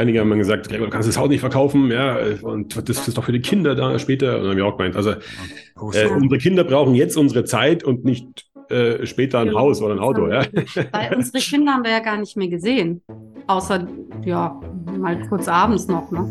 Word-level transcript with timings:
einige 0.00 0.20
haben 0.20 0.36
gesagt, 0.38 0.68
Gregor, 0.68 0.86
du 0.86 0.92
kannst 0.92 1.08
das 1.08 1.18
Haus 1.18 1.28
nicht 1.28 1.40
verkaufen, 1.40 1.90
ja, 1.90 2.18
und 2.42 2.88
das 2.88 3.06
ist 3.06 3.16
doch 3.16 3.24
für 3.24 3.32
die 3.32 3.40
Kinder 3.40 3.74
da 3.74 3.98
später. 3.98 4.36
Und 4.36 4.42
dann 4.42 4.50
haben 4.50 4.56
wir 4.56 4.66
auch 4.66 4.76
gemeint, 4.76 4.96
also 4.96 5.10
äh, 5.12 6.08
unsere 6.08 6.38
Kinder 6.38 6.64
brauchen 6.64 6.94
jetzt 6.94 7.16
unsere 7.16 7.44
Zeit 7.44 7.84
und 7.84 8.04
nicht 8.04 8.46
äh, 8.70 9.04
später 9.06 9.40
ein 9.40 9.48
ja, 9.48 9.54
Haus 9.54 9.82
oder 9.82 9.94
ein 9.94 10.00
Auto. 10.00 10.28
Ja. 10.28 10.44
Weil 10.92 11.14
unsere 11.16 11.38
Kinder 11.38 11.72
haben 11.72 11.84
wir 11.84 11.90
ja 11.90 12.00
gar 12.00 12.16
nicht 12.16 12.36
mehr 12.36 12.48
gesehen. 12.48 13.02
Außer, 13.46 13.86
ja, 14.24 14.60
mal 14.98 15.20
kurz 15.28 15.48
abends 15.48 15.88
noch. 15.88 16.10
Ne? 16.10 16.28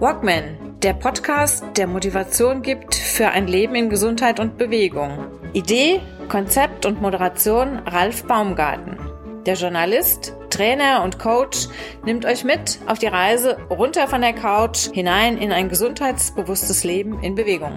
Walkman, 0.00 0.44
der 0.82 0.92
Podcast, 0.92 1.64
der 1.76 1.86
Motivation 1.86 2.62
gibt 2.62 2.94
für 2.94 3.28
ein 3.28 3.46
Leben 3.46 3.74
in 3.74 3.90
Gesundheit 3.90 4.38
und 4.38 4.56
Bewegung. 4.56 5.18
Idee, 5.52 6.00
Konzept 6.28 6.86
und 6.86 7.00
Moderation 7.02 7.78
Ralf 7.86 8.24
Baumgarten. 8.24 8.98
Der 9.46 9.54
Journalist, 9.54 10.36
Trainer 10.54 11.02
und 11.02 11.18
Coach 11.18 11.66
nimmt 12.04 12.24
euch 12.24 12.44
mit 12.44 12.78
auf 12.86 13.00
die 13.00 13.08
Reise 13.08 13.58
runter 13.70 14.06
von 14.06 14.20
der 14.20 14.32
Couch 14.32 14.88
hinein 14.92 15.36
in 15.36 15.50
ein 15.50 15.68
gesundheitsbewusstes 15.68 16.84
Leben 16.84 17.20
in 17.24 17.34
Bewegung. 17.34 17.72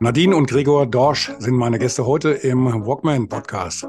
Nadine 0.00 0.34
und 0.34 0.50
Gregor 0.50 0.86
Dorsch 0.86 1.30
sind 1.38 1.54
meine 1.54 1.78
Gäste 1.78 2.04
heute 2.04 2.30
im 2.30 2.66
Walkman 2.84 3.28
Podcast. 3.28 3.86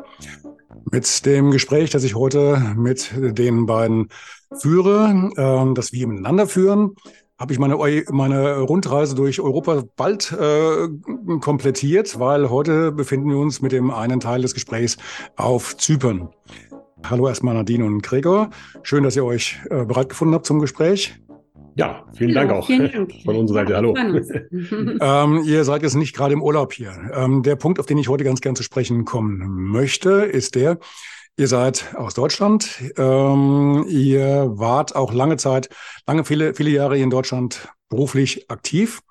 Mit 0.92 1.26
dem 1.26 1.50
Gespräch, 1.50 1.90
das 1.90 2.04
ich 2.04 2.14
heute 2.14 2.76
mit 2.76 3.12
den 3.16 3.66
beiden 3.66 4.10
führe, 4.56 5.32
äh, 5.36 5.74
das 5.74 5.94
wir 5.94 6.08
miteinander 6.08 6.46
führen, 6.46 6.96
habe 7.42 7.54
ich 7.54 7.60
meine, 7.60 7.76
meine 8.12 8.60
Rundreise 8.60 9.16
durch 9.16 9.42
Europa 9.42 9.84
bald 9.96 10.32
äh, 10.32 10.88
komplettiert, 11.40 12.20
weil 12.20 12.52
heute 12.52 12.92
befinden 12.92 13.30
wir 13.32 13.38
uns 13.38 13.64
mit 13.64 13.72
dem 13.72 13.90
einen 13.90 14.20
Teil 14.20 14.44
des 14.44 14.54
Gesprächs 14.54 14.98
auf 15.38 15.76
Zypern. 15.76 16.30
Hallo 17.04 17.28
erstmal 17.28 17.56
Nadine 17.56 17.84
und 17.84 18.04
Gregor. 18.04 18.52
Schön, 18.84 19.04
dass 19.04 19.16
ihr 19.16 19.26
euch 19.26 19.60
äh, 19.72 19.86
bereit 19.86 20.10
gefunden 20.10 20.36
habt 20.36 20.46
zum 20.46 20.60
Gespräch. 20.60 21.16
Ja, 21.76 22.06
vielen 22.14 22.36
Dank 22.36 22.52
auch 22.52 22.68
vielen 22.68 22.92
Dank. 22.92 23.12
von 23.26 23.36
unserer 23.36 23.66
Seite. 23.66 23.76
Hallo. 23.76 23.96
ähm, 25.02 25.44
ihr 25.44 25.64
seid 25.64 25.82
jetzt 25.82 25.96
nicht 25.96 26.16
gerade 26.16 26.34
im 26.34 26.44
Urlaub 26.44 26.74
hier. 26.74 26.94
Ähm, 27.16 27.42
der 27.42 27.56
Punkt, 27.56 27.80
auf 27.80 27.88
den 27.88 27.98
ich 27.98 28.08
heute 28.08 28.24
ganz 28.24 28.42
gern 28.42 28.56
zu 28.56 28.62
sprechen 28.62 29.04
kommen 29.04 29.40
möchte, 29.72 30.12
ist 30.12 30.54
der, 30.54 30.78
ihr 31.38 31.48
seid 31.48 31.96
aus 31.96 32.14
Deutschland. 32.14 32.82
Ähm, 32.98 33.86
ihr 33.88 34.52
wart 34.58 34.96
auch 34.96 35.14
lange 35.14 35.38
Zeit, 35.38 35.70
lange, 36.08 36.26
viele, 36.26 36.54
viele 36.54 36.70
Jahre 36.70 36.98
in 36.98 37.10
Deutschland 37.10 37.68
beruflich 37.90 38.50
aktiv. 38.50 39.02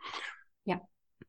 Ja. 0.65 0.81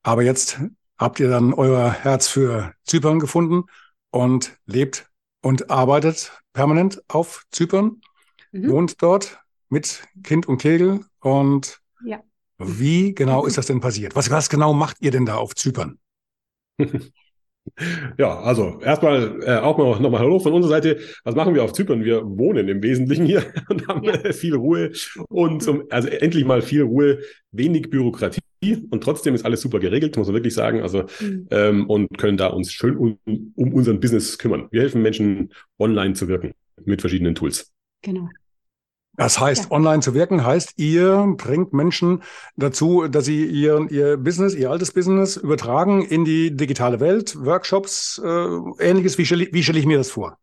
Aber 0.04 0.24
jetzt 0.24 0.60
habt 0.98 1.20
ihr 1.20 1.30
dann 1.30 1.54
euer 1.54 1.92
Herz 1.92 2.28
für 2.28 2.74
Zypern 2.84 3.20
gefunden 3.20 3.64
und 4.12 4.58
lebt 4.66 5.10
und 5.42 5.70
arbeitet 5.70 6.32
permanent 6.54 7.02
auf 7.08 7.46
Zypern, 7.52 8.02
mhm. 8.52 8.70
wohnt 8.70 9.02
dort 9.02 9.40
mit 9.70 10.04
Kind 10.24 10.48
und 10.48 10.60
Kegel 10.60 11.06
und 11.22 11.80
ja. 12.04 12.22
wie 12.58 13.16
genau 13.16 13.46
ist 13.46 13.58
das 13.58 13.66
denn 13.66 13.80
passiert? 13.80 14.16
Was, 14.16 14.30
was 14.30 14.50
genau 14.50 14.74
macht 14.74 14.98
ihr 15.00 15.12
denn 15.12 15.26
da 15.26 15.38
auf 15.38 15.56
Zypern? 15.56 15.98
Ja, 18.18 18.40
also 18.40 18.80
erstmal 18.82 19.42
äh, 19.44 19.58
auch 19.58 19.78
mal 19.78 20.00
nochmal 20.00 20.22
Hallo 20.22 20.40
von 20.40 20.54
unserer 20.54 20.72
Seite. 20.72 21.00
Was 21.24 21.36
machen 21.36 21.54
wir 21.54 21.64
auf 21.64 21.74
Zypern? 21.74 22.04
Wir 22.04 22.24
wohnen 22.24 22.68
im 22.68 22.84
Wesentlichen 22.84 23.26
hier 23.26 23.44
und 23.70 23.88
haben 23.88 24.04
ja. 24.04 24.18
viel 24.34 24.56
Ruhe 24.56 24.92
und 25.30 25.62
zum, 25.64 25.84
also 25.90 26.08
endlich 26.08 26.46
mal 26.46 26.62
viel 26.62 26.84
Ruhe, 26.84 27.20
wenig 27.52 27.90
Bürokratie 27.90 28.42
und 28.90 29.04
trotzdem 29.04 29.36
ist 29.36 29.46
alles 29.46 29.62
super 29.62 29.80
geregelt, 29.80 30.18
muss 30.18 30.28
man 30.28 30.36
wirklich 30.36 30.54
sagen. 30.54 30.82
Also 30.82 31.06
mhm. 31.20 31.48
ähm, 31.52 31.90
und 31.90 32.18
können 32.18 32.38
da 32.38 32.48
uns 32.48 32.72
schön 32.72 32.98
um, 32.98 33.20
um 33.56 33.74
unseren 33.74 34.00
Business 34.00 34.38
kümmern. 34.38 34.68
Wir 34.72 34.82
helfen 34.82 35.02
Menschen 35.02 35.54
online 35.80 36.14
zu 36.14 36.28
wirken 36.28 36.54
mit 36.86 37.02
verschiedenen 37.02 37.36
Tools. 37.36 37.72
Genau. 38.02 38.28
Das 39.18 39.40
heißt, 39.40 39.66
ja. 39.66 39.72
online 39.72 40.02
zu 40.02 40.14
wirken 40.14 40.46
heißt, 40.46 40.74
ihr 40.78 41.34
bringt 41.38 41.74
Menschen 41.74 42.24
dazu, 42.56 43.08
dass 43.08 43.26
sie 43.26 43.46
ihr, 43.46 43.88
ihr 43.90 44.18
Business, 44.18 44.56
ihr 44.56 44.72
altes 44.72 44.94
Business 44.94 45.38
übertragen 45.38 46.04
in 46.04 46.24
die 46.24 46.56
digitale 46.56 47.00
Welt, 47.00 47.36
Workshops, 47.36 48.22
äh, 48.24 48.30
ähnliches. 48.80 49.18
Wie 49.18 49.26
stelle, 49.26 49.48
wie 49.52 49.64
stelle 49.64 49.80
ich 49.80 49.86
mir 49.86 49.98
das 49.98 50.12
vor? 50.12 50.38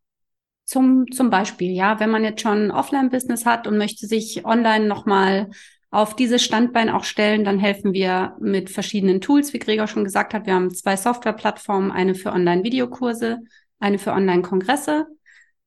Zum, 0.64 1.06
zum 1.10 1.30
Beispiel, 1.30 1.72
ja, 1.72 1.98
wenn 1.98 2.10
man 2.10 2.24
jetzt 2.24 2.42
schon 2.42 2.70
Offline-Business 2.70 3.46
hat 3.46 3.66
und 3.66 3.78
möchte 3.78 4.06
sich 4.06 4.44
online 4.44 4.86
nochmal 4.86 5.48
auf 5.90 6.14
dieses 6.14 6.42
Standbein 6.42 6.90
auch 6.90 7.04
stellen, 7.04 7.44
dann 7.44 7.58
helfen 7.58 7.94
wir 7.94 8.36
mit 8.38 8.68
verschiedenen 8.68 9.22
Tools, 9.22 9.54
wie 9.54 9.58
Gregor 9.58 9.86
schon 9.86 10.04
gesagt 10.04 10.34
hat. 10.34 10.44
Wir 10.44 10.54
haben 10.54 10.70
zwei 10.74 10.98
Softwareplattformen, 10.98 11.90
eine 11.90 12.14
für 12.14 12.32
Online-Videokurse, 12.32 13.38
eine 13.80 13.98
für 13.98 14.12
Online-Kongresse 14.12 15.06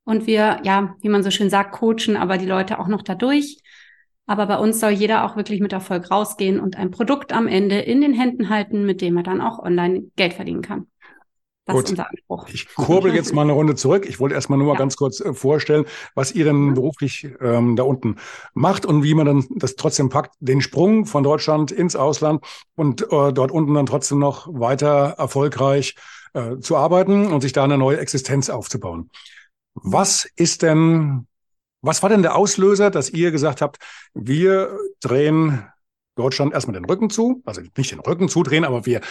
und 0.03 0.27
wir, 0.27 0.59
ja, 0.63 0.95
wie 1.01 1.09
man 1.09 1.23
so 1.23 1.31
schön 1.31 1.49
sagt, 1.49 1.73
coachen 1.73 2.17
aber 2.17 2.37
die 2.37 2.45
Leute 2.45 2.79
auch 2.79 2.87
noch 2.87 3.01
dadurch. 3.01 3.59
Aber 4.25 4.45
bei 4.45 4.57
uns 4.57 4.79
soll 4.79 4.91
jeder 4.91 5.25
auch 5.25 5.35
wirklich 5.35 5.59
mit 5.59 5.73
Erfolg 5.73 6.09
rausgehen 6.09 6.59
und 6.59 6.77
ein 6.77 6.91
Produkt 6.91 7.33
am 7.33 7.47
Ende 7.47 7.79
in 7.79 8.01
den 8.01 8.13
Händen 8.13 8.49
halten, 8.49 8.85
mit 8.85 9.01
dem 9.01 9.17
er 9.17 9.23
dann 9.23 9.41
auch 9.41 9.59
online 9.59 10.03
Geld 10.15 10.33
verdienen 10.33 10.61
kann. 10.61 10.87
Das 11.65 11.75
Gut. 11.75 11.83
ist 11.85 11.89
unser 11.91 12.09
Anspruch. 12.09 12.47
Ich 12.49 12.73
kurbel 12.73 13.13
jetzt 13.13 13.35
mal 13.35 13.43
eine 13.43 13.51
Runde 13.51 13.75
zurück. 13.75 14.05
Ich 14.07 14.19
wollte 14.19 14.33
erstmal 14.33 14.57
nur 14.57 14.67
mal 14.67 14.73
ja. 14.73 14.79
ganz 14.79 14.95
kurz 14.95 15.19
äh, 15.19 15.33
vorstellen, 15.33 15.85
was 16.15 16.33
ihr 16.33 16.45
denn 16.45 16.73
beruflich 16.73 17.27
ähm, 17.39 17.75
da 17.75 17.83
unten 17.83 18.15
macht 18.53 18.85
und 18.85 19.03
wie 19.03 19.13
man 19.13 19.25
dann 19.25 19.45
das 19.55 19.75
trotzdem 19.75 20.09
packt, 20.09 20.33
den 20.39 20.61
Sprung 20.61 21.05
von 21.05 21.23
Deutschland 21.23 21.71
ins 21.71 21.95
Ausland 21.95 22.43
und 22.75 23.03
äh, 23.03 23.31
dort 23.31 23.51
unten 23.51 23.73
dann 23.75 23.85
trotzdem 23.85 24.17
noch 24.17 24.47
weiter 24.51 25.15
erfolgreich 25.17 25.95
äh, 26.33 26.57
zu 26.57 26.77
arbeiten 26.77 27.27
und 27.27 27.41
sich 27.41 27.53
da 27.53 27.63
eine 27.63 27.77
neue 27.77 27.99
Existenz 27.99 28.49
aufzubauen. 28.49 29.11
Was 29.73 30.27
ist 30.35 30.61
denn, 30.61 31.27
was 31.81 32.03
war 32.03 32.09
denn 32.09 32.21
der 32.21 32.35
Auslöser, 32.35 32.89
dass 32.89 33.09
ihr 33.09 33.31
gesagt 33.31 33.61
habt, 33.61 33.77
wir 34.13 34.77
drehen 35.01 35.65
Deutschland 36.15 36.53
erstmal 36.53 36.73
den 36.73 36.85
Rücken 36.85 37.09
zu, 37.09 37.41
also 37.45 37.61
nicht 37.77 37.91
den 37.91 37.99
Rücken 37.99 38.29
zudrehen, 38.29 38.65
aber 38.65 38.85
wir 38.85 39.01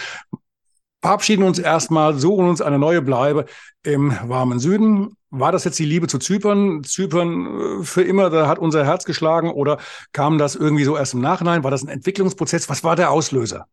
verabschieden 1.01 1.43
uns 1.43 1.59
erstmal, 1.59 2.17
suchen 2.17 2.47
uns 2.47 2.61
eine 2.61 2.77
neue 2.77 3.01
Bleibe 3.01 3.45
im 3.83 4.15
warmen 4.23 4.59
Süden. 4.59 5.17
War 5.31 5.51
das 5.51 5.63
jetzt 5.63 5.79
die 5.79 5.85
Liebe 5.85 6.07
zu 6.07 6.19
Zypern? 6.19 6.83
Zypern 6.83 7.81
äh, 7.81 7.83
für 7.83 8.03
immer, 8.03 8.29
da 8.29 8.47
hat 8.47 8.59
unser 8.59 8.85
Herz 8.85 9.05
geschlagen 9.05 9.51
oder 9.51 9.79
kam 10.11 10.37
das 10.37 10.55
irgendwie 10.55 10.83
so 10.83 10.95
erst 10.95 11.13
im 11.13 11.21
Nachhinein? 11.21 11.63
War 11.63 11.71
das 11.71 11.83
ein 11.83 11.89
Entwicklungsprozess? 11.89 12.69
Was 12.69 12.83
war 12.83 12.95
der 12.95 13.11
Auslöser? 13.11 13.65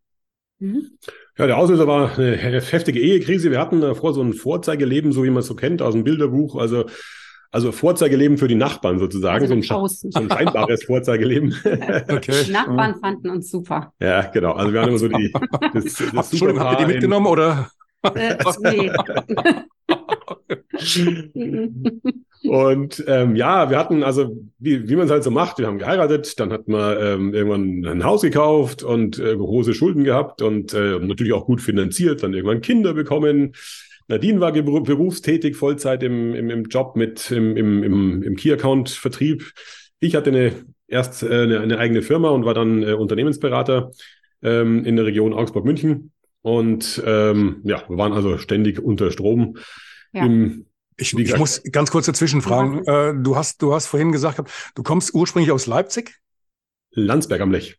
Mhm. 0.59 0.97
Ja, 1.39 1.47
der 1.47 1.57
Auslöser 1.57 1.87
war 1.87 2.19
eine 2.19 2.59
heftige 2.59 2.99
Ehekrise. 2.99 3.49
Wir 3.49 3.59
hatten 3.59 3.79
davor 3.79 4.13
so 4.13 4.21
ein 4.21 4.33
Vorzeigeleben, 4.33 5.13
so 5.13 5.23
wie 5.23 5.29
man 5.29 5.39
es 5.39 5.47
so 5.47 5.55
kennt, 5.55 5.81
aus 5.81 5.93
dem 5.93 6.03
Bilderbuch. 6.03 6.57
Also, 6.57 6.83
also 7.49 7.71
Vorzeigeleben 7.71 8.37
für 8.37 8.49
die 8.49 8.55
Nachbarn 8.55 8.99
sozusagen. 8.99 9.43
Also 9.43 9.61
so, 9.61 9.83
ein, 9.83 9.87
so, 9.87 10.19
ein, 10.19 10.29
scheinbares 10.29 10.83
Vorzeigeleben. 10.83 11.55
Okay. 12.09 12.43
Die 12.45 12.51
Nachbarn 12.51 12.91
mhm. 12.91 12.99
fanden 12.99 13.29
uns 13.29 13.49
super. 13.49 13.93
Ja, 14.01 14.23
genau. 14.23 14.51
Also 14.51 14.73
wir 14.73 14.81
haben 14.81 14.89
immer 14.89 14.97
so 14.97 15.07
die. 15.07 15.31
Das, 15.73 15.85
das 16.13 16.31
Entschuldigung, 16.31 16.59
habt 16.61 16.81
ihr 16.81 16.87
die 16.87 16.93
mitgenommen 16.93 17.27
oder? 17.27 17.69
Äh. 18.03 18.37
Und 22.43 23.03
ähm, 23.07 23.35
ja, 23.35 23.69
wir 23.69 23.77
hatten 23.77 24.03
also, 24.03 24.37
wie, 24.59 24.87
wie 24.87 24.95
man 24.95 25.05
es 25.05 25.11
halt 25.11 25.23
so 25.23 25.31
macht, 25.31 25.57
wir 25.59 25.67
haben 25.67 25.77
geheiratet, 25.77 26.39
dann 26.39 26.53
hat 26.53 26.67
man 26.67 26.97
ähm, 26.97 27.33
irgendwann 27.33 27.85
ein 27.85 28.03
Haus 28.05 28.21
gekauft 28.21 28.81
und 28.81 29.19
äh, 29.19 29.35
große 29.35 29.73
Schulden 29.73 30.05
gehabt 30.05 30.41
und 30.41 30.73
äh, 30.73 30.99
natürlich 30.99 31.33
auch 31.33 31.45
gut 31.45 31.61
finanziert, 31.61 32.23
dann 32.23 32.33
irgendwann 32.33 32.61
Kinder 32.61 32.93
bekommen. 32.93 33.53
Nadine 34.07 34.39
war 34.39 34.53
berufstätig, 34.53 35.57
Vollzeit 35.57 36.01
im, 36.01 36.33
im, 36.33 36.49
im 36.49 36.63
Job 36.63 36.95
mit 36.95 37.29
im, 37.29 37.57
im, 37.57 37.83
im, 37.83 38.23
im 38.23 38.35
Key-Account-Vertrieb. 38.35 39.51
Ich 39.99 40.15
hatte 40.15 40.29
eine, 40.29 40.53
erst 40.87 41.23
äh, 41.23 41.43
eine, 41.43 41.59
eine 41.59 41.77
eigene 41.77 42.01
Firma 42.01 42.29
und 42.29 42.45
war 42.45 42.53
dann 42.53 42.83
äh, 42.83 42.93
Unternehmensberater 42.93 43.91
ähm, 44.41 44.85
in 44.85 44.95
der 44.95 45.05
Region 45.05 45.33
Augsburg-München. 45.33 46.11
Und 46.41 47.01
ähm, 47.05 47.61
ja, 47.63 47.83
wir 47.87 47.97
waren 47.97 48.13
also 48.13 48.37
ständig 48.37 48.79
unter 48.79 49.11
Strom. 49.11 49.57
Ja. 50.13 50.25
Im, 50.25 50.65
ich, 50.97 51.17
ich, 51.17 51.37
muss 51.37 51.61
ganz 51.71 51.91
kurz 51.91 52.05
dazwischen 52.05 52.41
fragen. 52.41 52.83
Äh, 52.85 53.13
du 53.21 53.35
hast, 53.35 53.61
du 53.61 53.73
hast 53.73 53.87
vorhin 53.87 54.11
gesagt, 54.11 54.41
du 54.75 54.83
kommst 54.83 55.13
ursprünglich 55.13 55.51
aus 55.51 55.65
Leipzig? 55.65 56.19
Landsberg 56.91 57.41
am 57.41 57.51
Lech. 57.51 57.77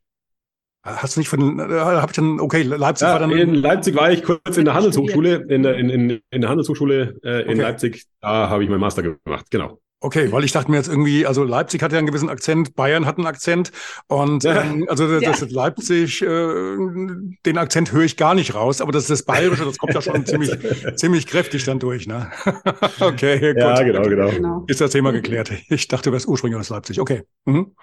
Hast 0.83 1.17
du 1.17 1.21
nicht 1.21 1.29
von, 1.29 1.59
äh, 1.59 1.63
habe 1.63 2.11
ich 2.11 2.17
dann, 2.17 2.41
okay, 2.41 2.63
Leipzig 2.63 3.07
ja, 3.07 3.13
war 3.13 3.21
dann. 3.21 3.33
In 3.33 3.55
Leipzig 3.55 3.95
war 3.95 4.11
ich 4.11 4.23
kurz 4.23 4.57
in 4.57 4.65
der 4.65 4.73
Handelshochschule, 4.73 5.47
in 5.49 5.63
der, 5.63 5.77
in, 5.77 5.91
in, 5.91 6.21
in 6.31 6.41
der 6.41 6.49
Handelshochschule 6.49 7.21
äh, 7.23 7.43
in 7.43 7.51
okay. 7.51 7.61
Leipzig. 7.61 8.07
Da 8.21 8.49
habe 8.49 8.65
ich 8.65 8.71
meinen 8.71 8.81
Master 8.81 9.03
gemacht, 9.03 9.51
genau. 9.51 9.81
Okay, 10.03 10.33
weil 10.33 10.45
ich 10.45 10.53
dachte 10.53 10.71
mir 10.71 10.79
jetzt 10.79 10.89
irgendwie, 10.89 11.27
also 11.27 11.45
Leipzig 11.45 11.83
hat 11.83 11.93
ja 11.93 11.99
einen 11.99 12.07
gewissen 12.07 12.31
Akzent, 12.31 12.75
Bayern 12.75 13.05
hat 13.05 13.19
einen 13.19 13.27
Akzent 13.27 13.71
und 14.07 14.45
ja. 14.45 14.63
ähm, 14.63 14.87
also 14.89 15.21
das, 15.21 15.41
ja. 15.41 15.47
Leipzig, 15.51 16.23
äh, 16.23 16.27
den 16.27 17.59
Akzent 17.59 17.93
höre 17.93 18.05
ich 18.05 18.17
gar 18.17 18.35
nicht 18.35 18.55
raus, 18.55 18.81
aber 18.81 18.93
das 18.93 19.03
ist 19.03 19.11
das 19.11 19.23
Bayerische, 19.25 19.67
das 19.67 19.77
kommt 19.77 19.93
ja 19.93 20.01
schon 20.01 20.25
ziemlich, 20.25 20.53
ziemlich 20.97 21.27
kräftig 21.27 21.65
dann 21.65 21.79
durch, 21.81 22.07
ne? 22.07 22.31
okay, 23.01 23.53
gut. 23.53 23.61
Ja, 23.61 23.83
genau, 23.83 24.03
genau, 24.03 24.31
genau. 24.31 24.65
Ist 24.69 24.81
das 24.81 24.93
Thema 24.93 25.13
geklärt. 25.13 25.53
Ich 25.69 25.87
dachte, 25.87 26.09
du 26.09 26.15
wärst 26.15 26.27
ursprünglich 26.27 26.59
aus 26.59 26.71
Leipzig. 26.71 26.99
Okay. 26.99 27.25
Mhm. 27.45 27.75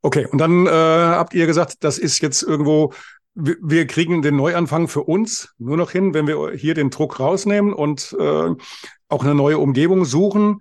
Okay, 0.00 0.26
und 0.26 0.38
dann 0.38 0.66
äh, 0.66 0.70
habt 0.70 1.34
ihr 1.34 1.46
gesagt, 1.46 1.84
das 1.84 1.98
ist 1.98 2.22
jetzt 2.22 2.42
irgendwo, 2.42 2.94
wir, 3.34 3.56
wir 3.60 3.86
kriegen 3.86 4.22
den 4.22 4.36
Neuanfang 4.36 4.88
für 4.88 5.02
uns 5.02 5.54
nur 5.58 5.76
noch 5.76 5.90
hin, 5.90 6.14
wenn 6.14 6.26
wir 6.26 6.52
hier 6.52 6.72
den 6.72 6.88
Druck 6.88 7.20
rausnehmen 7.20 7.74
und 7.74 8.16
äh, 8.18 8.50
auch 9.10 9.24
eine 9.24 9.34
neue 9.34 9.58
Umgebung 9.58 10.06
suchen. 10.06 10.60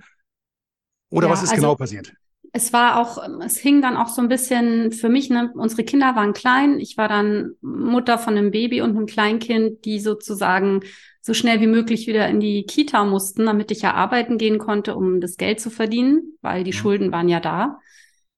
Oder 1.10 1.28
ja, 1.28 1.34
was 1.34 1.44
ist 1.44 1.50
also, 1.52 1.62
genau 1.62 1.76
passiert? 1.76 2.14
Es 2.52 2.74
war 2.74 3.00
auch, 3.00 3.22
es 3.44 3.58
hing 3.60 3.82
dann 3.82 3.96
auch 3.96 4.08
so 4.08 4.22
ein 4.22 4.28
bisschen 4.28 4.92
für 4.92 5.10
mich, 5.10 5.30
ne, 5.30 5.52
unsere 5.54 5.84
Kinder 5.84 6.16
waren 6.16 6.34
klein. 6.34 6.80
Ich 6.80 6.98
war 6.98 7.08
dann 7.08 7.52
Mutter 7.62 8.18
von 8.18 8.38
einem 8.38 8.52
Baby 8.52 8.82
und 8.82 8.96
einem 8.96 9.06
Kleinkind, 9.06 9.86
die 9.86 10.00
sozusagen 10.00 10.82
so 11.22 11.34
schnell 11.34 11.62
wie 11.62 11.68
möglich 11.68 12.08
wieder 12.08 12.28
in 12.28 12.40
die 12.40 12.64
Kita 12.64 13.04
mussten, 13.04 13.46
damit 13.46 13.72
ich 13.72 13.82
ja 13.82 13.94
arbeiten 13.94 14.38
gehen 14.38 14.58
konnte, 14.58 14.96
um 14.96 15.22
das 15.22 15.38
Geld 15.38 15.60
zu 15.60 15.70
verdienen, 15.70 16.38
weil 16.42 16.64
die 16.64 16.72
mhm. 16.72 16.76
Schulden 16.76 17.12
waren 17.12 17.30
ja 17.30 17.40
da. 17.40 17.80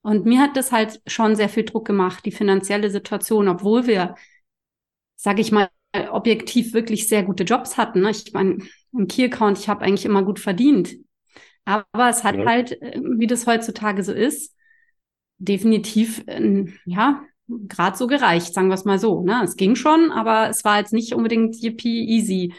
Und 0.02 0.26
mir 0.26 0.42
hat 0.42 0.58
das 0.58 0.72
halt 0.72 1.00
schon 1.06 1.36
sehr 1.36 1.50
viel 1.50 1.64
Druck 1.64 1.86
gemacht, 1.86 2.26
die 2.26 2.32
finanzielle 2.32 2.90
Situation, 2.90 3.48
obwohl 3.48 3.86
wir, 3.86 4.16
sage 5.16 5.42
ich 5.42 5.52
mal, 5.52 5.70
objektiv 6.12 6.74
wirklich 6.74 7.08
sehr 7.08 7.24
gute 7.24 7.44
Jobs 7.44 7.78
hatten. 7.78 8.02
Ne? 8.02 8.12
Ich 8.12 8.34
meine, 8.34 8.58
im 8.94 9.08
Key-Account, 9.08 9.60
ich 9.60 9.70
habe 9.70 9.82
eigentlich 9.84 10.06
immer 10.06 10.24
gut 10.24 10.40
verdient. 10.40 10.96
Aber 11.66 12.10
es 12.10 12.24
hat 12.24 12.36
ja. 12.38 12.46
halt, 12.46 12.82
äh, 12.82 13.00
wie 13.18 13.28
das 13.28 13.48
heutzutage 13.48 14.04
so 14.04 14.14
ist, 14.14 14.56
definitiv, 15.38 16.24
äh, 16.28 16.66
ja, 16.86 17.22
gerade 17.48 17.98
so 17.98 18.08
gereicht, 18.08 18.54
sagen 18.54 18.70
wir 18.70 18.76
es 18.76 18.86
mal 18.86 19.00
so. 19.00 19.22
Ne? 19.22 19.42
Es 19.44 19.56
ging 19.56 19.76
schon, 19.76 20.12
aber 20.12 20.50
es 20.50 20.64
war 20.64 20.80
jetzt 20.80 20.94
nicht 20.94 21.14
unbedingt 21.14 21.56
yippie 21.62 22.08
easy. 22.08 22.54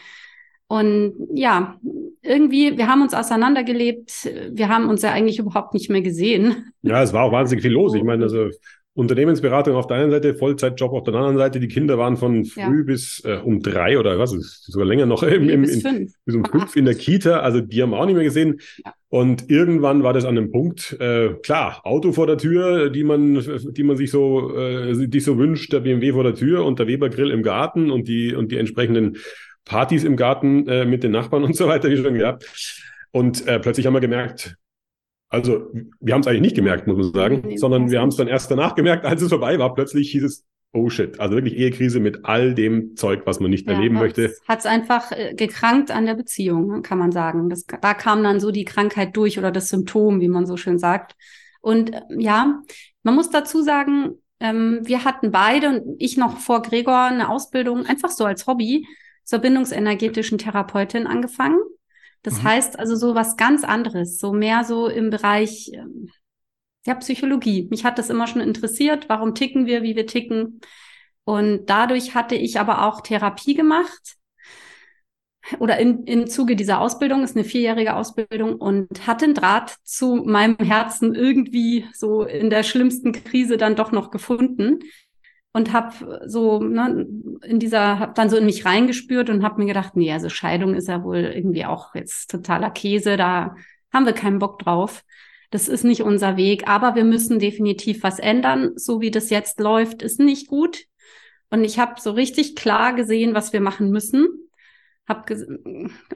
Und 0.66 1.14
ja, 1.34 1.78
irgendwie, 2.22 2.78
wir 2.78 2.88
haben 2.88 3.02
uns 3.02 3.12
auseinandergelebt. 3.12 4.30
Wir 4.52 4.68
haben 4.68 4.88
uns 4.88 5.02
ja 5.02 5.12
eigentlich 5.12 5.38
überhaupt 5.38 5.74
nicht 5.74 5.90
mehr 5.90 6.00
gesehen. 6.00 6.72
Ja, 6.80 7.02
es 7.02 7.12
war 7.12 7.24
auch 7.24 7.32
wahnsinnig 7.32 7.62
viel 7.62 7.72
los. 7.72 7.94
Ich 7.94 8.02
meine, 8.02 8.22
also 8.22 8.48
Unternehmensberatung 8.94 9.74
auf 9.74 9.86
der 9.86 9.96
einen 9.96 10.10
Seite, 10.10 10.34
Vollzeitjob 10.34 10.92
auf 10.92 11.04
der 11.04 11.14
anderen 11.14 11.38
Seite. 11.38 11.60
Die 11.60 11.68
Kinder 11.68 11.96
waren 11.96 12.18
von 12.18 12.44
früh 12.44 12.78
ja. 12.78 12.84
bis 12.84 13.24
äh, 13.24 13.38
um 13.42 13.60
drei 13.60 13.98
oder 13.98 14.18
was, 14.18 14.34
ist 14.34 14.64
sogar 14.70 14.86
länger 14.86 15.06
noch 15.06 15.22
im, 15.22 15.48
im, 15.48 15.62
bis, 15.62 15.82
in, 15.82 16.12
bis 16.26 16.34
um 16.34 16.44
fünf 16.44 16.76
in 16.76 16.84
der 16.84 16.94
Kita. 16.94 17.40
Also 17.40 17.60
die 17.60 17.82
haben 17.82 17.90
wir 17.90 17.98
auch 17.98 18.04
nicht 18.04 18.16
mehr 18.16 18.24
gesehen. 18.24 18.60
Ja. 18.84 18.92
Und 19.08 19.50
irgendwann 19.50 20.02
war 20.02 20.12
das 20.12 20.24
an 20.24 20.36
einem 20.36 20.50
Punkt, 20.50 20.96
äh, 21.00 21.34
klar, 21.42 21.80
Auto 21.84 22.12
vor 22.12 22.26
der 22.26 22.38
Tür, 22.38 22.90
die 22.90 23.04
man, 23.04 23.42
die 23.72 23.82
man 23.82 23.96
sich 23.96 24.10
so, 24.10 24.56
äh, 24.56 25.06
die 25.06 25.20
so 25.20 25.38
wünscht, 25.38 25.72
der 25.72 25.80
BMW 25.80 26.12
vor 26.12 26.24
der 26.24 26.34
Tür 26.34 26.64
und 26.64 26.78
der 26.78 26.86
Weber-Grill 26.86 27.30
im 27.30 27.42
Garten 27.42 27.90
und 27.90 28.08
die, 28.08 28.34
und 28.34 28.52
die 28.52 28.56
entsprechenden 28.58 29.16
Partys 29.64 30.04
im 30.04 30.16
Garten 30.16 30.66
äh, 30.68 30.84
mit 30.84 31.02
den 31.02 31.12
Nachbarn 31.12 31.44
und 31.44 31.56
so 31.56 31.66
weiter, 31.66 31.90
wie 31.90 31.96
schon 31.96 32.14
gehabt. 32.14 32.46
Und 33.10 33.46
äh, 33.46 33.58
plötzlich 33.58 33.86
haben 33.86 33.94
wir 33.94 34.00
gemerkt, 34.00 34.56
also 35.32 35.72
wir 36.00 36.12
haben 36.12 36.20
es 36.20 36.26
eigentlich 36.26 36.42
nicht 36.42 36.56
gemerkt, 36.56 36.86
muss 36.86 36.98
man 36.98 37.12
sagen, 37.12 37.42
nee, 37.46 37.56
sondern 37.56 37.90
wir 37.90 38.00
haben 38.00 38.10
es 38.10 38.16
dann 38.16 38.28
erst 38.28 38.50
danach 38.50 38.74
gemerkt, 38.74 39.06
als 39.06 39.22
es 39.22 39.30
vorbei 39.30 39.58
war. 39.58 39.74
Plötzlich 39.74 40.10
hieß 40.10 40.24
es, 40.24 40.44
oh 40.74 40.90
shit, 40.90 41.18
also 41.20 41.34
wirklich 41.34 41.56
Ehekrise 41.56 42.00
mit 42.00 42.26
all 42.26 42.54
dem 42.54 42.96
Zeug, 42.96 43.22
was 43.24 43.40
man 43.40 43.50
nicht 43.50 43.66
ja, 43.66 43.72
erleben 43.72 43.94
möchte. 43.94 44.34
Hat 44.46 44.58
es 44.60 44.66
einfach 44.66 45.10
äh, 45.10 45.34
gekrankt 45.34 45.90
an 45.90 46.04
der 46.04 46.14
Beziehung, 46.14 46.82
kann 46.82 46.98
man 46.98 47.12
sagen. 47.12 47.48
Das, 47.48 47.64
da 47.64 47.94
kam 47.94 48.22
dann 48.22 48.40
so 48.40 48.50
die 48.50 48.66
Krankheit 48.66 49.16
durch 49.16 49.38
oder 49.38 49.50
das 49.50 49.68
Symptom, 49.68 50.20
wie 50.20 50.28
man 50.28 50.44
so 50.44 50.58
schön 50.58 50.78
sagt. 50.78 51.16
Und 51.62 51.94
äh, 51.94 52.02
ja, 52.18 52.60
man 53.02 53.14
muss 53.14 53.30
dazu 53.30 53.62
sagen, 53.62 54.18
ähm, 54.38 54.80
wir 54.82 55.04
hatten 55.04 55.30
beide 55.30 55.68
und 55.70 55.96
ich 55.98 56.18
noch 56.18 56.38
vor 56.40 56.60
Gregor 56.60 57.04
eine 57.04 57.30
Ausbildung 57.30 57.86
einfach 57.86 58.10
so 58.10 58.26
als 58.26 58.46
Hobby 58.46 58.86
zur 59.24 59.38
bindungsenergetischen 59.38 60.36
Therapeutin 60.36 61.06
angefangen. 61.06 61.58
Das 62.22 62.38
mhm. 62.38 62.44
heißt 62.44 62.78
also 62.78 62.96
so 62.96 63.14
was 63.14 63.36
ganz 63.36 63.64
anderes, 63.64 64.18
so 64.18 64.32
mehr 64.32 64.64
so 64.64 64.88
im 64.88 65.10
Bereich 65.10 65.70
ähm, 65.74 66.10
ja, 66.84 66.94
Psychologie. 66.94 67.68
Mich 67.70 67.84
hat 67.84 67.98
das 67.98 68.10
immer 68.10 68.26
schon 68.26 68.40
interessiert. 68.40 69.08
Warum 69.08 69.34
ticken 69.34 69.66
wir, 69.66 69.82
wie 69.82 69.96
wir 69.96 70.06
ticken? 70.06 70.60
Und 71.24 71.66
dadurch 71.66 72.14
hatte 72.14 72.34
ich 72.34 72.58
aber 72.58 72.86
auch 72.86 73.00
Therapie 73.00 73.54
gemacht 73.54 74.16
oder 75.58 75.78
in, 75.78 76.04
im 76.04 76.26
Zuge 76.28 76.56
dieser 76.56 76.80
Ausbildung, 76.80 77.22
ist 77.22 77.36
eine 77.36 77.44
vierjährige 77.44 77.94
Ausbildung 77.94 78.56
und 78.56 79.06
hatte 79.06 79.24
einen 79.24 79.34
Draht 79.34 79.76
zu 79.82 80.16
meinem 80.16 80.56
Herzen 80.56 81.14
irgendwie 81.14 81.86
so 81.94 82.24
in 82.24 82.50
der 82.50 82.62
schlimmsten 82.62 83.12
Krise 83.12 83.56
dann 83.56 83.76
doch 83.76 83.92
noch 83.92 84.10
gefunden 84.10 84.80
und 85.52 85.72
habe 85.72 86.22
so 86.26 86.62
ne, 86.62 87.06
in 87.44 87.58
dieser 87.58 87.98
habe 87.98 88.12
dann 88.14 88.30
so 88.30 88.36
in 88.36 88.46
mich 88.46 88.64
reingespürt 88.64 89.30
und 89.30 89.42
habe 89.42 89.60
mir 89.60 89.66
gedacht, 89.66 89.96
nee, 89.96 90.12
also 90.12 90.28
Scheidung 90.28 90.74
ist 90.74 90.88
ja 90.88 91.04
wohl 91.04 91.18
irgendwie 91.18 91.66
auch 91.66 91.94
jetzt 91.94 92.30
totaler 92.30 92.70
Käse, 92.70 93.16
da 93.16 93.54
haben 93.92 94.06
wir 94.06 94.14
keinen 94.14 94.38
Bock 94.38 94.58
drauf. 94.58 95.04
Das 95.50 95.68
ist 95.68 95.84
nicht 95.84 96.02
unser 96.02 96.38
Weg, 96.38 96.66
aber 96.66 96.94
wir 96.94 97.04
müssen 97.04 97.38
definitiv 97.38 98.02
was 98.02 98.18
ändern. 98.18 98.72
So 98.76 99.02
wie 99.02 99.10
das 99.10 99.28
jetzt 99.28 99.60
läuft, 99.60 100.00
ist 100.02 100.18
nicht 100.18 100.48
gut. 100.48 100.86
Und 101.50 101.62
ich 101.64 101.78
habe 101.78 102.00
so 102.00 102.12
richtig 102.12 102.56
klar 102.56 102.94
gesehen, 102.94 103.34
was 103.34 103.52
wir 103.52 103.60
machen 103.60 103.90
müssen. 103.90 104.26
Hab 105.06 105.30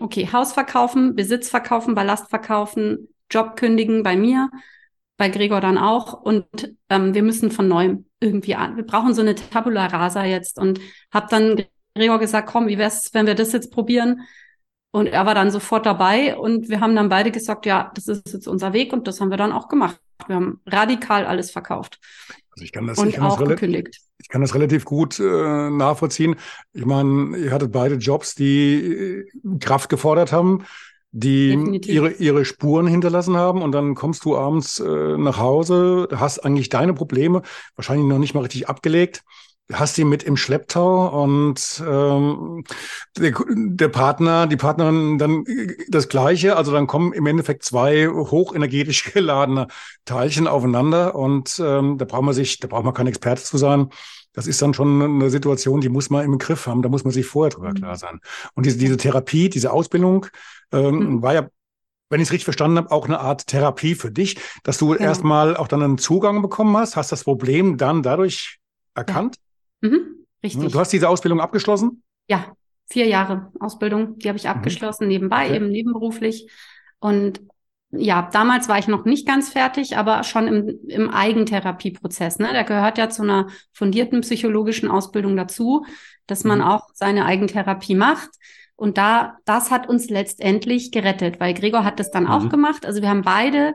okay, 0.00 0.28
Haus 0.32 0.54
verkaufen, 0.54 1.14
Besitz 1.14 1.50
verkaufen, 1.50 1.94
Ballast 1.94 2.30
verkaufen, 2.30 3.08
Job 3.30 3.56
kündigen 3.56 4.02
bei 4.02 4.16
mir, 4.16 4.50
bei 5.18 5.28
Gregor 5.28 5.60
dann 5.60 5.76
auch. 5.76 6.14
Und 6.14 6.46
ähm, 6.88 7.12
wir 7.12 7.22
müssen 7.22 7.50
von 7.50 7.68
neuem 7.68 8.05
irgendwie 8.20 8.54
an. 8.54 8.76
Wir 8.76 8.84
brauchen 8.84 9.14
so 9.14 9.22
eine 9.22 9.34
Tabula 9.34 9.86
rasa 9.86 10.24
jetzt. 10.24 10.58
Und 10.58 10.80
habe 11.12 11.26
dann 11.30 11.64
Gregor 11.94 12.18
gesagt, 12.18 12.48
komm, 12.48 12.68
wie 12.68 12.78
wär's, 12.78 13.12
wenn 13.12 13.26
wir 13.26 13.34
das 13.34 13.52
jetzt 13.52 13.72
probieren? 13.72 14.22
Und 14.92 15.06
er 15.08 15.26
war 15.26 15.34
dann 15.34 15.50
sofort 15.50 15.84
dabei 15.84 16.36
und 16.36 16.68
wir 16.70 16.80
haben 16.80 16.96
dann 16.96 17.10
beide 17.10 17.30
gesagt, 17.30 17.66
ja, 17.66 17.90
das 17.94 18.08
ist 18.08 18.32
jetzt 18.32 18.48
unser 18.48 18.72
Weg 18.72 18.92
und 18.92 19.06
das 19.06 19.20
haben 19.20 19.30
wir 19.30 19.36
dann 19.36 19.52
auch 19.52 19.68
gemacht. 19.68 20.00
Wir 20.26 20.36
haben 20.36 20.60
radikal 20.64 21.26
alles 21.26 21.50
verkauft. 21.50 21.98
Also 22.50 22.64
ich 22.64 22.72
kann 22.72 22.86
das, 22.86 22.98
und 22.98 23.08
ich 23.08 23.16
kann 23.16 23.26
auch 23.26 23.38
das 23.38 23.48
gekündigt. 23.48 24.00
Ich 24.18 24.28
kann 24.28 24.40
das 24.40 24.54
relativ 24.54 24.86
gut 24.86 25.20
äh, 25.20 25.70
nachvollziehen. 25.70 26.36
Ich 26.72 26.86
meine, 26.86 27.36
ihr 27.36 27.52
hattet 27.52 27.72
beide 27.72 27.96
Jobs, 27.96 28.34
die 28.34 28.74
äh, 28.74 29.26
Kraft 29.60 29.90
gefordert 29.90 30.32
haben 30.32 30.64
die 31.12 31.80
ihre, 31.86 32.12
ihre 32.12 32.44
Spuren 32.44 32.86
hinterlassen 32.86 33.36
haben 33.36 33.62
und 33.62 33.72
dann 33.72 33.94
kommst 33.94 34.24
du 34.24 34.36
abends 34.36 34.80
äh, 34.80 35.16
nach 35.16 35.38
Hause, 35.38 36.08
hast 36.14 36.40
eigentlich 36.44 36.68
deine 36.68 36.94
Probleme 36.94 37.42
wahrscheinlich 37.74 38.06
noch 38.06 38.18
nicht 38.18 38.34
mal 38.34 38.42
richtig 38.42 38.68
abgelegt 38.68 39.22
hast 39.72 39.96
die 39.96 40.04
mit 40.04 40.22
im 40.22 40.36
Schlepptau 40.36 41.22
und 41.22 41.82
ähm, 41.86 42.64
der, 43.18 43.34
der 43.48 43.88
Partner, 43.88 44.46
die 44.46 44.56
Partnerin 44.56 45.18
dann 45.18 45.44
das 45.88 46.08
Gleiche. 46.08 46.56
Also 46.56 46.72
dann 46.72 46.86
kommen 46.86 47.12
im 47.12 47.26
Endeffekt 47.26 47.64
zwei 47.64 48.06
hochenergetisch 48.06 49.04
geladene 49.12 49.66
Teilchen 50.04 50.46
aufeinander 50.46 51.14
und 51.14 51.60
ähm, 51.64 51.98
da 51.98 52.04
braucht 52.04 52.22
man 52.22 52.34
sich, 52.34 52.58
da 52.60 52.68
braucht 52.68 52.84
man 52.84 52.94
kein 52.94 53.08
Experte 53.08 53.42
zu 53.42 53.58
sein. 53.58 53.90
Das 54.37 54.47
ist 54.47 54.61
dann 54.62 54.75
schon 54.75 55.02
eine 55.02 55.31
Situation, 55.31 55.81
die 55.81 55.88
muss 55.88 56.11
man 56.11 56.25
im 56.25 56.38
Griff 56.38 56.66
haben. 56.66 56.83
Da 56.83 56.88
muss 56.88 57.05
man 57.05 57.12
sich 57.12 57.26
vorher 57.26 57.50
drüber 57.50 57.71
mhm. 57.71 57.75
klar 57.75 57.97
sein. 57.97 58.21
Und 58.55 58.66
diese, 58.66 58.78
diese 58.78 58.99
Therapie, 58.99 59.49
diese 59.49 59.73
Ausbildung 59.73 60.26
ähm, 60.73 60.99
mhm. 60.99 61.23
war 61.23 61.35
ja 61.35 61.49
wenn 62.09 62.21
ich 62.21 62.28
es 62.28 62.33
richtig 62.33 62.45
verstanden 62.45 62.78
habe, 62.78 62.93
auch 62.93 63.07
eine 63.07 63.19
Art 63.19 63.49
Therapie 63.49 63.97
für 63.97 64.12
dich, 64.12 64.38
dass 64.62 64.78
du 64.78 64.90
genau. 64.90 65.00
erstmal 65.00 65.57
auch 65.57 65.66
dann 65.66 65.83
einen 65.83 65.99
Zugang 65.99 66.40
bekommen 66.40 66.76
hast, 66.76 66.95
hast 66.95 67.11
das 67.11 67.25
Problem 67.25 67.78
dann 67.78 68.05
dadurch 68.05 68.61
erkannt? 68.95 69.37
Mhm, 69.81 70.25
richtig. 70.43 70.73
Du 70.73 70.78
hast 70.78 70.93
diese 70.93 71.09
Ausbildung 71.09 71.40
abgeschlossen? 71.40 72.05
Ja, 72.28 72.52
vier 72.88 73.07
Jahre 73.07 73.50
Ausbildung, 73.59 74.19
die 74.19 74.28
habe 74.28 74.38
ich 74.38 74.45
mhm. 74.45 74.50
abgeschlossen, 74.50 75.05
mhm. 75.05 75.09
nebenbei, 75.09 75.47
okay. 75.47 75.57
eben 75.57 75.69
nebenberuflich. 75.69 76.49
Und 77.00 77.40
ja, 77.90 78.28
damals 78.33 78.69
war 78.69 78.78
ich 78.78 78.88
noch 78.88 79.05
nicht 79.05 79.26
ganz 79.26 79.50
fertig, 79.50 79.97
aber 79.97 80.25
schon 80.25 80.49
im, 80.49 80.78
im 80.88 81.11
Eigentherapieprozess. 81.11 82.38
Ne? 82.38 82.49
Der 82.52 82.64
gehört 82.64 82.99
ja 82.99 83.09
zu 83.09 83.23
einer 83.23 83.49
fundierten 83.73 84.23
psychologischen 84.23 84.90
Ausbildung 84.90 85.37
dazu, 85.37 85.85
dass 86.26 86.45
man 86.45 86.59
mhm. 86.59 86.64
auch 86.64 86.88
seine 86.95 87.25
Eigentherapie 87.25 87.95
macht. 87.95 88.31
Und 88.75 88.99
da, 88.99 89.37
das 89.45 89.71
hat 89.71 89.88
uns 89.88 90.11
letztendlich 90.11 90.90
gerettet, 90.90 91.40
weil 91.40 91.55
Gregor 91.55 91.85
hat 91.85 92.00
das 92.00 92.11
dann 92.11 92.25
mhm. 92.25 92.31
auch 92.31 92.49
gemacht. 92.49 92.85
Also 92.85 93.02
wir 93.02 93.09
haben 93.09 93.23
beide 93.23 93.75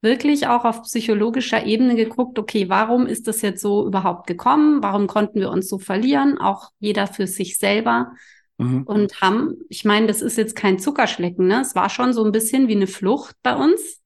wirklich 0.00 0.46
auch 0.46 0.64
auf 0.64 0.82
psychologischer 0.82 1.66
Ebene 1.66 1.94
geguckt, 1.94 2.38
okay, 2.38 2.68
warum 2.68 3.06
ist 3.06 3.28
das 3.28 3.42
jetzt 3.42 3.60
so 3.60 3.86
überhaupt 3.86 4.26
gekommen? 4.26 4.82
Warum 4.82 5.06
konnten 5.06 5.40
wir 5.40 5.50
uns 5.50 5.68
so 5.68 5.78
verlieren? 5.78 6.38
Auch 6.38 6.70
jeder 6.78 7.06
für 7.06 7.26
sich 7.26 7.58
selber. 7.58 8.12
Mhm. 8.60 8.82
Und 8.82 9.20
haben, 9.20 9.56
ich 9.68 9.84
meine, 9.84 10.06
das 10.06 10.20
ist 10.20 10.36
jetzt 10.36 10.54
kein 10.54 10.78
Zuckerschlecken, 10.78 11.46
ne? 11.46 11.60
Es 11.60 11.74
war 11.74 11.88
schon 11.88 12.12
so 12.12 12.24
ein 12.24 12.32
bisschen 12.32 12.68
wie 12.68 12.76
eine 12.76 12.86
Flucht 12.86 13.36
bei 13.42 13.56
uns. 13.56 14.02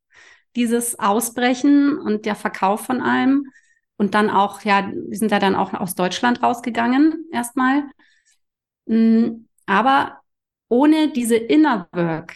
Dieses 0.56 0.98
Ausbrechen 0.98 1.98
und 1.98 2.26
der 2.26 2.36
Verkauf 2.36 2.86
von 2.86 3.00
allem. 3.00 3.50
Und 3.96 4.14
dann 4.14 4.30
auch, 4.30 4.62
ja, 4.62 4.90
wir 4.92 5.16
sind 5.16 5.32
ja 5.32 5.38
dann 5.38 5.56
auch 5.56 5.72
aus 5.74 5.94
Deutschland 5.94 6.42
rausgegangen, 6.42 7.26
erstmal. 7.32 7.84
Mm, 8.86 9.46
aber 9.66 10.20
ohne 10.68 11.12
diese 11.12 11.36
Inner 11.36 11.88
Work 11.92 12.34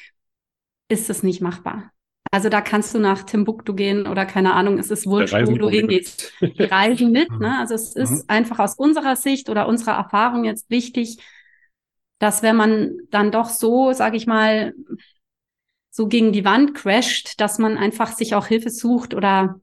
ist 0.89 1.11
es 1.11 1.23
nicht 1.23 1.41
machbar. 1.41 1.93
Also 2.31 2.49
da 2.49 2.61
kannst 2.61 2.95
du 2.95 2.99
nach 2.99 3.23
Timbuktu 3.23 3.75
gehen 3.75 4.07
oder 4.07 4.27
keine 4.27 4.53
Ahnung, 4.55 4.79
es 4.79 4.91
ist 4.91 5.07
wurscht, 5.07 5.35
wo 5.35 5.57
du 5.57 5.69
hingehst. 5.69 6.33
Die 6.41 6.63
reisen 6.65 7.11
mit, 7.11 7.31
ne? 7.39 7.49
Mhm. 7.49 7.57
Also 7.61 7.75
es 7.75 7.95
ist 7.95 8.11
mhm. 8.11 8.23
einfach 8.29 8.59
aus 8.59 8.75
unserer 8.75 9.17
Sicht 9.17 9.49
oder 9.49 9.67
unserer 9.67 9.97
Erfahrung 9.97 10.45
jetzt 10.45 10.69
wichtig, 10.71 11.19
dass 12.19 12.43
wenn 12.43 12.57
man 12.57 12.99
dann 13.11 13.31
doch 13.31 13.49
so, 13.49 13.93
sage 13.93 14.17
ich 14.17 14.27
mal, 14.27 14.75
so 15.91 16.07
gegen 16.07 16.33
die 16.33 16.45
Wand 16.45 16.75
crasht, 16.75 17.41
dass 17.41 17.59
man 17.59 17.77
einfach 17.77 18.13
sich 18.13 18.35
auch 18.35 18.47
Hilfe 18.47 18.71
sucht 18.71 19.15
oder 19.15 19.61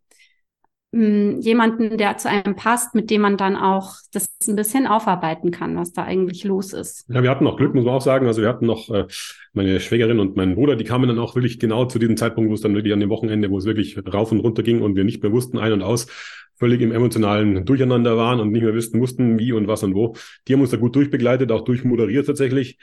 mh, 0.92 1.40
jemanden, 1.40 1.98
der 1.98 2.18
zu 2.18 2.30
einem 2.30 2.56
passt, 2.56 2.96
mit 2.96 3.10
dem 3.10 3.22
man 3.22 3.38
dann 3.38 3.56
auch 3.56 3.96
das 4.12 4.28
ein 4.48 4.56
bisschen 4.56 4.88
aufarbeiten 4.88 5.52
kann, 5.52 5.76
was 5.78 5.94
da 5.94 6.04
eigentlich 6.04 6.44
los 6.44 6.74
ist. 6.74 7.06
Ja, 7.10 7.24
wir 7.24 7.30
hatten 7.30 7.44
noch 7.44 7.58
Glück, 7.58 7.76
muss 7.76 7.86
man 7.86 7.94
auch 7.94 8.02
sagen. 8.02 8.28
Also 8.28 8.42
wir 8.42 8.50
hatten 8.50 8.66
noch 8.66 8.90
äh, 8.90 9.06
meine 9.54 9.80
Schwägerin 9.80 10.20
und 10.20 10.36
mein 10.36 10.56
Bruder, 10.56 10.76
die 10.76 10.84
kamen 10.84 11.08
dann 11.08 11.20
auch 11.20 11.36
wirklich 11.36 11.60
genau 11.60 11.86
zu 11.86 12.00
diesem 12.00 12.18
Zeitpunkt, 12.18 12.50
wo 12.50 12.54
es 12.54 12.62
dann 12.62 12.76
wirklich 12.76 12.94
an 12.94 13.00
dem 13.00 13.10
Wochenende, 13.10 13.50
wo 13.52 13.58
es 13.58 13.66
wirklich 13.66 13.98
rauf 14.14 14.32
und 14.32 14.40
runter 14.40 14.64
ging 14.64 14.82
und 14.82 14.96
wir 14.96 15.04
nicht 15.04 15.22
mehr 15.22 15.32
wussten, 15.32 15.58
ein 15.58 15.74
und 15.74 15.82
aus, 15.82 16.08
völlig 16.58 16.82
im 16.82 16.92
emotionalen 16.92 17.66
Durcheinander 17.66 18.18
waren 18.18 18.40
und 18.40 18.52
nicht 18.52 18.64
mehr 18.64 18.76
wussten, 18.76 18.98
mussten, 18.98 19.40
wie 19.40 19.52
und 19.52 19.68
was 19.68 19.84
und 19.84 19.94
wo. 19.94 20.16
Die 20.48 20.54
haben 20.54 20.62
uns 20.62 20.72
da 20.72 20.78
gut 20.78 20.96
durchbegleitet, 20.96 21.52
auch 21.52 21.62
durchmoderiert 21.62 22.28
tatsächlich. 22.28 22.78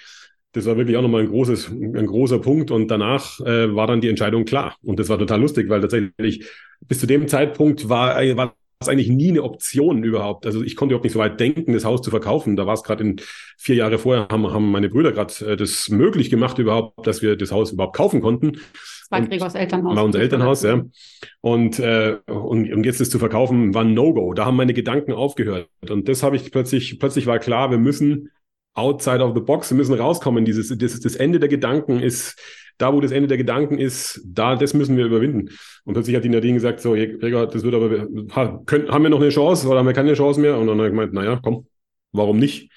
Das 0.52 0.66
war 0.66 0.76
wirklich 0.76 0.96
auch 0.98 1.02
nochmal 1.02 1.22
ein 1.22 1.28
großes, 1.28 1.70
ein 1.70 2.06
großer 2.06 2.38
Punkt. 2.38 2.70
Und 2.70 2.88
danach 2.88 3.40
äh, 3.40 3.74
war 3.74 3.86
dann 3.86 4.02
die 4.02 4.08
Entscheidung 4.08 4.44
klar. 4.44 4.76
Und 4.82 4.98
das 4.98 5.08
war 5.08 5.18
total 5.18 5.40
lustig, 5.40 5.68
weil 5.70 5.80
tatsächlich 5.80 6.46
bis 6.86 7.00
zu 7.00 7.06
dem 7.06 7.26
Zeitpunkt 7.26 7.88
war, 7.88 8.16
war 8.36 8.54
es 8.82 8.88
eigentlich 8.88 9.08
nie 9.08 9.30
eine 9.30 9.42
Option 9.42 10.04
überhaupt. 10.04 10.44
Also 10.44 10.62
ich 10.62 10.76
konnte 10.76 10.92
überhaupt 10.92 11.04
nicht 11.04 11.14
so 11.14 11.18
weit 11.18 11.40
denken, 11.40 11.72
das 11.72 11.84
Haus 11.84 12.02
zu 12.02 12.10
verkaufen. 12.10 12.56
Da 12.56 12.66
war 12.66 12.74
es 12.74 12.82
gerade 12.82 13.02
in 13.02 13.20
vier 13.56 13.76
Jahre 13.76 13.98
vorher, 13.98 14.28
haben, 14.30 14.52
haben 14.52 14.70
meine 14.70 14.90
Brüder 14.90 15.12
gerade 15.12 15.32
äh, 15.46 15.56
das 15.56 15.88
möglich 15.88 16.28
gemacht 16.28 16.58
überhaupt, 16.58 17.06
dass 17.06 17.22
wir 17.22 17.36
das 17.36 17.52
Haus 17.52 17.72
überhaupt 17.72 17.96
kaufen 17.96 18.20
konnten. 18.20 18.58
War 19.12 19.22
Gregors 19.22 19.54
Elternhaus. 19.54 19.96
War 19.96 20.04
unser 20.04 20.20
Elternhaus, 20.20 20.62
ja. 20.62 20.82
Und, 21.40 21.78
äh, 21.78 22.16
und, 22.26 22.72
und 22.72 22.84
jetzt 22.84 23.00
das 23.00 23.10
zu 23.10 23.18
verkaufen 23.18 23.74
war 23.74 23.82
ein 23.82 23.94
No-Go. 23.94 24.34
Da 24.34 24.46
haben 24.46 24.56
meine 24.56 24.74
Gedanken 24.74 25.12
aufgehört. 25.12 25.68
Und 25.88 26.08
das 26.08 26.22
habe 26.22 26.36
ich 26.36 26.50
plötzlich, 26.50 26.98
plötzlich 26.98 27.26
war 27.26 27.38
klar, 27.38 27.70
wir 27.70 27.78
müssen 27.78 28.30
outside 28.74 29.22
of 29.22 29.34
the 29.34 29.40
box. 29.40 29.70
Wir 29.70 29.76
müssen 29.76 29.94
rauskommen. 29.94 30.44
Dieses, 30.44 30.76
das, 30.76 31.00
das 31.00 31.14
Ende 31.14 31.38
der 31.38 31.48
Gedanken 31.48 32.00
ist, 32.00 32.36
da 32.78 32.92
wo 32.92 33.00
das 33.00 33.12
Ende 33.12 33.28
der 33.28 33.36
Gedanken 33.36 33.78
ist, 33.78 34.20
da, 34.24 34.56
das 34.56 34.74
müssen 34.74 34.96
wir 34.96 35.06
überwinden. 35.06 35.50
Und 35.84 35.94
plötzlich 35.94 36.16
hat 36.16 36.24
die 36.24 36.28
Nadine 36.28 36.54
gesagt, 36.54 36.80
so, 36.80 36.92
Gregor, 36.92 37.46
das 37.46 37.62
wird 37.62 37.74
aber, 37.74 38.64
können, 38.64 38.90
haben 38.90 39.02
wir 39.02 39.10
noch 39.10 39.20
eine 39.20 39.28
Chance 39.28 39.68
oder 39.68 39.78
haben 39.78 39.86
wir 39.86 39.92
keine 39.92 40.14
Chance 40.14 40.40
mehr? 40.40 40.58
Und 40.58 40.66
dann 40.66 40.78
hat 40.78 40.86
er 40.86 40.90
gemeint, 40.90 41.12
naja, 41.12 41.38
komm, 41.42 41.66
warum 42.12 42.38
nicht? 42.38 42.70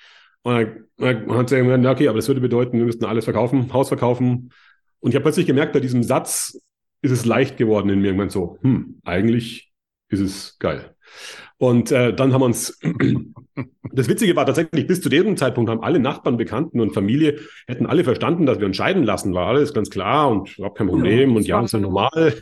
Und 0.43 0.67
dann 0.97 1.27
hat 1.29 1.49
sie 1.49 1.57
gemeint, 1.57 1.85
okay, 1.85 2.07
aber 2.07 2.17
das 2.17 2.27
würde 2.27 2.41
bedeuten, 2.41 2.77
wir 2.77 2.85
müssten 2.85 3.05
alles 3.05 3.23
verkaufen, 3.23 3.71
Haus 3.73 3.87
verkaufen. 3.87 4.51
Und 5.05 5.11
ich 5.11 5.15
habe 5.17 5.21
plötzlich 5.25 5.45
gemerkt, 5.45 5.71
bei 5.73 5.79
diesem 5.79 6.01
Satz 6.01 6.59
ist 7.03 7.11
es 7.11 7.25
leicht 7.25 7.57
geworden 7.57 7.89
in 7.89 8.01
mir. 8.01 8.07
Irgendwann 8.07 8.31
so, 8.31 8.57
hm, 8.63 9.01
eigentlich 9.05 9.71
ist 10.09 10.19
es 10.19 10.57
geil. 10.57 10.95
Und 11.65 11.91
äh, 11.91 12.13
dann 12.13 12.31
haben 12.31 12.41
wir 12.41 12.45
uns, 12.45 12.79
das 13.91 14.07
Witzige 14.07 14.35
war 14.35 14.45
tatsächlich, 14.45 14.85
bis 14.85 15.01
zu 15.01 15.09
diesem 15.09 15.35
Zeitpunkt 15.35 15.67
haben 15.71 15.81
alle 15.81 15.99
Nachbarn, 15.99 16.37
Bekannten 16.37 16.79
und 16.79 16.93
Familie, 16.93 17.39
hätten 17.65 17.87
alle 17.87 18.03
verstanden, 18.03 18.45
dass 18.45 18.59
wir 18.59 18.67
uns 18.67 18.77
scheiden 18.77 19.03
lassen, 19.03 19.33
war 19.33 19.47
alles 19.47 19.73
ganz 19.73 19.89
klar 19.89 20.29
und 20.29 20.55
überhaupt 20.59 20.77
kein 20.77 20.87
Problem 20.87 21.31
ja, 21.31 21.35
und 21.35 21.47
ja, 21.47 21.61
ist 21.63 21.73
ja 21.73 21.79
normal. 21.79 22.35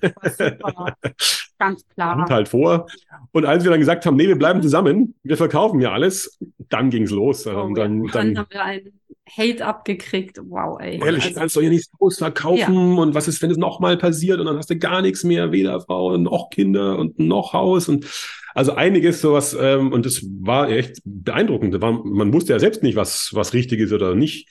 ganz 1.57 1.87
klar. 1.87 2.15
Kommt 2.17 2.29
halt 2.31 2.49
vor. 2.49 2.87
Und 3.31 3.45
als 3.45 3.63
wir 3.63 3.71
dann 3.71 3.79
gesagt 3.79 4.05
haben, 4.05 4.17
nee, 4.17 4.27
wir 4.27 4.37
bleiben 4.37 4.61
zusammen, 4.61 5.15
wir 5.23 5.37
verkaufen 5.37 5.79
ja 5.79 5.93
alles, 5.93 6.37
dann 6.67 6.89
ging's 6.89 7.11
los. 7.11 7.47
Oh, 7.47 7.61
und 7.61 7.77
dann, 7.77 8.03
dann, 8.07 8.33
dann 8.33 8.37
haben 8.39 8.47
wir 8.49 8.61
einen 8.61 8.99
Hate 9.37 9.65
abgekriegt. 9.65 10.37
Wow, 10.43 10.81
ey. 10.81 10.99
Ehrlich, 11.01 11.23
also, 11.23 11.39
kannst 11.39 11.55
du 11.55 11.61
ja 11.61 11.69
nicht 11.69 11.89
das 11.93 11.99
Haus 12.01 12.17
verkaufen 12.17 12.57
ja. 12.97 13.01
und 13.01 13.15
was 13.15 13.29
ist, 13.29 13.41
wenn 13.41 13.51
es 13.51 13.57
nochmal 13.57 13.95
passiert 13.95 14.41
und 14.41 14.47
dann 14.47 14.57
hast 14.57 14.69
du 14.69 14.77
gar 14.77 15.01
nichts 15.01 15.23
mehr, 15.23 15.53
weder 15.53 15.79
Frau 15.79 16.17
noch 16.17 16.49
Kinder 16.49 16.99
und 16.99 17.19
noch 17.19 17.53
Haus 17.53 17.87
und 17.87 18.05
also 18.53 18.73
einiges 18.73 19.21
sowas, 19.21 19.55
ähm, 19.59 19.91
und 19.91 20.05
das 20.05 20.23
war 20.41 20.69
echt 20.69 21.01
beeindruckend. 21.05 21.79
War, 21.81 21.91
man 21.91 22.33
wusste 22.33 22.53
ja 22.53 22.59
selbst 22.59 22.83
nicht, 22.83 22.95
was, 22.95 23.31
was 23.33 23.53
richtig 23.53 23.79
ist 23.79 23.93
oder 23.93 24.15
nicht. 24.15 24.49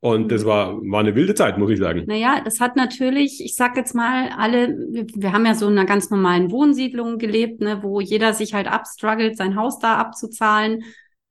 Und 0.00 0.30
das 0.30 0.44
war, 0.44 0.76
war 0.82 1.00
eine 1.00 1.14
wilde 1.14 1.34
Zeit, 1.34 1.56
muss 1.56 1.70
ich 1.70 1.78
sagen. 1.78 2.04
Naja, 2.06 2.42
das 2.44 2.60
hat 2.60 2.76
natürlich, 2.76 3.42
ich 3.42 3.56
sag 3.56 3.74
jetzt 3.76 3.94
mal, 3.94 4.28
alle, 4.36 4.76
wir, 4.90 5.06
wir 5.14 5.32
haben 5.32 5.46
ja 5.46 5.54
so 5.54 5.66
in 5.66 5.78
einer 5.78 5.86
ganz 5.86 6.10
normalen 6.10 6.50
Wohnsiedlung 6.50 7.16
gelebt, 7.16 7.62
ne, 7.62 7.82
wo 7.82 8.00
jeder 8.00 8.34
sich 8.34 8.52
halt 8.52 8.66
abstruggelt, 8.66 9.38
sein 9.38 9.56
Haus 9.56 9.78
da 9.78 9.96
abzuzahlen, 9.96 10.84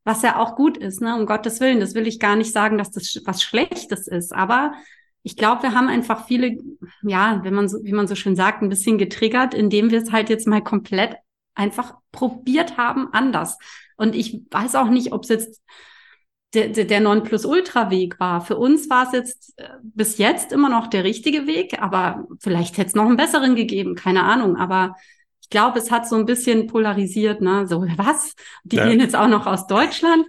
was 0.06 0.24
ja 0.24 0.40
auch 0.40 0.56
gut 0.56 0.78
ist, 0.78 1.02
ne, 1.02 1.16
um 1.16 1.28
Gottes 1.28 1.60
Willen. 1.60 1.82
Das 1.82 1.94
will 1.94 2.08
ich 2.08 2.20
gar 2.20 2.36
nicht 2.36 2.52
sagen, 2.52 2.80
dass 2.80 2.90
das 2.90 3.22
was 3.26 3.44
Schlechtes 3.44 4.08
ist, 4.08 4.34
aber 4.34 4.74
ich 5.22 5.38
glaube, 5.38 5.64
wir 5.64 5.74
haben 5.74 5.88
einfach 5.88 6.26
viele, 6.28 6.58
ja, 7.04 7.42
wenn 7.44 7.54
man 7.54 7.70
so, 7.70 7.78
wie 7.84 7.94
man 7.94 8.08
so 8.08 8.16
schön 8.16 8.36
sagt, 8.36 8.62
ein 8.62 8.70
bisschen 8.70 8.98
getriggert, 8.98 9.54
indem 9.54 9.92
wir 9.92 10.02
es 10.02 10.12
halt 10.12 10.30
jetzt 10.30 10.48
mal 10.48 10.62
komplett 10.62 11.16
einfach 11.56 11.96
probiert 12.12 12.78
haben, 12.78 13.10
anders. 13.12 13.58
Und 13.98 14.16
ich 14.16 14.42
weiß 14.50 14.76
auch 14.76 14.90
nicht, 14.90 15.14
ob 15.14 15.24
es 15.24 15.30
jetzt 15.30 15.62
der, 16.54 16.70
der, 16.70 16.86
der 16.86 17.00
Nonplusultra-Weg 17.00 18.20
war. 18.20 18.42
Für 18.42 18.58
uns 18.58 18.90
war 18.90 19.08
es 19.08 19.14
jetzt 19.14 19.54
äh, 19.58 19.70
bis 19.82 20.18
jetzt 20.18 20.52
immer 20.52 20.70
noch 20.70 20.88
der 20.88 21.04
richtige 21.04 21.48
Weg, 21.48 21.82
aber 21.82 22.28
vielleicht 22.40 22.78
hätte 22.78 22.90
es 22.90 22.96
noch 22.96 23.06
einen 23.06 23.18
besseren 23.18 23.56
gegeben, 23.56 23.96
keine 23.96 24.24
Ahnung. 24.24 24.56
Aber 24.56 24.96
ich 25.42 25.50
glaube, 25.50 25.80
es 25.80 25.92
hat 25.92 26.08
so 26.08 26.16
ein 26.16 26.26
bisschen 26.26 26.68
polarisiert, 26.68 27.42
ne? 27.42 27.68
So, 27.68 27.82
was? 27.98 28.36
Die 28.64 28.78
ja. 28.78 28.88
gehen 28.88 29.00
jetzt 29.00 29.16
auch 29.16 29.28
noch 29.28 29.48
aus 29.48 29.68
Deutschland? 29.68 30.26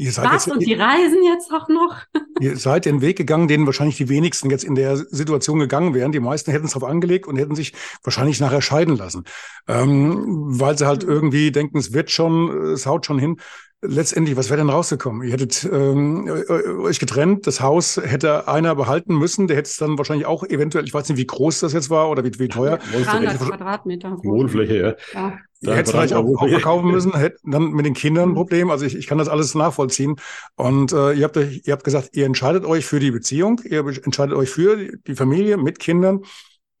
Ihr 0.00 0.12
seid 0.12 0.26
Was? 0.26 0.46
Jetzt, 0.46 0.54
und 0.54 0.64
die 0.64 0.74
reisen 0.74 1.24
jetzt 1.24 1.52
auch 1.52 1.68
noch? 1.68 1.96
Ihr 2.40 2.56
seid 2.56 2.84
den 2.84 3.00
Weg 3.00 3.18
gegangen, 3.18 3.48
den 3.48 3.66
wahrscheinlich 3.66 3.96
die 3.96 4.08
wenigsten 4.08 4.48
jetzt 4.48 4.62
in 4.62 4.76
der 4.76 4.96
Situation 4.96 5.58
gegangen 5.58 5.92
wären. 5.92 6.12
Die 6.12 6.20
meisten 6.20 6.52
hätten 6.52 6.66
es 6.66 6.72
darauf 6.72 6.88
angelegt 6.88 7.26
und 7.26 7.36
hätten 7.36 7.56
sich 7.56 7.72
wahrscheinlich 8.04 8.38
nachher 8.38 8.62
scheiden 8.62 8.96
lassen, 8.96 9.24
ähm, 9.66 10.24
weil 10.60 10.78
sie 10.78 10.86
halt 10.86 11.02
mhm. 11.02 11.10
irgendwie 11.10 11.50
denken, 11.50 11.78
es 11.78 11.92
wird 11.92 12.12
schon, 12.12 12.48
es 12.68 12.86
haut 12.86 13.06
schon 13.06 13.18
hin 13.18 13.40
letztendlich, 13.80 14.36
was 14.36 14.50
wäre 14.50 14.58
denn 14.58 14.70
rausgekommen? 14.70 15.22
Ihr 15.22 15.32
hättet 15.32 15.68
ähm, 15.70 16.26
äh, 16.26 16.52
euch 16.82 16.98
getrennt, 16.98 17.46
das 17.46 17.60
Haus 17.60 18.00
hätte 18.02 18.48
einer 18.48 18.74
behalten 18.74 19.16
müssen, 19.16 19.46
der 19.46 19.56
hätte 19.56 19.68
es 19.68 19.76
dann 19.76 19.98
wahrscheinlich 19.98 20.26
auch 20.26 20.44
eventuell, 20.44 20.84
ich 20.84 20.92
weiß 20.92 21.08
nicht, 21.08 21.18
wie 21.18 21.26
groß 21.26 21.60
das 21.60 21.72
jetzt 21.72 21.90
war 21.90 22.10
oder 22.10 22.24
wie, 22.24 22.36
wie 22.38 22.48
teuer. 22.48 22.78
300 22.78 23.38
Quadratmeter. 23.38 24.18
Wohnfläche, 24.22 24.76
ja. 24.76 25.20
ja. 25.20 25.38
Ihr 25.60 25.74
hättet 25.74 25.90
vielleicht 25.90 26.14
auch, 26.14 26.24
auch 26.24 26.48
verkaufen 26.48 26.90
müssen, 26.90 27.16
hätte 27.16 27.38
dann 27.44 27.72
mit 27.72 27.84
den 27.84 27.94
Kindern 27.94 28.30
ein. 28.30 28.34
Problem. 28.34 28.70
Also 28.70 28.84
ich, 28.84 28.96
ich 28.96 29.06
kann 29.06 29.18
das 29.18 29.28
alles 29.28 29.54
nachvollziehen. 29.54 30.16
Und 30.54 30.92
äh, 30.92 31.12
ihr, 31.12 31.24
habt 31.24 31.36
euch, 31.36 31.62
ihr 31.64 31.72
habt 31.72 31.82
gesagt, 31.82 32.10
ihr 32.12 32.26
entscheidet 32.26 32.64
euch 32.64 32.86
für 32.86 33.00
die 33.00 33.10
Beziehung, 33.10 33.60
ihr 33.64 33.80
entscheidet 33.80 34.36
euch 34.36 34.50
für 34.50 34.96
die 35.06 35.14
Familie 35.14 35.56
mit 35.56 35.80
Kindern 35.80 36.20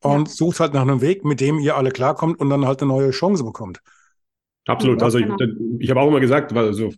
und 0.00 0.28
ja. 0.28 0.34
sucht 0.34 0.60
halt 0.60 0.74
nach 0.74 0.82
einem 0.82 1.00
Weg, 1.00 1.24
mit 1.24 1.40
dem 1.40 1.58
ihr 1.58 1.76
alle 1.76 1.90
klarkommt 1.90 2.38
und 2.38 2.50
dann 2.50 2.66
halt 2.66 2.80
eine 2.80 2.92
neue 2.92 3.10
Chance 3.10 3.42
bekommt. 3.42 3.80
Absolut. 4.68 5.02
Also 5.02 5.18
ich, 5.18 5.26
genau. 5.26 5.36
ich 5.78 5.90
habe 5.90 6.00
auch 6.00 6.08
immer 6.08 6.20
gesagt, 6.20 6.54
weil 6.54 6.72
so 6.74 6.92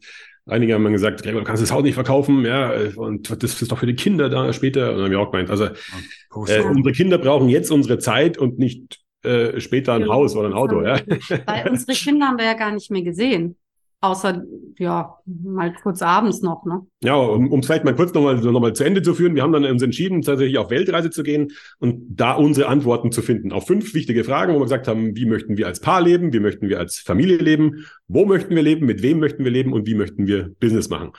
einige 0.46 0.74
haben 0.74 0.92
gesagt, 0.92 1.24
du 1.24 1.44
kannst 1.44 1.62
das 1.62 1.72
Haus 1.72 1.82
nicht 1.82 1.94
verkaufen, 1.94 2.44
ja, 2.44 2.72
und 2.96 3.42
das 3.42 3.62
ist 3.62 3.70
doch 3.70 3.78
für 3.78 3.86
die 3.86 3.94
Kinder 3.94 4.28
da 4.28 4.52
später. 4.52 4.90
Und 4.90 4.96
dann 4.96 5.04
haben 5.04 5.10
wir 5.12 5.20
auch 5.20 5.30
gemeint, 5.30 5.50
also 5.50 5.66
äh, 5.66 6.62
unsere 6.62 6.92
Kinder 6.92 7.18
brauchen 7.18 7.48
jetzt 7.48 7.70
unsere 7.70 7.98
Zeit 7.98 8.36
und 8.36 8.58
nicht 8.58 9.00
äh, 9.22 9.60
später 9.60 9.94
ein 9.94 10.02
ja, 10.02 10.08
Haus 10.08 10.34
oder 10.34 10.48
ein 10.48 10.54
Auto, 10.54 10.82
ja. 10.82 10.98
Weil 11.46 11.70
unsere 11.70 11.92
Kinder 11.92 12.26
haben 12.26 12.38
wir 12.38 12.46
ja 12.46 12.54
gar 12.54 12.72
nicht 12.72 12.90
mehr 12.90 13.02
gesehen. 13.02 13.56
Außer, 14.02 14.42
ja, 14.78 15.18
mal 15.26 15.74
kurz 15.74 16.00
abends 16.00 16.40
noch, 16.40 16.64
ne? 16.64 16.86
Ja, 17.02 17.16
um 17.16 17.58
es 17.58 17.66
vielleicht 17.66 17.84
mal 17.84 17.94
kurz 17.94 18.14
nochmal 18.14 18.36
noch 18.36 18.60
mal 18.60 18.72
zu 18.72 18.82
Ende 18.82 19.02
zu 19.02 19.12
führen. 19.12 19.34
Wir 19.34 19.42
haben 19.42 19.52
dann 19.52 19.66
uns 19.66 19.82
entschieden, 19.82 20.22
tatsächlich 20.22 20.56
auf 20.56 20.70
Weltreise 20.70 21.10
zu 21.10 21.22
gehen 21.22 21.52
und 21.80 22.06
da 22.08 22.32
unsere 22.32 22.68
Antworten 22.68 23.12
zu 23.12 23.20
finden. 23.20 23.52
Auf 23.52 23.66
fünf 23.66 23.92
wichtige 23.92 24.24
Fragen, 24.24 24.54
wo 24.54 24.58
wir 24.58 24.64
gesagt 24.64 24.88
haben, 24.88 25.16
wie 25.16 25.26
möchten 25.26 25.58
wir 25.58 25.66
als 25.66 25.80
Paar 25.80 26.00
leben? 26.00 26.32
Wie 26.32 26.40
möchten 26.40 26.70
wir 26.70 26.78
als 26.78 26.98
Familie 26.98 27.36
leben? 27.36 27.84
Wo 28.08 28.24
möchten 28.24 28.54
wir 28.54 28.62
leben? 28.62 28.86
Mit 28.86 29.02
wem 29.02 29.18
möchten 29.18 29.44
wir 29.44 29.50
leben? 29.50 29.74
Und 29.74 29.86
wie 29.86 29.94
möchten 29.94 30.26
wir 30.26 30.50
Business 30.60 30.88
machen? 30.88 31.12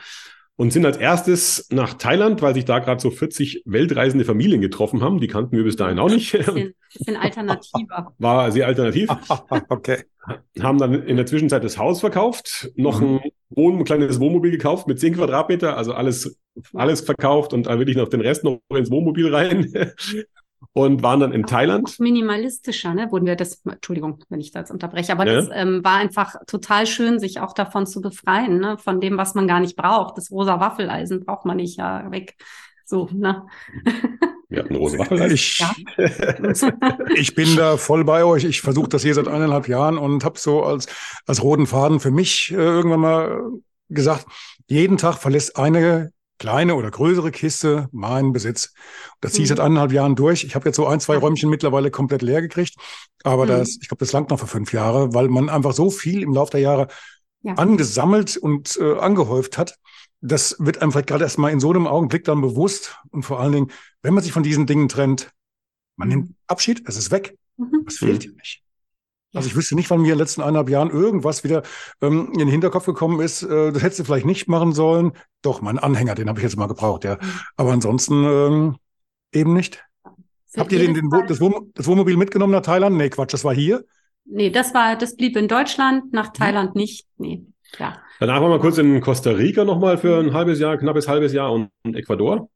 Und 0.61 0.71
sind 0.71 0.85
als 0.85 0.97
erstes 0.97 1.65
nach 1.71 1.95
Thailand, 1.95 2.39
weil 2.43 2.53
sich 2.53 2.65
da 2.65 2.77
gerade 2.77 3.01
so 3.01 3.09
40 3.09 3.63
weltreisende 3.65 4.25
Familien 4.25 4.61
getroffen 4.61 5.01
haben. 5.01 5.19
Die 5.19 5.27
kannten 5.27 5.57
wir 5.57 5.63
bis 5.63 5.75
dahin 5.75 5.97
auch 5.97 6.07
nicht. 6.07 6.33
Bisschen, 6.33 6.75
bisschen 6.93 7.15
alternativer. 7.15 8.13
War 8.19 8.51
sehr 8.51 8.67
alternativ. 8.67 9.09
okay. 9.69 10.03
Haben 10.61 10.77
dann 10.77 10.93
in 10.93 11.17
der 11.17 11.25
Zwischenzeit 11.25 11.63
das 11.63 11.79
Haus 11.79 12.01
verkauft, 12.01 12.69
noch 12.75 13.01
mhm. 13.01 13.21
ein, 13.23 13.31
Wohn-, 13.49 13.79
ein 13.79 13.85
kleines 13.85 14.19
Wohnmobil 14.19 14.51
gekauft 14.51 14.87
mit 14.87 14.99
10 14.99 15.15
Quadratmeter, 15.15 15.77
also 15.77 15.93
alles, 15.93 16.37
alles 16.75 17.01
verkauft 17.01 17.53
und 17.53 17.65
dann 17.65 17.79
wirklich 17.79 17.97
noch 17.97 18.09
den 18.09 18.21
Rest 18.21 18.43
noch 18.43 18.59
ins 18.69 18.91
Wohnmobil 18.91 19.33
rein 19.33 19.73
und 20.73 21.03
waren 21.03 21.19
dann 21.19 21.31
in 21.33 21.45
Thailand. 21.45 21.99
Minimalistischer, 21.99 22.93
ne? 22.93 23.11
Wurden 23.11 23.25
wir 23.25 23.35
das, 23.35 23.61
Entschuldigung, 23.65 24.23
wenn 24.29 24.39
ich 24.39 24.51
da 24.51 24.59
jetzt 24.59 24.71
unterbreche, 24.71 25.11
aber 25.11 25.27
ja. 25.27 25.35
das 25.35 25.49
ähm, 25.53 25.83
war 25.83 25.97
einfach 25.97 26.35
total 26.47 26.87
schön, 26.87 27.19
sich 27.19 27.39
auch 27.39 27.53
davon 27.53 27.85
zu 27.85 28.01
befreien, 28.01 28.59
ne? 28.59 28.77
Von 28.77 29.01
dem, 29.01 29.17
was 29.17 29.35
man 29.35 29.47
gar 29.47 29.59
nicht 29.59 29.75
braucht. 29.75 30.17
Das 30.17 30.31
rosa 30.31 30.59
Waffeleisen 30.59 31.25
braucht 31.25 31.45
man 31.45 31.57
nicht 31.57 31.77
ja 31.77 32.09
weg. 32.11 32.35
So, 32.85 33.09
ne? 33.11 33.45
Wir 34.49 34.63
hatten 34.63 34.75
rosa 34.75 34.97
Waffeleisen. 34.99 35.35
Ich, 35.35 35.59
ja. 35.59 35.73
ich 37.15 37.35
bin 37.35 37.55
da 37.55 37.77
voll 37.77 38.03
bei 38.03 38.23
euch. 38.23 38.43
Ich 38.43 38.61
versuche 38.61 38.89
das 38.89 39.01
hier 39.01 39.13
seit 39.13 39.27
eineinhalb 39.27 39.67
Jahren 39.67 39.97
und 39.97 40.23
habe 40.23 40.39
so 40.39 40.63
als, 40.63 40.87
als 41.25 41.43
roten 41.43 41.67
Faden 41.67 41.99
für 41.99 42.11
mich 42.11 42.51
äh, 42.51 42.55
irgendwann 42.55 42.99
mal 42.99 43.41
gesagt, 43.89 44.25
jeden 44.67 44.97
Tag 44.97 45.17
verlässt 45.17 45.57
eine 45.57 46.11
kleine 46.41 46.74
oder 46.74 46.89
größere 46.89 47.29
Kiste 47.29 47.88
mein 47.91 48.33
Besitz. 48.33 48.74
Das 49.19 49.33
ziehe 49.33 49.43
ich 49.43 49.50
seit 49.50 49.60
mhm. 49.60 49.65
eineinhalb 49.65 49.91
Jahren 49.91 50.15
durch. 50.15 50.43
Ich 50.43 50.55
habe 50.55 50.67
jetzt 50.67 50.75
so 50.75 50.88
ein, 50.88 51.00
zwei 51.00 51.15
Räumchen 51.15 51.51
mittlerweile 51.51 51.91
komplett 51.91 52.24
leer 52.24 52.41
gekriegt. 52.41 52.74
Aber 53.24 53.45
mhm. 53.45 53.50
das, 53.50 53.77
ich 53.79 53.88
glaube, 53.88 54.00
das 54.00 54.12
langt 54.12 54.31
noch 54.31 54.39
für 54.39 54.48
fünf 54.48 54.74
Jahre, 54.74 55.13
weil 55.13 55.27
man 55.27 55.50
einfach 55.50 55.74
so 55.74 55.91
viel 55.91 56.24
im 56.24 56.33
Laufe 56.33 56.50
der 56.50 56.62
Jahre 56.62 56.88
ja. 57.43 57.53
angesammelt 57.53 58.38
und 58.38 58.75
äh, 58.81 58.98
angehäuft 58.98 59.60
hat. 59.60 59.77
Das 60.19 60.55
wird 60.57 60.81
einem 60.81 60.91
vielleicht 60.91 61.10
gerade 61.10 61.24
erst 61.24 61.38
mal 61.38 61.51
in 61.51 61.60
so 61.60 61.69
einem 61.69 61.86
Augenblick 61.86 62.24
dann 62.24 62.41
bewusst. 62.41 62.98
Und 63.12 63.21
vor 63.21 63.39
allen 63.39 63.51
Dingen, 63.51 63.71
wenn 64.01 64.15
man 64.15 64.24
sich 64.24 64.33
von 64.33 64.41
diesen 64.41 64.65
Dingen 64.65 64.89
trennt, 64.89 65.29
man 65.95 66.07
nimmt 66.07 66.33
Abschied, 66.48 66.81
es 66.88 66.98
ist 66.98 67.12
weg. 67.12 67.38
Mhm. 67.57 67.86
Es 67.88 68.00
fehlt 68.00 68.24
dir 68.24 68.31
nicht. 68.31 68.63
Also 69.33 69.47
ich 69.47 69.55
wüsste 69.55 69.75
nicht, 69.75 69.89
wann 69.89 70.01
mir 70.01 70.07
in 70.07 70.13
den 70.13 70.19
letzten 70.19 70.41
eineinhalb 70.41 70.69
Jahren 70.69 70.89
irgendwas 70.89 71.43
wieder 71.43 71.63
ähm, 72.01 72.29
in 72.33 72.39
den 72.39 72.47
Hinterkopf 72.50 72.85
gekommen 72.85 73.21
ist. 73.21 73.43
Äh, 73.43 73.71
das 73.71 73.81
hättest 73.81 74.00
du 74.00 74.03
vielleicht 74.03 74.25
nicht 74.25 74.47
machen 74.47 74.73
sollen. 74.73 75.13
Doch, 75.41 75.61
mein 75.61 75.79
Anhänger, 75.79 76.15
den 76.15 76.27
habe 76.27 76.39
ich 76.39 76.43
jetzt 76.43 76.57
mal 76.57 76.67
gebraucht, 76.67 77.05
ja. 77.05 77.15
Mhm. 77.15 77.39
Aber 77.55 77.71
ansonsten 77.71 78.23
ähm, 78.25 78.75
eben 79.31 79.53
nicht. 79.53 79.83
Für 80.47 80.61
Habt 80.61 80.71
ihr 80.73 80.79
den, 80.79 80.93
den, 80.93 81.09
das, 81.27 81.39
Wohn 81.39 81.71
das 81.75 81.88
Wohnmobil 81.88 82.17
mitgenommen 82.17 82.51
nach 82.51 82.61
Thailand? 82.61 82.97
Nee, 82.97 83.09
Quatsch, 83.09 83.33
das 83.33 83.45
war 83.45 83.53
hier. 83.53 83.85
Nee, 84.25 84.50
das 84.50 84.73
war, 84.73 84.97
das 84.97 85.15
blieb 85.15 85.38
in 85.38 85.47
Deutschland, 85.47 86.11
nach 86.11 86.33
Thailand 86.33 86.75
mhm. 86.75 86.81
nicht. 86.81 87.07
Nee, 87.17 87.45
ja. 87.79 87.97
Danach 88.19 88.41
waren 88.41 88.51
wir 88.51 88.59
kurz 88.59 88.77
in 88.77 89.00
Costa 89.00 89.31
Rica 89.31 89.63
nochmal 89.63 89.97
für 89.97 90.19
ein 90.19 90.33
halbes 90.33 90.59
Jahr, 90.59 90.77
knappes 90.77 91.07
halbes 91.07 91.31
Jahr 91.31 91.53
und, 91.53 91.69
und 91.83 91.95
Ecuador. 91.95 92.50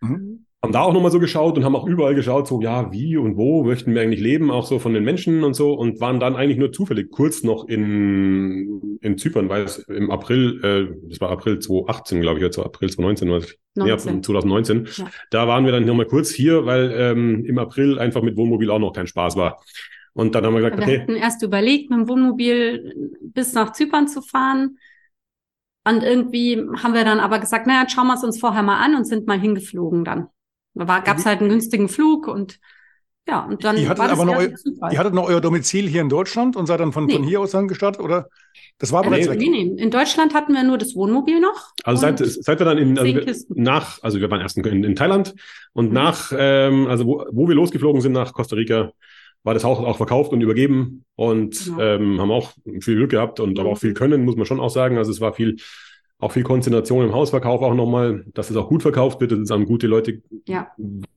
Mhm 0.00 0.46
haben 0.62 0.72
da 0.72 0.82
auch 0.82 0.92
nochmal 0.92 1.10
so 1.10 1.18
geschaut 1.18 1.56
und 1.56 1.64
haben 1.64 1.74
auch 1.74 1.86
überall 1.88 2.14
geschaut, 2.14 2.46
so 2.46 2.60
ja, 2.60 2.92
wie 2.92 3.16
und 3.16 3.36
wo 3.36 3.64
möchten 3.64 3.94
wir 3.94 4.02
eigentlich 4.02 4.20
leben, 4.20 4.52
auch 4.52 4.64
so 4.64 4.78
von 4.78 4.94
den 4.94 5.02
Menschen 5.02 5.42
und 5.42 5.54
so 5.54 5.74
und 5.74 6.00
waren 6.00 6.20
dann 6.20 6.36
eigentlich 6.36 6.56
nur 6.56 6.70
zufällig 6.70 7.10
kurz 7.10 7.42
noch 7.42 7.66
in, 7.66 8.98
in 9.00 9.18
Zypern, 9.18 9.48
weil 9.48 9.64
es 9.64 9.78
im 9.78 10.12
April, 10.12 10.60
äh, 10.62 11.08
das 11.08 11.20
war 11.20 11.30
April 11.30 11.58
2018, 11.58 12.20
glaube 12.20 12.38
ich, 12.38 12.44
oder 12.46 12.66
April 12.66 12.90
2019, 12.90 13.30
oder 13.30 13.88
ja, 13.88 13.98
2019, 13.98 14.88
ja. 14.98 15.10
da 15.30 15.48
waren 15.48 15.64
wir 15.64 15.72
dann 15.72 15.84
nochmal 15.84 16.06
kurz 16.06 16.30
hier, 16.30 16.64
weil 16.64 16.92
ähm, 16.96 17.44
im 17.44 17.58
April 17.58 17.98
einfach 17.98 18.22
mit 18.22 18.36
Wohnmobil 18.36 18.70
auch 18.70 18.78
noch 18.78 18.92
kein 18.92 19.08
Spaß 19.08 19.34
war. 19.34 19.60
Und 20.14 20.34
dann 20.36 20.46
haben 20.46 20.54
wir 20.54 20.60
gesagt, 20.60 20.76
wir 20.76 20.84
okay. 20.84 20.92
Wir 20.92 21.00
hatten 21.02 21.16
erst 21.16 21.42
überlegt, 21.42 21.90
mit 21.90 21.98
dem 21.98 22.08
Wohnmobil 22.08 23.18
bis 23.20 23.52
nach 23.52 23.72
Zypern 23.72 24.06
zu 24.06 24.22
fahren. 24.22 24.78
Und 25.84 26.04
irgendwie 26.04 26.62
haben 26.80 26.94
wir 26.94 27.04
dann 27.04 27.18
aber 27.18 27.40
gesagt, 27.40 27.66
naja, 27.66 27.88
schauen 27.88 28.06
wir 28.06 28.14
es 28.14 28.22
uns 28.22 28.38
vorher 28.38 28.62
mal 28.62 28.80
an 28.80 28.94
und 28.94 29.06
sind 29.06 29.26
mal 29.26 29.40
hingeflogen 29.40 30.04
dann. 30.04 30.28
Da 30.74 31.00
gab 31.00 31.18
es 31.18 31.26
halt 31.26 31.40
einen 31.40 31.50
günstigen 31.50 31.88
Flug 31.88 32.28
und 32.28 32.58
ja, 33.28 33.44
und 33.44 33.62
dann. 33.62 33.76
Ihr 33.76 33.88
hattet 33.88 34.04
aber 34.04 34.24
noch, 34.24 34.36
eu, 34.36 34.48
ihr 34.90 34.98
hattet 34.98 35.14
noch 35.14 35.28
euer 35.28 35.40
Domizil 35.40 35.86
hier 35.86 36.00
in 36.00 36.08
Deutschland 36.08 36.56
und 36.56 36.66
seid 36.66 36.80
dann 36.80 36.92
von, 36.92 37.06
nee. 37.06 37.14
von 37.14 37.22
hier 37.22 37.40
aus 37.40 37.52
dann 37.52 37.68
gestartet, 37.68 38.02
oder? 38.02 38.28
Das 38.78 38.90
war 38.90 39.02
bereits 39.04 39.26
nee, 39.26 39.32
weg. 39.32 39.38
Nee, 39.38 39.64
nee. 39.64 39.82
In 39.82 39.90
Deutschland 39.90 40.34
hatten 40.34 40.54
wir 40.54 40.64
nur 40.64 40.76
das 40.76 40.96
Wohnmobil 40.96 41.38
noch. 41.38 41.70
Also 41.84 42.00
seit, 42.00 42.18
seit 42.18 42.58
wir 42.58 42.66
dann 42.66 42.78
in, 42.78 42.98
also 42.98 43.44
nach, 43.50 44.02
also 44.02 44.20
wir 44.20 44.28
waren 44.28 44.40
erst 44.40 44.56
in, 44.58 44.82
in 44.82 44.96
Thailand 44.96 45.34
und 45.72 45.88
mhm. 45.88 45.94
nach, 45.94 46.32
ähm, 46.36 46.88
also 46.88 47.06
wo, 47.06 47.24
wo 47.30 47.46
wir 47.46 47.54
losgeflogen 47.54 48.00
sind 48.00 48.12
nach 48.12 48.32
Costa 48.32 48.56
Rica, 48.56 48.90
war 49.44 49.54
das 49.54 49.62
Haus 49.62 49.78
auch 49.78 49.96
verkauft 49.96 50.32
und 50.32 50.40
übergeben 50.40 51.04
und 51.14 51.64
genau. 51.64 51.80
ähm, 51.80 52.20
haben 52.20 52.30
auch 52.30 52.52
viel 52.80 52.96
Glück 52.96 53.10
gehabt 53.10 53.40
und 53.40 53.58
aber 53.58 53.70
auch 53.70 53.78
viel 53.78 53.94
können, 53.94 54.24
muss 54.24 54.36
man 54.36 54.46
schon 54.46 54.60
auch 54.60 54.70
sagen. 54.70 54.98
Also 54.98 55.10
es 55.12 55.20
war 55.20 55.32
viel 55.32 55.56
auch 56.22 56.30
viel 56.30 56.44
Konzentration 56.44 57.04
im 57.04 57.12
Hausverkauf 57.12 57.62
auch 57.62 57.74
nochmal, 57.74 58.24
dass 58.32 58.48
es 58.48 58.56
auch 58.56 58.68
gut 58.68 58.82
verkauft 58.82 59.20
wird, 59.20 59.32
dass 59.32 59.40
es 59.40 59.50
an 59.50 59.64
gute 59.64 59.88
Leute 59.88 60.22
ja. 60.46 60.70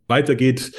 weitergeht. 0.08 0.72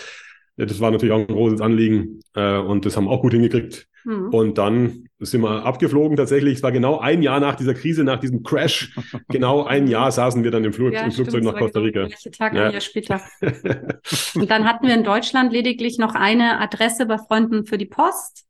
Das 0.57 0.81
war 0.81 0.91
natürlich 0.91 1.15
auch 1.15 1.21
ein 1.21 1.27
großes 1.29 1.61
Anliegen 1.61 2.21
äh, 2.35 2.59
und 2.59 2.85
das 2.85 2.97
haben 2.97 3.05
wir 3.05 3.11
auch 3.11 3.23
gut 3.23 3.35
hingekriegt. 3.35 3.87
Mhm. 4.03 4.29
Und 4.31 4.59
dann 4.59 5.09
sind 5.21 5.43
wir 5.43 5.65
abgeflogen 5.65 6.17
tatsächlich. 6.17 6.55
Es 6.55 6.63
war 6.65 6.73
genau 6.73 6.99
ein 6.99 7.23
Jahr 7.23 7.39
nach 7.39 7.55
dieser 7.55 7.75
Krise, 7.75 8.03
nach 8.03 8.19
diesem 8.19 8.43
Crash. 8.43 8.97
genau 9.29 9.63
ein 9.63 9.87
Jahr 9.87 10.11
saßen 10.11 10.43
wir 10.43 10.51
dann 10.51 10.65
im, 10.65 10.73
Flug, 10.73 10.93
ja, 10.93 11.03
im 11.03 11.13
Flugzeug 11.13 11.45
nach 11.45 11.57
Costa 11.57 11.79
genau 11.79 12.07
Rica. 12.07 12.17
Genau, 12.23 12.37
Tag 12.37 12.55
ja. 12.55 12.67
ein 12.67 12.73
Jahr 12.73 12.81
später. 12.81 13.21
und 14.35 14.51
dann 14.51 14.65
hatten 14.65 14.89
wir 14.89 14.95
in 14.95 15.05
Deutschland 15.05 15.53
lediglich 15.53 15.99
noch 15.99 16.17
eine 16.17 16.59
Adresse 16.59 17.07
bei 17.07 17.19
Freunden 17.19 17.65
für 17.65 17.79
die 17.79 17.87
Post, 17.87 18.47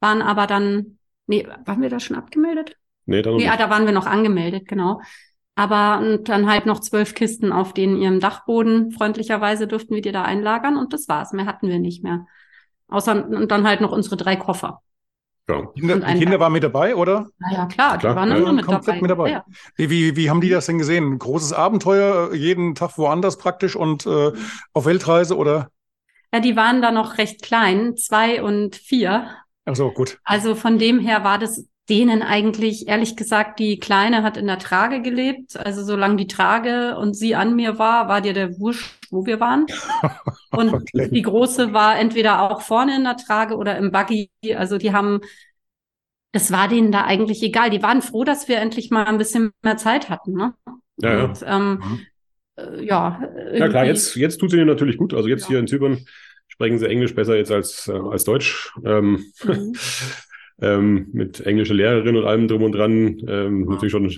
waren 0.00 0.20
aber 0.20 0.48
dann, 0.48 0.98
nee, 1.28 1.46
waren 1.64 1.80
wir 1.80 1.90
da 1.90 2.00
schon 2.00 2.16
abgemeldet? 2.16 2.76
Nee, 3.06 3.22
dann 3.22 3.36
nee, 3.36 3.48
ah, 3.48 3.56
da 3.56 3.70
waren 3.70 3.86
wir 3.86 3.92
noch 3.92 4.06
angemeldet, 4.06 4.66
genau. 4.68 5.00
Aber 5.54 5.98
und 5.98 6.28
dann 6.28 6.50
halt 6.50 6.66
noch 6.66 6.80
zwölf 6.80 7.14
Kisten 7.14 7.52
auf 7.52 7.74
denen 7.74 7.96
ihrem 7.96 8.20
Dachboden. 8.20 8.90
Freundlicherweise 8.92 9.66
durften 9.66 9.94
wir 9.94 10.02
die 10.02 10.12
da 10.12 10.22
einlagern 10.22 10.76
und 10.76 10.92
das 10.92 11.08
war's. 11.08 11.32
Mehr 11.32 11.46
hatten 11.46 11.68
wir 11.68 11.78
nicht 11.78 12.02
mehr. 12.02 12.26
Außer 12.88 13.26
und 13.26 13.50
dann 13.50 13.66
halt 13.66 13.80
noch 13.80 13.92
unsere 13.92 14.16
drei 14.16 14.36
Koffer. 14.36 14.82
Ja. 15.48 15.66
Kinder, 15.76 15.98
die 15.98 16.18
Kinder 16.18 16.38
waren 16.38 16.52
mit 16.52 16.62
dabei, 16.62 16.94
oder? 16.94 17.28
Na 17.38 17.52
ja, 17.52 17.66
klar, 17.66 17.98
die 17.98 18.04
waren 18.04 18.30
ja, 18.30 18.36
immer 18.36 18.52
mit 18.52 18.70
dabei. 18.70 19.00
mit 19.00 19.10
dabei. 19.10 19.30
Ja. 19.30 19.44
Wie, 19.74 19.90
wie, 19.90 20.16
wie 20.16 20.30
haben 20.30 20.40
die 20.40 20.48
das 20.48 20.66
denn 20.66 20.78
gesehen? 20.78 21.14
Ein 21.14 21.18
großes 21.18 21.52
Abenteuer, 21.52 22.32
jeden 22.32 22.74
Tag 22.74 22.96
woanders 22.96 23.38
praktisch 23.38 23.74
und 23.74 24.06
äh, 24.06 24.32
auf 24.72 24.86
Weltreise, 24.86 25.36
oder? 25.36 25.68
Ja, 26.32 26.40
die 26.40 26.56
waren 26.56 26.80
da 26.80 26.92
noch 26.92 27.18
recht 27.18 27.42
klein, 27.42 27.96
zwei 27.96 28.42
und 28.42 28.76
vier. 28.76 29.28
Ach 29.64 29.76
so, 29.76 29.90
gut. 29.90 30.18
Also 30.24 30.54
von 30.54 30.78
dem 30.78 30.98
her 31.00 31.24
war 31.24 31.38
das 31.38 31.68
denen 31.88 32.22
eigentlich, 32.22 32.86
ehrlich 32.86 33.16
gesagt, 33.16 33.58
die 33.58 33.78
Kleine 33.78 34.22
hat 34.22 34.36
in 34.36 34.46
der 34.46 34.58
Trage 34.58 35.02
gelebt. 35.02 35.56
Also 35.56 35.82
solange 35.82 36.16
die 36.16 36.28
Trage 36.28 36.96
und 36.96 37.14
sie 37.14 37.34
an 37.34 37.56
mir 37.56 37.78
war, 37.78 38.08
war 38.08 38.20
dir 38.20 38.32
der 38.32 38.58
Wurscht, 38.60 38.98
wo 39.10 39.26
wir 39.26 39.40
waren. 39.40 39.66
Und 40.52 40.72
okay. 40.72 41.08
die 41.10 41.22
Große 41.22 41.72
war 41.72 41.98
entweder 41.98 42.42
auch 42.42 42.62
vorne 42.62 42.96
in 42.96 43.04
der 43.04 43.16
Trage 43.16 43.56
oder 43.56 43.76
im 43.78 43.90
Buggy. 43.90 44.30
Also 44.54 44.78
die 44.78 44.92
haben, 44.92 45.20
das 46.32 46.52
war 46.52 46.68
denen 46.68 46.92
da 46.92 47.04
eigentlich 47.04 47.42
egal. 47.42 47.70
Die 47.70 47.82
waren 47.82 48.02
froh, 48.02 48.22
dass 48.22 48.48
wir 48.48 48.58
endlich 48.58 48.90
mal 48.90 49.04
ein 49.04 49.18
bisschen 49.18 49.50
mehr 49.62 49.76
Zeit 49.76 50.08
hatten. 50.08 50.34
Ne? 50.34 50.54
Ja, 50.98 51.24
und, 51.24 51.40
ja. 51.40 51.56
Ähm, 51.56 51.72
mhm. 51.72 52.00
äh, 52.56 52.84
ja, 52.84 53.20
ja, 53.54 53.68
klar, 53.68 53.86
jetzt, 53.86 54.14
jetzt 54.14 54.38
tut 54.38 54.50
es 54.50 54.54
ihnen 54.54 54.66
natürlich 54.66 54.98
gut. 54.98 55.14
Also 55.14 55.28
jetzt 55.28 55.42
ja. 55.44 55.48
hier 55.48 55.58
in 55.58 55.66
Zypern 55.66 56.04
sprechen 56.48 56.78
sie 56.78 56.86
Englisch 56.86 57.14
besser 57.14 57.36
jetzt 57.36 57.50
als, 57.50 57.88
äh, 57.88 57.92
als 57.92 58.24
Deutsch. 58.24 58.72
Ähm, 58.84 59.24
mhm. 59.42 59.72
ähm, 60.60 61.08
mit 61.12 61.40
englischer 61.40 61.74
Lehrerin 61.74 62.16
und 62.16 62.24
allem 62.24 62.48
drum 62.48 62.62
und 62.62 62.72
dran. 62.72 63.18
Ähm, 63.28 63.64
natürlich 63.64 63.92
schon. 63.92 64.12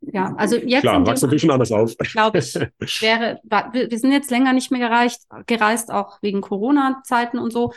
Ja, 0.00 0.34
also 0.36 0.56
jetzt. 0.56 0.82
Klar, 0.82 1.06
wachst 1.06 1.22
natürlich 1.22 1.42
schon 1.42 1.50
anders 1.50 1.72
auf. 1.72 1.96
Glaube 1.96 2.38
ich, 2.38 2.54
wäre, 2.54 3.40
wir 3.42 3.98
sind 3.98 4.12
jetzt 4.12 4.30
länger 4.30 4.52
nicht 4.52 4.70
mehr 4.70 4.80
gereist, 4.80 5.28
gereist 5.46 5.90
auch 5.90 6.18
wegen 6.22 6.40
Corona-Zeiten 6.40 7.38
und 7.38 7.52
so. 7.52 7.72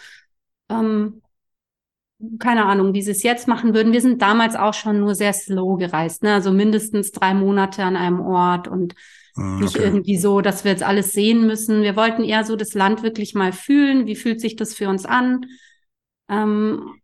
Ähm, 0.69 1.21
keine 2.39 2.65
Ahnung, 2.65 2.93
wie 2.93 3.01
sie 3.01 3.11
es 3.11 3.23
jetzt 3.23 3.47
machen 3.47 3.73
würden. 3.75 3.93
Wir 3.93 4.01
sind 4.01 4.21
damals 4.21 4.55
auch 4.55 4.73
schon 4.73 4.99
nur 4.99 5.13
sehr 5.13 5.33
slow 5.33 5.77
gereist, 5.77 6.23
ne? 6.23 6.33
Also 6.33 6.51
mindestens 6.51 7.11
drei 7.11 7.33
Monate 7.33 7.83
an 7.83 7.95
einem 7.95 8.19
Ort 8.19 8.67
und 8.67 8.95
ah, 9.35 9.55
okay. 9.55 9.63
nicht 9.63 9.77
irgendwie 9.77 10.17
so, 10.17 10.41
dass 10.41 10.63
wir 10.63 10.71
jetzt 10.71 10.83
alles 10.83 11.11
sehen 11.11 11.45
müssen. 11.45 11.83
Wir 11.83 11.95
wollten 11.95 12.23
eher 12.23 12.43
so 12.43 12.55
das 12.55 12.73
Land 12.73 13.03
wirklich 13.03 13.35
mal 13.35 13.53
fühlen. 13.53 14.07
Wie 14.07 14.15
fühlt 14.15 14.41
sich 14.41 14.55
das 14.55 14.73
für 14.73 14.89
uns 14.89 15.05
an? 15.05 15.45
Ähm, 16.27 16.95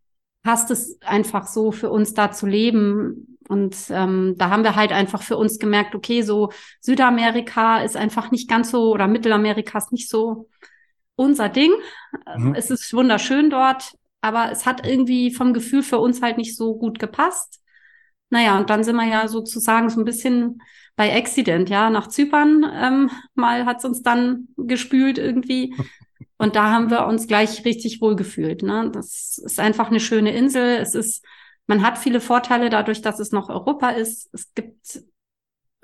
passt 0.44 0.72
es 0.72 1.02
einfach 1.02 1.48
so 1.48 1.72
für 1.72 1.90
uns 1.90 2.14
da 2.14 2.32
zu 2.32 2.46
leben. 2.46 3.38
Und 3.48 3.76
ähm, 3.90 4.36
da 4.38 4.50
haben 4.50 4.64
wir 4.64 4.76
halt 4.76 4.92
einfach 4.92 5.22
für 5.22 5.38
uns 5.38 5.60
gemerkt, 5.60 5.96
okay, 5.96 6.22
so 6.22 6.52
Südamerika 6.82 7.82
ist 7.82 7.98
einfach 7.98 8.32
nicht 8.32 8.50
ganz 8.50 8.72
so 8.72 8.92
oder 8.92 9.08
Mittelamerika 9.08 9.78
ist 9.78 9.92
nicht 9.92 10.10
so 10.10 10.50
unser 11.16 11.50
Ding. 11.50 11.72
Mhm. 12.38 12.56
Es 12.56 12.70
ist 12.70 12.94
wunderschön 12.94 13.50
dort, 13.50 13.96
aber 14.22 14.52
es 14.52 14.66
hat 14.66 14.86
irgendwie 14.88 15.32
vom 15.32 15.54
Gefühl 15.54 15.84
für 15.84 16.00
uns 16.00 16.22
halt 16.22 16.38
nicht 16.38 16.56
so 16.56 16.76
gut 16.76 17.00
gepasst. 17.00 17.62
Naja, 18.30 18.58
und 18.58 18.70
dann 18.70 18.84
sind 18.84 18.96
wir 18.96 19.08
ja 19.08 19.28
sozusagen 19.28 19.90
so 19.90 20.00
ein 20.02 20.06
bisschen 20.06 20.60
bei 20.96 21.16
Accident, 21.16 21.70
ja, 21.70 21.90
nach 21.90 22.08
Zypern 22.08 22.66
ähm, 22.74 23.12
mal 23.36 23.66
hat's 23.66 23.86
uns 23.86 24.02
dann 24.02 24.48
gespült 24.58 25.18
irgendwie. 25.18 25.76
Und 26.44 26.58
da 26.58 26.72
haben 26.72 26.92
wir 26.92 27.06
uns 27.06 27.28
gleich 27.28 27.64
richtig 27.64 28.02
wohl 28.02 28.18
gefühlt. 28.18 28.64
Ne? 28.64 28.92
Das 28.94 29.38
ist 29.38 29.62
einfach 29.62 29.88
eine 29.88 30.02
schöne 30.02 30.36
Insel. 30.36 30.78
Es 30.78 30.94
ist, 30.94 31.24
man 31.68 31.82
hat 31.82 31.98
viele 31.98 32.20
Vorteile 32.20 32.70
dadurch, 32.70 33.02
dass 33.02 33.20
es 33.20 33.32
noch 33.32 33.48
Europa 33.48 33.92
ist. 33.92 34.30
Es 34.34 34.54
gibt 34.54 35.06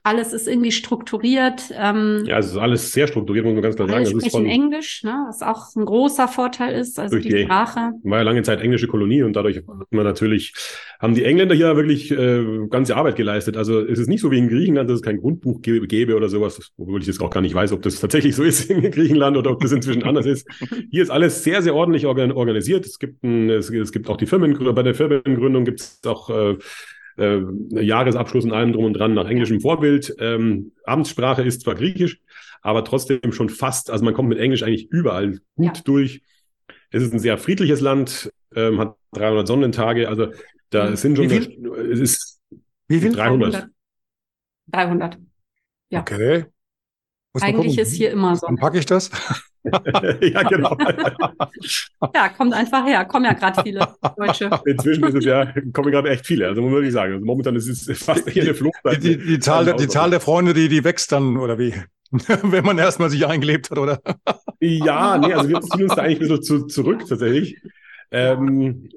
alles 0.09 0.33
ist 0.33 0.47
irgendwie 0.47 0.71
strukturiert. 0.71 1.71
Ähm, 1.77 2.23
ja, 2.25 2.39
es 2.39 2.47
ist 2.47 2.57
alles 2.57 2.91
sehr 2.91 3.07
strukturiert, 3.07 3.45
muss 3.45 3.53
man 3.53 3.61
ganz 3.61 3.75
klar 3.75 3.87
sagen. 3.87 4.05
Alle 4.05 4.19
sprechen 4.19 4.45
Englisch, 4.47 5.03
ne, 5.03 5.25
was 5.27 5.43
auch 5.43 5.75
ein 5.75 5.85
großer 5.85 6.27
Vorteil 6.27 6.73
ist, 6.73 6.97
also 6.97 7.19
die, 7.19 7.29
die 7.29 7.43
Sprache. 7.43 7.91
War 8.03 8.17
ja 8.17 8.23
lange 8.23 8.41
Zeit 8.41 8.59
englische 8.61 8.87
Kolonie 8.87 9.21
und 9.21 9.33
dadurch 9.33 9.57
hat 9.57 9.65
man 9.91 10.03
natürlich, 10.03 10.53
haben 10.99 11.13
die 11.13 11.23
Engländer 11.23 11.53
hier 11.53 11.75
wirklich 11.75 12.09
äh, 12.09 12.67
ganze 12.69 12.95
Arbeit 12.95 13.17
geleistet. 13.17 13.55
Also 13.55 13.81
es 13.81 13.99
ist 13.99 14.07
nicht 14.07 14.21
so 14.21 14.31
wie 14.31 14.39
in 14.39 14.49
Griechenland, 14.49 14.89
dass 14.89 14.97
es 14.97 15.01
kein 15.03 15.17
Grundbuch 15.17 15.61
gäbe, 15.61 15.85
gäbe 15.85 16.15
oder 16.15 16.27
sowas, 16.27 16.71
obwohl 16.77 17.01
ich 17.01 17.07
jetzt 17.07 17.21
auch 17.21 17.29
gar 17.29 17.41
nicht 17.41 17.53
weiß, 17.53 17.71
ob 17.71 17.83
das 17.83 17.99
tatsächlich 17.99 18.35
so 18.35 18.43
ist 18.43 18.67
in 18.71 18.89
Griechenland 18.89 19.37
oder 19.37 19.51
ob 19.51 19.61
das 19.61 19.71
inzwischen 19.71 20.03
anders 20.03 20.25
ist. 20.25 20.47
Hier 20.89 21.03
ist 21.03 21.11
alles 21.11 21.43
sehr, 21.43 21.61
sehr 21.61 21.75
ordentlich 21.75 22.07
organisiert. 22.07 22.85
Es 22.87 22.97
gibt, 22.97 23.23
ein, 23.23 23.51
es, 23.51 23.69
es 23.69 23.91
gibt 23.91 24.09
auch 24.09 24.17
die 24.17 24.25
Firmen, 24.25 24.57
bei 24.73 24.81
der 24.81 24.95
Firmengründung 24.95 25.65
gibt 25.65 25.81
es 25.81 25.99
auch 26.03 26.31
äh, 26.31 26.57
äh, 27.19 27.41
Jahresabschluss 27.81 28.45
und 28.45 28.53
allem 28.53 28.73
drum 28.73 28.85
und 28.85 28.93
dran 28.93 29.13
nach 29.13 29.29
englischem 29.29 29.61
Vorbild. 29.61 30.15
Ähm, 30.19 30.71
Amtssprache 30.85 31.43
ist 31.43 31.61
zwar 31.61 31.75
Griechisch, 31.75 32.21
aber 32.61 32.83
trotzdem 32.83 33.31
schon 33.31 33.49
fast, 33.49 33.91
also 33.91 34.03
man 34.03 34.13
kommt 34.13 34.29
mit 34.29 34.39
Englisch 34.39 34.63
eigentlich 34.63 34.89
überall 34.89 35.39
gut 35.55 35.77
ja. 35.77 35.83
durch. 35.83 36.21
Es 36.91 37.03
ist 37.03 37.13
ein 37.13 37.19
sehr 37.19 37.37
friedliches 37.37 37.81
Land, 37.81 38.31
ähm, 38.55 38.79
hat 38.79 38.95
300 39.13 39.47
Sonnentage, 39.47 40.07
also 40.07 40.31
da 40.69 40.95
sind 40.95 41.17
schon, 41.17 41.25
es 41.29 41.99
ist 41.99 42.39
Wie 42.87 42.99
viel? 42.99 43.11
300. 43.11 43.67
300. 44.67 45.17
Ja. 45.89 46.01
Okay. 46.01 46.45
Eigentlich 47.41 47.77
ist 47.77 47.93
hier 47.93 48.11
immer 48.11 48.35
so. 48.35 48.47
Dann 48.47 48.55
packe 48.55 48.79
ich 48.79 48.85
das. 48.85 49.09
ja, 49.63 50.43
genau. 50.43 50.77
ja, 52.15 52.29
kommt 52.29 52.53
einfach 52.53 52.85
her. 52.85 53.05
Kommen 53.05 53.25
ja 53.25 53.33
gerade 53.33 53.61
viele 53.61 53.87
Deutsche. 54.17 54.49
Inzwischen 54.65 55.03
ist 55.05 55.15
es 55.15 55.25
ja, 55.25 55.53
kommen 55.73 55.91
gerade 55.91 56.09
echt 56.09 56.25
viele. 56.25 56.47
Also 56.47 56.61
muss 56.61 56.69
man 56.69 56.77
wirklich 56.77 56.93
sagen. 56.93 57.13
Also 57.13 57.25
momentan 57.25 57.55
ist 57.55 57.67
es 57.67 58.03
fast 58.03 58.27
eine 58.27 58.53
Flucht. 58.53 58.79
Die, 58.85 58.99
die, 58.99 59.17
die, 59.17 59.39
Zahl, 59.39 59.65
der, 59.65 59.75
die 59.75 59.87
Zahl 59.87 60.09
der 60.09 60.21
Freunde, 60.21 60.53
die, 60.53 60.69
die 60.69 60.83
wächst 60.83 61.11
dann, 61.11 61.37
oder 61.37 61.57
wie? 61.59 61.73
Wenn 62.11 62.65
man 62.65 62.77
erstmal 62.77 63.09
sich 63.09 63.25
eingelebt 63.25 63.69
hat, 63.69 63.77
oder? 63.77 63.99
ja, 64.59 65.17
nee, 65.17 65.33
also 65.33 65.47
wir 65.47 65.61
ziehen 65.61 65.83
uns 65.83 65.95
da 65.95 66.01
eigentlich 66.01 66.21
ein 66.21 66.37
bisschen 66.37 66.43
zu, 66.43 66.65
zurück 66.67 67.05
tatsächlich. 67.07 67.61
Ähm, 68.11 68.89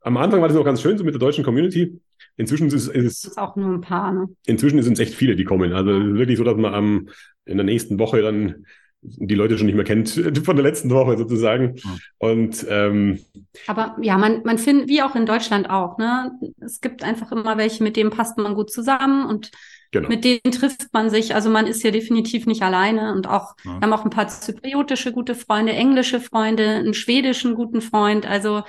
am 0.00 0.16
Anfang 0.16 0.40
war 0.40 0.48
das 0.48 0.56
noch 0.56 0.64
ganz 0.64 0.80
schön 0.80 0.96
so 0.96 1.04
mit 1.04 1.14
der 1.14 1.18
deutschen 1.18 1.44
Community. 1.44 2.00
Inzwischen 2.36 2.68
ist 2.68 2.74
es, 2.74 2.88
ist 2.88 3.26
es 3.26 3.38
auch 3.38 3.56
nur 3.56 3.74
ein 3.74 3.80
paar. 3.80 4.12
Ne? 4.12 4.28
Inzwischen 4.46 4.82
sind 4.82 4.94
es 4.94 5.00
echt 5.00 5.14
viele, 5.14 5.36
die 5.36 5.44
kommen. 5.44 5.72
Also 5.72 5.90
wirklich 5.90 6.38
so, 6.38 6.44
dass 6.44 6.56
man 6.56 6.74
am, 6.74 7.08
in 7.46 7.56
der 7.56 7.64
nächsten 7.64 7.98
Woche 7.98 8.22
dann 8.22 8.66
die 9.06 9.34
Leute 9.34 9.58
schon 9.58 9.66
nicht 9.66 9.74
mehr 9.74 9.84
kennt 9.84 10.08
von 10.44 10.56
der 10.56 10.64
letzten 10.64 10.90
Woche 10.90 11.16
sozusagen. 11.18 11.74
Mhm. 11.74 11.98
Und 12.18 12.66
ähm, 12.68 13.18
aber 13.66 13.96
ja, 14.00 14.16
man, 14.16 14.42
man 14.44 14.58
findet, 14.58 14.88
wie 14.88 15.02
auch 15.02 15.14
in 15.14 15.26
Deutschland 15.26 15.68
auch, 15.68 15.98
ne? 15.98 16.32
Es 16.60 16.80
gibt 16.80 17.02
einfach 17.02 17.30
immer 17.32 17.58
welche, 17.58 17.82
mit 17.82 17.96
denen 17.96 18.10
passt 18.10 18.38
man 18.38 18.54
gut 18.54 18.70
zusammen 18.70 19.26
und 19.26 19.50
genau. 19.90 20.08
mit 20.08 20.24
denen 20.24 20.52
trifft 20.52 20.92
man 20.92 21.10
sich. 21.10 21.34
Also 21.34 21.50
man 21.50 21.66
ist 21.66 21.82
hier 21.82 21.92
definitiv 21.92 22.46
nicht 22.46 22.62
alleine 22.62 23.12
und 23.12 23.28
auch, 23.28 23.54
ja. 23.64 23.72
wir 23.72 23.80
haben 23.80 23.92
auch 23.92 24.04
ein 24.04 24.10
paar 24.10 24.28
zypriotische 24.28 25.12
gute 25.12 25.34
Freunde, 25.34 25.72
englische 25.72 26.20
Freunde, 26.20 26.68
einen 26.68 26.94
schwedischen 26.94 27.54
guten 27.54 27.80
Freund, 27.80 28.26
also 28.26 28.62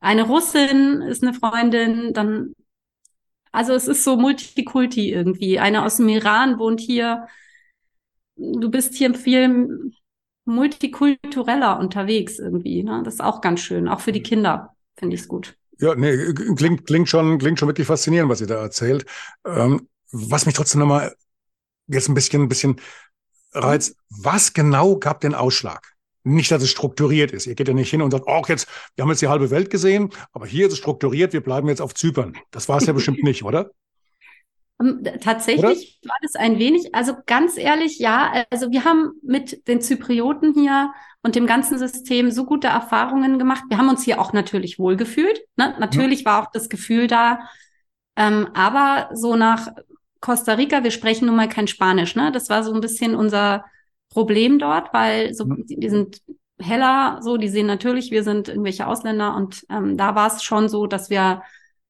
eine 0.00 0.24
Russin 0.24 1.00
ist 1.02 1.22
eine 1.22 1.32
Freundin, 1.32 2.12
dann 2.12 2.54
also 3.52 3.74
es 3.74 3.86
ist 3.86 4.02
so 4.02 4.16
Multikulti 4.16 5.12
irgendwie. 5.12 5.58
Eine 5.58 5.84
aus 5.84 5.98
dem 5.98 6.08
Iran 6.08 6.58
wohnt 6.58 6.80
hier 6.80 7.28
du 8.36 8.70
bist 8.70 8.94
hier 8.94 9.14
viel 9.14 9.92
multikultureller 10.44 11.78
unterwegs 11.78 12.38
irgendwie. 12.38 12.82
Ne? 12.82 13.02
Das 13.04 13.14
ist 13.14 13.20
auch 13.20 13.40
ganz 13.40 13.60
schön. 13.60 13.88
Auch 13.88 14.00
für 14.00 14.12
die 14.12 14.22
Kinder 14.22 14.74
finde 14.96 15.14
ich 15.14 15.22
es 15.22 15.28
gut. 15.28 15.56
Ja, 15.78 15.94
nee, 15.94 16.32
klingt, 16.56 16.86
klingt 16.86 17.08
schon, 17.08 17.38
klingt 17.38 17.58
schon 17.58 17.68
wirklich 17.68 17.86
faszinierend, 17.86 18.30
was 18.30 18.40
ihr 18.40 18.46
da 18.46 18.60
erzählt. 18.60 19.04
Ähm, 19.44 19.88
was 20.10 20.46
mich 20.46 20.54
trotzdem 20.54 20.80
nochmal 20.80 21.14
jetzt 21.88 22.08
ein 22.08 22.14
bisschen, 22.14 22.42
ein 22.42 22.48
bisschen 22.48 22.80
reizt, 23.52 23.96
was 24.08 24.52
genau 24.52 24.96
gab 24.98 25.20
den 25.20 25.34
Ausschlag? 25.34 25.92
Nicht, 26.24 26.52
dass 26.52 26.62
es 26.62 26.70
strukturiert 26.70 27.32
ist. 27.32 27.46
Ihr 27.46 27.56
geht 27.56 27.66
ja 27.66 27.74
nicht 27.74 27.90
hin 27.90 28.00
und 28.00 28.12
sagt, 28.12 28.26
oh, 28.28 28.42
jetzt, 28.46 28.68
wir 28.94 29.02
haben 29.02 29.10
jetzt 29.10 29.22
die 29.22 29.28
halbe 29.28 29.50
Welt 29.50 29.70
gesehen, 29.70 30.10
aber 30.32 30.46
hier 30.46 30.66
ist 30.66 30.74
es 30.74 30.78
strukturiert, 30.78 31.32
wir 31.32 31.42
bleiben 31.42 31.68
jetzt 31.68 31.80
auf 31.82 31.94
Zypern. 31.94 32.36
Das 32.52 32.68
war 32.68 32.76
es 32.78 32.86
ja 32.86 32.92
bestimmt 32.92 33.22
nicht, 33.24 33.42
oder? 33.42 33.72
Ähm, 34.82 35.02
tatsächlich 35.20 36.00
Oder? 36.02 36.10
war 36.10 36.18
das 36.22 36.34
ein 36.34 36.58
wenig, 36.58 36.94
also 36.94 37.14
ganz 37.26 37.56
ehrlich, 37.56 37.98
ja, 37.98 38.44
also 38.50 38.70
wir 38.70 38.84
haben 38.84 39.12
mit 39.22 39.68
den 39.68 39.80
Zyprioten 39.80 40.54
hier 40.54 40.92
und 41.22 41.36
dem 41.36 41.46
ganzen 41.46 41.78
System 41.78 42.30
so 42.30 42.44
gute 42.44 42.66
Erfahrungen 42.66 43.38
gemacht. 43.38 43.64
Wir 43.68 43.78
haben 43.78 43.88
uns 43.88 44.04
hier 44.04 44.20
auch 44.20 44.32
natürlich 44.32 44.78
wohlgefühlt. 44.78 45.40
Ne? 45.56 45.74
Natürlich 45.78 46.20
ja. 46.20 46.26
war 46.26 46.42
auch 46.42 46.50
das 46.52 46.68
Gefühl 46.68 47.06
da, 47.06 47.40
ähm, 48.16 48.48
aber 48.54 49.10
so 49.14 49.36
nach 49.36 49.68
Costa 50.20 50.54
Rica, 50.54 50.84
wir 50.84 50.90
sprechen 50.90 51.26
nun 51.26 51.36
mal 51.36 51.48
kein 51.48 51.66
Spanisch, 51.66 52.14
ne? 52.14 52.30
Das 52.30 52.48
war 52.48 52.62
so 52.62 52.72
ein 52.72 52.80
bisschen 52.80 53.14
unser 53.16 53.64
Problem 54.10 54.58
dort, 54.58 54.92
weil 54.94 55.34
so, 55.34 55.44
die, 55.44 55.80
die 55.80 55.88
sind 55.88 56.20
heller, 56.60 57.18
so, 57.22 57.36
die 57.36 57.48
sehen 57.48 57.66
natürlich, 57.66 58.10
wir 58.10 58.22
sind 58.22 58.48
irgendwelche 58.48 58.86
Ausländer 58.86 59.34
und 59.34 59.66
ähm, 59.68 59.96
da 59.96 60.14
war 60.14 60.28
es 60.28 60.44
schon 60.44 60.68
so, 60.68 60.86
dass 60.86 61.10
wir, 61.10 61.42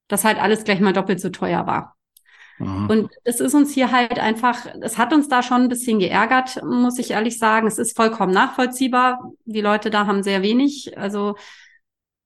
dass 0.08 0.24
halt 0.24 0.40
alles 0.40 0.64
gleich 0.64 0.80
mal 0.80 0.94
doppelt 0.94 1.20
so 1.20 1.28
teuer 1.28 1.66
war. 1.66 1.96
Mhm. 2.58 2.90
Und 2.90 3.10
es 3.24 3.40
ist 3.40 3.54
uns 3.54 3.72
hier 3.72 3.90
halt 3.90 4.18
einfach, 4.18 4.66
es 4.80 4.98
hat 4.98 5.12
uns 5.12 5.28
da 5.28 5.42
schon 5.42 5.62
ein 5.62 5.68
bisschen 5.68 5.98
geärgert, 5.98 6.62
muss 6.62 6.98
ich 6.98 7.10
ehrlich 7.10 7.38
sagen. 7.38 7.66
Es 7.66 7.78
ist 7.78 7.96
vollkommen 7.96 8.32
nachvollziehbar. 8.32 9.32
Die 9.44 9.60
Leute 9.60 9.90
da 9.90 10.06
haben 10.06 10.22
sehr 10.22 10.42
wenig. 10.42 10.96
Also, 10.98 11.36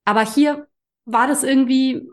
aber 0.05 0.21
hier 0.21 0.67
war 1.05 1.27
das 1.27 1.43
irgendwie 1.43 2.07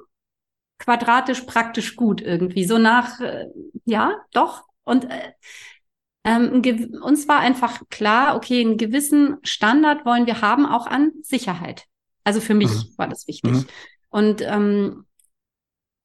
quadratisch 0.78 1.42
praktisch 1.42 1.96
gut 1.96 2.20
irgendwie. 2.20 2.64
So 2.64 2.78
nach, 2.78 3.20
äh, 3.20 3.46
ja, 3.84 4.12
doch. 4.32 4.64
Und 4.84 5.10
äh, 5.10 5.32
ähm, 6.24 6.62
uns 7.02 7.28
war 7.28 7.40
einfach 7.40 7.82
klar, 7.90 8.36
okay, 8.36 8.60
einen 8.60 8.78
gewissen 8.78 9.36
Standard 9.42 10.04
wollen 10.06 10.26
wir 10.26 10.40
haben, 10.40 10.66
auch 10.66 10.86
an 10.86 11.12
Sicherheit. 11.22 11.84
Also 12.24 12.40
für 12.40 12.54
mich 12.54 12.70
mhm. 12.70 12.94
war 12.96 13.08
das 13.08 13.28
wichtig. 13.28 13.52
Mhm. 13.52 13.66
Und 14.08 14.42
ähm, 14.42 15.04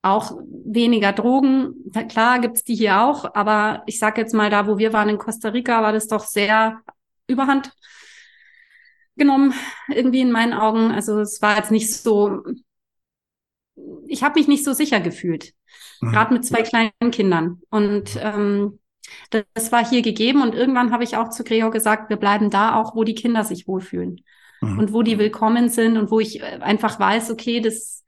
auch 0.01 0.38
weniger 0.47 1.12
Drogen. 1.12 1.73
Klar 2.09 2.39
gibt's 2.39 2.63
die 2.63 2.75
hier 2.75 3.01
auch, 3.01 3.33
aber 3.35 3.83
ich 3.85 3.99
sag 3.99 4.17
jetzt 4.17 4.33
mal, 4.33 4.49
da 4.49 4.67
wo 4.67 4.77
wir 4.77 4.93
waren 4.93 5.09
in 5.09 5.17
Costa 5.17 5.49
Rica, 5.49 5.81
war 5.81 5.91
das 5.91 6.07
doch 6.07 6.25
sehr 6.25 6.81
überhand 7.27 7.71
genommen, 9.17 9.53
irgendwie 9.89 10.21
in 10.21 10.31
meinen 10.31 10.53
Augen. 10.53 10.91
Also 10.91 11.19
es 11.19 11.41
war 11.41 11.57
jetzt 11.57 11.71
nicht 11.71 11.93
so, 11.93 12.41
ich 14.07 14.23
habe 14.23 14.39
mich 14.39 14.47
nicht 14.47 14.63
so 14.63 14.73
sicher 14.73 15.01
gefühlt, 15.01 15.53
mhm. 16.01 16.12
gerade 16.12 16.33
mit 16.33 16.45
zwei 16.45 16.62
kleinen 16.63 17.12
Kindern. 17.12 17.62
Und 17.69 18.17
ähm, 18.21 18.79
das, 19.29 19.43
das 19.53 19.71
war 19.71 19.88
hier 19.88 20.01
gegeben 20.01 20.41
und 20.41 20.55
irgendwann 20.55 20.91
habe 20.91 21.03
ich 21.03 21.17
auch 21.17 21.29
zu 21.29 21.43
Gregor 21.43 21.71
gesagt, 21.71 22.09
wir 22.09 22.17
bleiben 22.17 22.49
da 22.49 22.75
auch, 22.75 22.95
wo 22.95 23.03
die 23.03 23.15
Kinder 23.15 23.43
sich 23.43 23.67
wohlfühlen 23.67 24.21
mhm. 24.62 24.79
und 24.79 24.93
wo 24.93 25.03
die 25.03 25.19
willkommen 25.19 25.69
sind 25.69 25.97
und 25.97 26.09
wo 26.09 26.19
ich 26.19 26.41
äh, 26.41 26.59
einfach 26.62 26.99
weiß, 26.99 27.31
okay, 27.31 27.59
das 27.59 27.98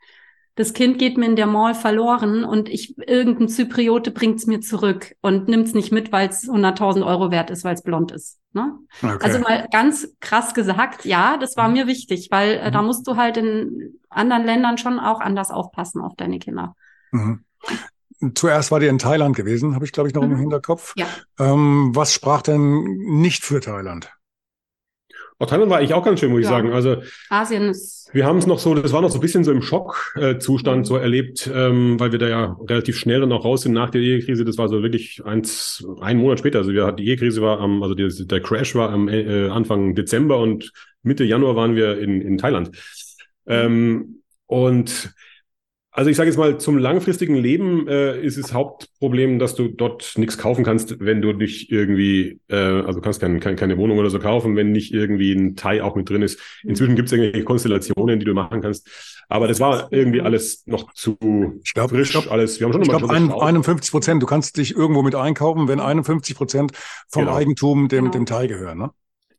das 0.56 0.74
Kind 0.74 1.00
geht 1.00 1.18
mir 1.18 1.26
in 1.26 1.36
der 1.36 1.48
Mall 1.48 1.74
verloren 1.74 2.44
und 2.44 2.68
ich 2.68 2.98
irgendein 2.98 3.48
Zypriote 3.48 4.12
bringt's 4.12 4.48
mir 4.48 4.60
zurück 4.60 5.16
und 5.22 5.48
nimmt's 5.48 5.74
nicht 5.74 5.92
mit, 5.92 6.12
weil 6.12 6.30
es 6.30 6.48
100.000 6.50 7.06
Euro 7.06 7.32
wert 7.32 7.50
ist, 7.50 7.64
weil 7.64 7.74
es 7.74 7.84
blond 7.84 8.12
ist. 8.12 8.40
Ne? 8.54 8.74
Okay. 9.02 9.18
Also 9.22 9.40
mal 9.40 9.68
ganz 9.72 10.10
krass 10.20 10.54
gesagt, 10.54 11.06
ja, 11.06 11.38
das 11.38 11.56
war 11.56 11.70
mhm. 11.70 11.74
mir 11.74 11.88
wichtig, 11.88 12.28
weil 12.32 12.56
äh, 12.56 12.72
da 12.72 12.82
mhm. 12.82 12.88
musst 12.88 13.08
du 13.08 13.16
halt 13.16 13.38
in 13.38 14.00
anderen 14.10 14.44
Ländern 14.44 14.78
schon 14.78 15.00
auch 15.00 15.22
anders 15.22 15.52
aufpassen 15.52 16.02
auf 16.02 16.16
deine 16.18 16.40
Kinder. 16.40 16.76
Mhm. 17.12 17.46
Zuerst 18.36 18.72
war 18.72 18.80
die 18.80 18.88
in 18.88 19.00
Thailand 19.00 19.36
gewesen, 19.36 19.74
habe 19.74 19.86
ich 19.86 19.94
glaube 19.94 20.10
ich 20.10 20.16
noch 20.16 20.24
mhm. 20.24 20.34
im 20.34 20.38
Hinterkopf. 20.38 20.94
Ja. 20.98 21.08
Ähm, 21.40 21.92
was 21.96 22.14
sprach 22.14 22.42
denn 22.42 22.84
nicht 23.22 23.44
für 23.44 23.62
Thailand? 23.62 24.12
Auch 25.42 25.48
Thailand 25.48 25.72
war 25.72 25.80
eigentlich 25.80 25.96
auch 25.96 26.06
ganz 26.06 26.20
schön, 26.20 26.30
muss 26.30 26.42
ja. 26.42 26.50
ich 26.50 26.50
sagen. 26.50 26.72
Also 26.72 26.98
Asien 27.30 27.70
ist. 27.70 28.10
Wir 28.14 28.26
haben 28.26 28.38
es 28.38 28.46
noch 28.46 28.60
so, 28.60 28.76
das 28.76 28.94
war 28.94 29.02
noch 29.02 29.10
so 29.10 29.18
ein 29.18 29.22
bisschen 29.22 29.44
so 29.44 29.52
im 29.52 29.64
Schockzustand 29.64 30.80
mhm. 30.82 30.86
so 30.86 30.98
erlebt, 30.98 31.50
ähm, 31.52 32.00
weil 32.00 32.12
wir 32.12 32.20
da 32.20 32.28
ja 32.28 32.58
relativ 32.70 32.98
schnell 33.00 33.22
dann 33.22 33.32
auch 33.32 33.44
raus 33.44 33.64
sind 33.64 33.72
nach 33.72 33.90
der 33.90 34.02
Ehekrise. 34.02 34.46
Das 34.46 34.60
war 34.60 34.70
so 34.70 34.84
wirklich 34.84 35.26
eins, 35.26 35.84
ein 36.00 36.18
Monat 36.18 36.38
später. 36.38 36.60
Also 36.60 36.74
wir 36.74 36.92
die 36.92 37.08
Ehekrise 37.08 37.42
war 37.42 37.60
am, 37.60 37.82
also 37.82 37.96
die, 37.96 38.08
der 38.28 38.40
Crash 38.42 38.76
war 38.76 38.92
am 38.92 39.08
äh, 39.08 39.48
Anfang 39.50 39.96
Dezember 39.96 40.38
und 40.38 40.72
Mitte 41.02 41.24
Januar 41.24 41.56
waren 41.56 41.76
wir 41.76 41.98
in, 41.98 42.22
in 42.22 42.38
Thailand. 42.38 42.70
Mhm. 43.46 43.54
Ähm, 43.54 44.16
und 44.46 45.12
also 45.94 46.10
ich 46.10 46.16
sage 46.16 46.30
jetzt 46.30 46.38
mal, 46.38 46.58
zum 46.58 46.78
langfristigen 46.78 47.36
Leben 47.36 47.86
äh, 47.88 48.18
ist 48.22 48.42
das 48.42 48.54
Hauptproblem, 48.54 49.40
dass 49.40 49.56
du 49.56 49.68
dort 49.68 50.14
nichts 50.16 50.38
kaufen 50.38 50.64
kannst, 50.64 51.02
wenn 51.02 51.22
du 51.22 51.34
nicht 51.34 51.70
irgendwie, 51.70 52.40
äh, 52.48 52.56
also 52.56 52.94
du 52.94 53.02
kannst 53.02 53.20
kein, 53.20 53.42
kein, 53.42 53.58
keine 53.58 53.78
Wohnung 53.78 53.98
oder 53.98 54.10
so 54.10 54.18
kaufen, 54.18 54.56
wenn 54.56 54.72
nicht 54.72 54.94
irgendwie 54.94 55.34
ein 55.34 55.58
Thai 55.58 55.84
auch 55.84 55.96
mit 55.96 56.10
drin 56.10 56.22
ist. 56.22 56.40
Inzwischen 56.64 56.96
gibt 56.96 57.08
es 57.08 57.12
irgendwelche 57.12 57.44
Konstellationen, 57.44 58.20
die 58.20 58.26
du 58.26 58.34
machen 58.34 58.62
kannst. 58.62 58.88
Aber 59.28 59.50
das 59.50 59.60
war 59.60 59.92
irgendwie 59.92 60.22
alles 60.22 60.64
noch 60.66 60.94
zu 60.94 61.18
ich 61.64 61.74
glaub, 61.74 61.90
frisch. 61.90 62.08
Ich 62.08 62.12
glaub, 62.14 62.32
alles. 62.32 62.60
Wir 62.60 62.68
haben 62.68 62.74
schon 62.74 62.84
ich 62.84 62.90
glaube, 62.90 63.10
51 63.10 63.92
Prozent. 63.92 64.24
Du 64.24 64.28
kannst 64.28 64.56
dich 64.58 64.76
irgendwo 64.76 65.02
mit 65.04 65.16
einkaufen, 65.16 65.68
wenn 65.68 65.82
51 65.82 66.36
Prozent 66.36 66.72
vom 67.10 67.26
genau. 67.26 67.36
Eigentum 67.36 67.90
dem, 67.90 68.06
genau. 68.06 68.12
dem 68.12 68.26
Thai 68.26 68.48
gehören. 68.48 68.78
Ne? 68.78 68.92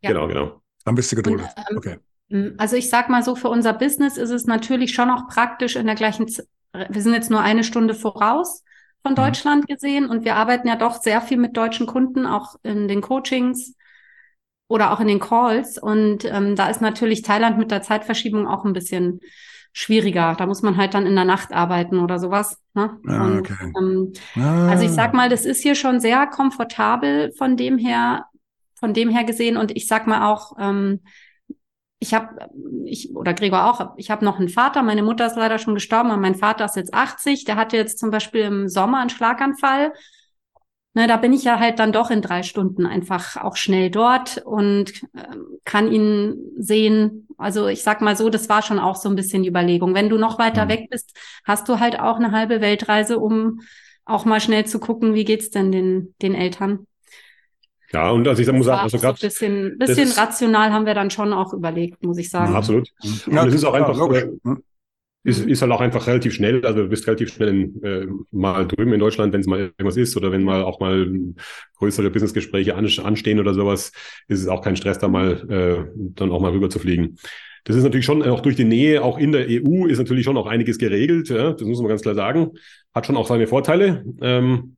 Ja. 0.03 0.11
Genau, 0.11 0.29
genau. 0.29 0.61
Dann 0.85 0.95
bist 0.97 1.13
du 1.13 1.17
geduldet. 1.17 1.47
Und, 1.57 1.65
ähm, 1.71 1.77
okay. 1.79 1.97
Hm, 2.33 2.55
also 2.57 2.77
ich 2.77 2.89
sag 2.89 3.09
mal 3.09 3.23
so, 3.23 3.37
für 3.37 3.51
unser 3.51 3.75
Business 3.75 4.17
ist 4.17 4.31
es 4.31 4.47
natürlich 4.47 4.95
schon 4.95 5.11
auch 5.11 5.29
praktisch 5.29 5.77
in 5.77 5.87
der 5.87 5.95
gleichen, 5.95 6.27
Z 6.27 6.49
wir 6.89 7.03
sind 7.03 7.13
jetzt 7.13 7.31
nur 7.31 7.41
eine 7.41 7.65
Stunde 7.65 7.93
voraus 7.93 8.65
von 9.03 9.13
mhm. 9.13 9.17
Deutschland 9.17 9.65
mhm. 9.65 9.75
gesehen 9.75 10.07
und 10.07 10.25
wir 10.25 10.37
arbeiten 10.37 10.67
ja 10.67 10.77
doch 10.77 11.03
sehr 11.03 11.21
viel 11.21 11.37
mit 11.37 11.55
deutschen 11.57 11.87
Kunden, 11.87 12.27
auch 12.27 12.57
in 12.63 12.89
den 12.89 13.03
Coachings 13.03 13.77
oder 14.69 14.91
auch 14.91 15.01
in 15.01 15.09
den 15.09 15.21
Calls. 15.21 15.77
Und 15.77 16.25
ähm, 16.25 16.57
da 16.57 16.69
ist 16.69 16.81
natürlich 16.81 17.21
Thailand 17.21 17.59
mit 17.59 17.71
der 17.71 17.83
Zeitverschiebung 17.83 18.47
auch 18.47 18.65
ein 18.65 18.73
bisschen 18.73 19.21
schwieriger. 19.75 20.35
Da 20.39 20.47
muss 20.47 20.63
man 20.63 20.79
halt 20.79 20.95
dann 20.95 21.07
in 21.07 21.15
der 21.15 21.27
Nacht 21.27 21.53
arbeiten 21.53 21.99
oder 21.99 22.19
sowas. 22.19 22.59
Ne? 22.73 22.99
Ah, 23.07 23.25
und, 23.27 23.41
okay. 23.41 23.73
ähm, 23.79 24.13
ah. 24.37 24.69
Also 24.69 24.85
ich 24.85 24.93
sag 24.93 25.13
mal, 25.13 25.29
das 25.29 25.45
ist 25.45 25.63
hier 25.63 25.75
schon 25.75 26.01
sehr 26.01 26.27
komfortabel 26.27 27.33
von 27.37 27.59
dem 27.59 27.77
her, 27.77 28.27
von 28.77 28.95
dem 28.95 29.11
her 29.11 29.25
gesehen. 29.25 29.59
Und 29.59 29.77
ich 29.77 29.87
sag 29.87 30.07
mal 30.07 30.31
auch, 30.33 30.57
ähm, 30.59 31.01
ich 32.03 32.15
habe, 32.15 32.51
ich 32.85 33.15
oder 33.15 33.33
Gregor 33.33 33.71
auch, 33.71 33.93
ich 33.97 34.11
habe 34.11 34.25
noch 34.25 34.41
einen 34.41 34.49
Vater, 34.49 34.83
meine 34.83 35.05
Mutter 35.05 35.25
ist 35.25 35.37
leider 35.37 35.59
schon 35.59 35.75
gestorben, 35.75 36.11
aber 36.11 36.21
mein 36.21 36.35
Vater 36.35 36.65
ist 36.65 36.75
jetzt 36.75 36.93
80, 36.93 37.45
der 37.45 37.55
hatte 37.55 37.77
jetzt 37.77 38.01
zum 38.01 38.11
Beispiel 38.11 38.43
im 38.43 38.69
Sommer 38.69 38.99
einen 38.99 39.11
Schlaganfall. 39.11 39.93
Ne, 40.95 41.07
da 41.07 41.17
bin 41.17 41.33
ich 41.33 41.45
ja 41.45 41.61
halt 41.61 41.79
dann 41.79 41.93
doch 41.93 42.11
in 42.11 42.21
drei 42.21 42.43
Stunden 42.43 42.85
einfach 42.85 43.37
auch 43.37 43.57
schnell 43.57 43.89
dort 43.89 44.43
und 44.45 45.05
äh, 45.15 45.37
kann 45.65 45.91
ihn 45.91 46.35
sehen. 46.59 47.29
Also 47.39 47.69
ich 47.69 47.83
sag 47.83 48.03
mal 48.03 48.17
so, 48.17 48.29
das 48.29 48.49
war 48.49 48.63
schon 48.63 48.81
auch 48.81 48.97
so 48.97 49.09
ein 49.09 49.17
bisschen 49.17 49.45
die 49.45 49.49
Überlegung. 49.49 49.95
Wenn 49.95 50.11
du 50.11 50.19
noch 50.19 50.39
weiter 50.39 50.65
mhm. 50.67 50.71
weg 50.71 50.91
bist, 50.91 51.17
hast 51.45 51.69
du 51.69 51.79
halt 51.79 51.99
auch 51.99 52.17
eine 52.17 52.33
halbe 52.33 52.61
Weltreise, 52.61 53.21
um 53.21 53.61
auch 54.05 54.25
mal 54.25 54.41
schnell 54.41 54.67
zu 54.67 54.81
gucken, 54.81 55.15
wie 55.15 55.25
geht's 55.25 55.51
denn 55.51 55.71
den, 55.71 56.15
den 56.21 56.35
Eltern. 56.35 56.87
Ja, 57.93 58.11
und 58.11 58.27
also 58.27 58.41
ich 58.41 58.51
muss 58.51 58.67
sagen, 58.67 58.81
also 58.81 58.99
gerade. 58.99 59.19
So 59.19 59.27
bisschen, 59.27 59.79
bisschen 59.79 60.11
rational 60.13 60.73
haben 60.73 60.87
wir 60.87 60.95
dann 60.95 61.11
schon 61.11 61.33
auch 61.33 61.53
überlegt, 61.53 62.05
muss 62.05 62.19
ich 62.19 62.31
sagen. 62.31 62.55
absolut. 62.55 62.89
Ja, 63.31 63.43
und 63.43 63.49
es 63.49 63.55
ist 63.55 63.65
auch 63.65 63.75
einfach, 63.75 63.99
äh, 64.13 64.29
ist, 65.25 65.47
ist 65.47 65.63
halt 65.63 65.71
auch 65.71 65.81
einfach 65.81 66.07
relativ 66.07 66.35
schnell, 66.35 66.65
also 66.65 66.83
du 66.83 66.89
bist 66.89 67.07
relativ 67.07 67.33
schnell 67.33 67.49
in, 67.49 67.83
äh, 67.83 68.07
mal 68.31 68.67
drüben 68.67 68.93
in 68.93 68.99
Deutschland, 68.99 69.33
wenn 69.33 69.41
es 69.41 69.47
mal 69.47 69.61
irgendwas 69.61 69.97
ist 69.97 70.17
oder 70.17 70.33
wenn 70.33 70.43
mal 70.43 70.65
auch 70.65 70.81
mal 70.81 71.07
größere 71.77 72.11
Businessgespräche 72.11 72.75
an, 72.75 72.89
anstehen 73.05 73.39
oder 73.39 73.55
sowas, 73.55 73.93
ist 74.27 74.41
es 74.41 74.49
auch 74.49 74.63
kein 74.63 74.77
Stress, 74.77 74.99
da 74.99 75.09
mal 75.09 75.49
äh, 75.51 75.91
dann 75.97 76.33
auch 76.33 76.41
mal 76.41 76.51
rüber 76.51 76.71
zu 76.71 76.79
fliegen. 76.79 77.17
Das 77.65 77.77
ist 77.77 77.85
natürlich 77.85 78.07
schon 78.07 78.23
auch 78.25 78.41
durch 78.41 78.57
die 78.57 78.65
Nähe, 78.65 79.03
auch 79.03 79.19
in 79.19 79.31
der 79.31 79.47
EU 79.49 79.87
ist 79.87 79.99
natürlich 79.99 80.25
schon 80.25 80.37
auch 80.37 80.47
einiges 80.47 80.79
geregelt. 80.79 81.29
Ja, 81.29 81.53
das 81.53 81.63
muss 81.63 81.79
man 81.79 81.89
ganz 81.89 82.03
klar 82.03 82.17
sagen. 82.17 82.53
Hat 82.93 83.07
schon 83.07 83.17
auch 83.17 83.29
seine 83.29 83.47
Vorteile. 83.47 84.05
Ähm, 84.21 84.77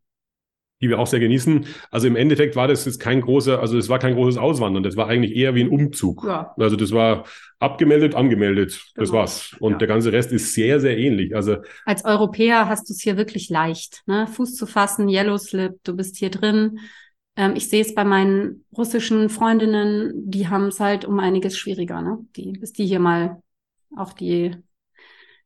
die 0.84 0.90
wir 0.90 0.98
auch 0.98 1.06
sehr 1.06 1.20
genießen. 1.20 1.64
Also 1.90 2.06
im 2.06 2.14
Endeffekt 2.14 2.56
war 2.56 2.68
das 2.68 2.84
jetzt 2.84 3.00
kein 3.00 3.22
großer, 3.22 3.58
also 3.58 3.78
es 3.78 3.88
war 3.88 3.98
kein 3.98 4.14
großes 4.14 4.36
Auswandern, 4.36 4.82
das 4.82 4.96
war 4.96 5.08
eigentlich 5.08 5.34
eher 5.34 5.54
wie 5.54 5.62
ein 5.62 5.70
Umzug. 5.70 6.24
Ja. 6.24 6.54
Also 6.58 6.76
das 6.76 6.92
war 6.92 7.24
abgemeldet, 7.58 8.14
angemeldet, 8.14 8.92
das 8.94 9.08
genau. 9.08 9.20
war's. 9.20 9.56
Und 9.60 9.72
ja. 9.72 9.78
der 9.78 9.88
ganze 9.88 10.12
Rest 10.12 10.30
ist 10.30 10.52
sehr, 10.52 10.80
sehr 10.80 10.98
ähnlich. 10.98 11.34
Also 11.34 11.56
als 11.86 12.04
Europäer 12.04 12.68
hast 12.68 12.90
du 12.90 12.92
es 12.92 13.00
hier 13.00 13.16
wirklich 13.16 13.48
leicht, 13.48 14.02
ne? 14.04 14.26
Fuß 14.26 14.56
zu 14.56 14.66
fassen, 14.66 15.08
Yellow 15.08 15.38
Slip, 15.38 15.72
du 15.84 15.96
bist 15.96 16.18
hier 16.18 16.30
drin. 16.30 16.80
Ähm, 17.36 17.54
ich 17.56 17.70
sehe 17.70 17.80
es 17.80 17.94
bei 17.94 18.04
meinen 18.04 18.66
russischen 18.76 19.30
Freundinnen, 19.30 20.12
die 20.30 20.48
haben 20.48 20.66
es 20.66 20.80
halt 20.80 21.06
um 21.06 21.18
einiges 21.18 21.56
schwieriger, 21.56 22.02
ne? 22.02 22.18
Die, 22.36 22.52
bis 22.52 22.74
die 22.74 22.84
hier 22.84 23.00
mal 23.00 23.40
auch 23.96 24.12
die 24.12 24.54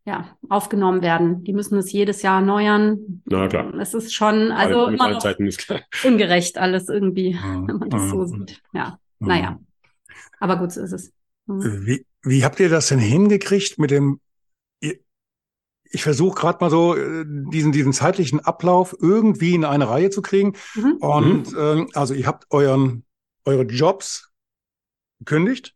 ja, 0.08 0.38
aufgenommen 0.48 1.02
werden. 1.02 1.44
Die 1.44 1.52
müssen 1.52 1.76
es 1.76 1.92
jedes 1.92 2.22
Jahr 2.22 2.40
erneuern. 2.40 3.22
Na 3.26 3.46
klar. 3.46 3.74
Es 3.74 3.92
ist 3.92 4.14
schon, 4.14 4.50
also 4.52 4.86
immer 4.86 5.10
noch 5.10 5.22
ungerecht 6.02 6.56
alles 6.56 6.88
irgendwie, 6.88 7.38
wenn 7.66 7.76
man 7.76 7.90
das 7.90 8.08
so 8.08 8.24
sieht. 8.24 8.62
Ja, 8.72 8.98
naja. 9.18 9.60
Aber 10.40 10.56
gut, 10.56 10.72
so 10.72 10.80
ist 10.80 10.92
es. 10.92 11.12
Mhm. 11.44 11.86
Wie, 11.86 12.06
wie 12.22 12.42
habt 12.42 12.58
ihr 12.58 12.70
das 12.70 12.88
denn 12.88 12.98
hingekriegt 12.98 13.78
mit 13.78 13.90
dem 13.90 14.20
ich 15.90 16.02
versuche 16.02 16.38
gerade 16.38 16.58
mal 16.60 16.70
so 16.70 16.94
äh, 16.94 17.24
diesen, 17.26 17.72
diesen 17.72 17.94
zeitlichen 17.94 18.40
Ablauf 18.40 18.94
irgendwie 19.00 19.54
in 19.54 19.64
eine 19.64 19.88
Reihe 19.88 20.10
zu 20.10 20.20
kriegen. 20.20 20.52
Mhm. 20.74 20.96
Und 20.98 21.54
äh, 21.54 21.86
also 21.94 22.12
ihr 22.12 22.26
habt 22.26 22.44
euren, 22.50 23.04
eure 23.46 23.62
Jobs 23.62 24.30
gekündigt, 25.18 25.74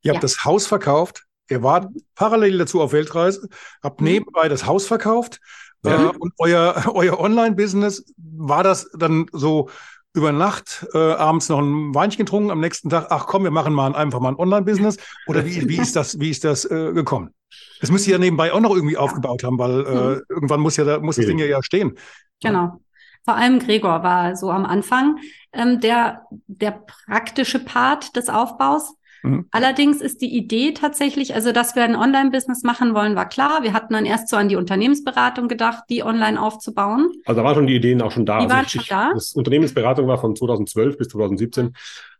ihr 0.00 0.12
habt 0.12 0.16
ja. 0.16 0.20
das 0.22 0.46
Haus 0.46 0.66
verkauft, 0.66 1.26
Ihr 1.50 1.62
wart 1.62 1.88
parallel 2.14 2.58
dazu 2.58 2.80
auf 2.80 2.92
Weltreise, 2.92 3.48
habt 3.82 4.00
mhm. 4.00 4.06
nebenbei 4.06 4.48
das 4.48 4.66
Haus 4.66 4.86
verkauft 4.86 5.40
ja. 5.84 6.10
äh, 6.10 6.16
und 6.16 6.32
euer, 6.38 6.84
euer 6.94 7.18
Online-Business 7.18 8.04
war 8.16 8.62
das 8.62 8.90
dann 8.96 9.26
so 9.32 9.68
über 10.12 10.32
Nacht 10.32 10.86
äh, 10.92 10.98
abends 10.98 11.48
noch 11.48 11.60
ein 11.60 11.94
Weinchen 11.94 12.18
getrunken, 12.18 12.50
am 12.50 12.60
nächsten 12.60 12.88
Tag, 12.88 13.06
ach 13.10 13.26
komm, 13.26 13.44
wir 13.44 13.50
machen 13.50 13.72
mal 13.72 13.94
einfach 13.94 14.20
mal 14.20 14.30
ein 14.30 14.38
Online-Business 14.38 14.96
oder 15.26 15.44
wie, 15.44 15.68
wie 15.68 15.78
ist 15.78 15.94
das, 15.94 16.18
wie 16.18 16.30
ist 16.30 16.44
das 16.44 16.64
äh, 16.64 16.92
gekommen? 16.92 17.32
Das 17.80 17.90
müsst 17.90 18.06
ihr 18.06 18.12
ja 18.12 18.18
nebenbei 18.18 18.52
auch 18.52 18.60
noch 18.60 18.74
irgendwie 18.74 18.96
aufgebaut 18.96 19.44
haben, 19.44 19.58
weil 19.58 19.86
äh, 19.86 19.94
mhm. 20.16 20.22
irgendwann 20.28 20.60
muss 20.60 20.76
ja 20.76 20.84
da, 20.84 21.00
muss 21.00 21.16
das 21.16 21.26
Ding 21.26 21.38
ja 21.38 21.62
stehen. 21.62 21.96
Genau. 22.42 22.80
Vor 23.24 23.36
allem 23.36 23.58
Gregor 23.58 24.02
war 24.02 24.34
so 24.36 24.50
am 24.50 24.64
Anfang 24.64 25.18
ähm, 25.52 25.80
der, 25.80 26.26
der 26.46 26.82
praktische 27.06 27.58
Part 27.58 28.16
des 28.16 28.28
Aufbaus. 28.28 28.94
Mhm. 29.22 29.46
Allerdings 29.50 30.00
ist 30.00 30.22
die 30.22 30.34
Idee 30.34 30.72
tatsächlich, 30.72 31.34
also 31.34 31.52
dass 31.52 31.74
wir 31.74 31.82
ein 31.82 31.96
Online-Business 31.96 32.62
machen 32.62 32.94
wollen, 32.94 33.16
war 33.16 33.28
klar. 33.28 33.62
Wir 33.62 33.72
hatten 33.72 33.92
dann 33.92 34.06
erst 34.06 34.28
so 34.28 34.36
an 34.36 34.48
die 34.48 34.56
Unternehmensberatung 34.56 35.48
gedacht, 35.48 35.84
die 35.90 36.02
online 36.02 36.40
aufzubauen. 36.40 37.10
Also 37.24 37.40
da 37.40 37.44
waren 37.44 37.54
schon 37.54 37.66
die 37.66 37.76
Ideen 37.76 38.02
auch 38.02 38.12
schon 38.12 38.26
da. 38.26 38.38
Die 38.38 38.44
also 38.44 38.54
waren 38.54 38.64
ich, 38.66 38.72
schon 38.72 38.84
da. 38.88 39.12
Das 39.14 39.32
Unternehmensberatung 39.32 40.06
war 40.06 40.18
von 40.18 40.34
2012 40.34 40.96
bis 40.96 41.08
2017. 41.08 41.74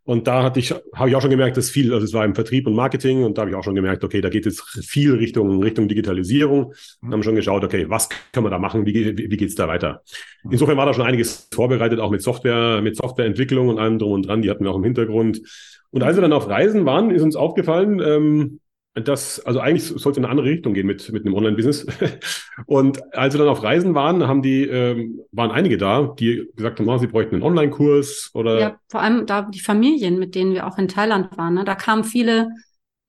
Und 0.04 0.26
da 0.26 0.42
hatte 0.42 0.58
ich, 0.58 0.72
habe 0.94 1.10
ich 1.10 1.14
auch 1.14 1.20
schon 1.20 1.30
gemerkt, 1.30 1.56
dass 1.56 1.70
viel, 1.70 1.92
also 1.92 2.04
es 2.04 2.14
war 2.14 2.24
im 2.24 2.34
Vertrieb 2.34 2.66
und 2.66 2.74
Marketing 2.74 3.22
und 3.22 3.36
da 3.36 3.42
habe 3.42 3.50
ich 3.50 3.56
auch 3.56 3.62
schon 3.62 3.74
gemerkt, 3.74 4.02
okay, 4.02 4.20
da 4.20 4.30
geht 4.30 4.46
jetzt 4.46 4.62
viel 4.84 5.14
Richtung, 5.14 5.62
Richtung 5.62 5.88
Digitalisierung. 5.88 6.72
Mhm. 7.00 7.12
Haben 7.12 7.22
schon 7.22 7.36
geschaut, 7.36 7.62
okay, 7.62 7.88
was 7.88 8.08
können 8.32 8.46
wir 8.46 8.50
da 8.50 8.58
machen? 8.58 8.86
Wie, 8.86 8.94
wie, 8.94 9.30
wie 9.30 9.36
geht's 9.36 9.54
da 9.54 9.68
weiter? 9.68 10.02
Insofern 10.50 10.78
war 10.78 10.86
da 10.86 10.94
schon 10.94 11.04
einiges 11.04 11.48
vorbereitet, 11.52 12.00
auch 12.00 12.10
mit 12.10 12.22
Software, 12.22 12.80
mit 12.82 12.96
Softwareentwicklung 12.96 13.68
und 13.68 13.78
allem 13.78 13.98
drum 13.98 14.12
und 14.12 14.26
dran. 14.26 14.40
Die 14.42 14.50
hatten 14.50 14.64
wir 14.64 14.70
auch 14.70 14.78
im 14.78 14.84
Hintergrund. 14.84 15.42
Und 15.90 16.02
als 16.02 16.16
wir 16.16 16.22
dann 16.22 16.32
auf 16.32 16.48
Reisen 16.48 16.86
waren, 16.86 17.10
ist 17.10 17.22
uns 17.22 17.36
aufgefallen, 17.36 18.00
ähm, 18.00 18.60
dass, 18.94 19.40
also 19.46 19.60
eigentlich 19.60 19.84
sollte 19.84 20.18
in 20.18 20.24
eine 20.24 20.30
andere 20.30 20.48
Richtung 20.48 20.74
gehen 20.74 20.86
mit, 20.86 21.10
mit 21.12 21.24
einem 21.24 21.34
Online-Business. 21.34 21.86
und 22.66 23.00
als 23.14 23.34
wir 23.34 23.38
dann 23.38 23.48
auf 23.48 23.62
Reisen 23.62 23.94
waren, 23.94 24.26
haben 24.26 24.42
die, 24.42 24.64
ähm, 24.64 25.20
waren 25.30 25.50
einige 25.50 25.78
da, 25.78 26.14
die 26.18 26.50
gesagt 26.56 26.80
haben, 26.80 26.88
oh, 26.88 26.98
sie 26.98 27.06
bräuchten 27.06 27.36
einen 27.36 27.44
Online-Kurs 27.44 28.30
oder. 28.34 28.60
Ja, 28.60 28.76
vor 28.88 29.00
allem 29.00 29.26
da 29.26 29.42
die 29.42 29.60
Familien, 29.60 30.18
mit 30.18 30.34
denen 30.34 30.54
wir 30.54 30.66
auch 30.66 30.76
in 30.78 30.88
Thailand 30.88 31.36
waren. 31.36 31.54
Ne? 31.54 31.64
Da 31.64 31.76
kamen 31.76 32.02
viele, 32.02 32.48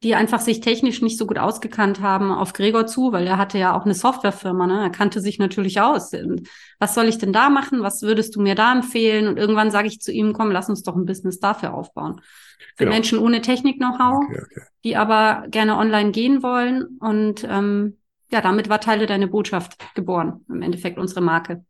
die 0.03 0.15
einfach 0.15 0.39
sich 0.39 0.61
technisch 0.61 1.01
nicht 1.01 1.17
so 1.17 1.27
gut 1.27 1.37
ausgekannt 1.37 2.01
haben, 2.01 2.31
auf 2.31 2.53
Gregor 2.53 2.87
zu, 2.87 3.11
weil 3.11 3.27
er 3.27 3.37
hatte 3.37 3.57
ja 3.57 3.77
auch 3.77 3.85
eine 3.85 3.93
Softwarefirma, 3.93 4.65
ne? 4.65 4.81
Er 4.81 4.89
kannte 4.89 5.21
sich 5.21 5.37
natürlich 5.37 5.79
aus. 5.79 6.11
Was 6.79 6.95
soll 6.95 7.07
ich 7.07 7.19
denn 7.19 7.33
da 7.33 7.49
machen? 7.49 7.83
Was 7.83 8.01
würdest 8.01 8.35
du 8.35 8.41
mir 8.41 8.55
da 8.55 8.71
empfehlen? 8.71 9.27
Und 9.27 9.37
irgendwann 9.37 9.69
sage 9.69 9.87
ich 9.87 10.01
zu 10.01 10.11
ihm, 10.11 10.33
komm, 10.33 10.51
lass 10.51 10.69
uns 10.69 10.83
doch 10.83 10.95
ein 10.95 11.05
Business 11.05 11.39
dafür 11.39 11.73
aufbauen 11.73 12.21
für 12.75 12.85
genau. 12.85 12.95
Menschen 12.95 13.19
ohne 13.19 13.41
Technik-Know-how, 13.41 14.23
okay, 14.25 14.41
okay. 14.43 14.61
die 14.83 14.95
aber 14.95 15.45
gerne 15.49 15.77
online 15.77 16.11
gehen 16.11 16.43
wollen. 16.43 16.97
Und 16.99 17.45
ähm, 17.47 17.97
ja, 18.31 18.41
damit 18.41 18.69
war 18.69 18.79
Teile 18.79 19.05
deine 19.05 19.27
Botschaft 19.27 19.77
geboren, 19.93 20.45
im 20.49 20.61
Endeffekt 20.61 20.97
unsere 20.97 21.21
Marke. 21.21 21.65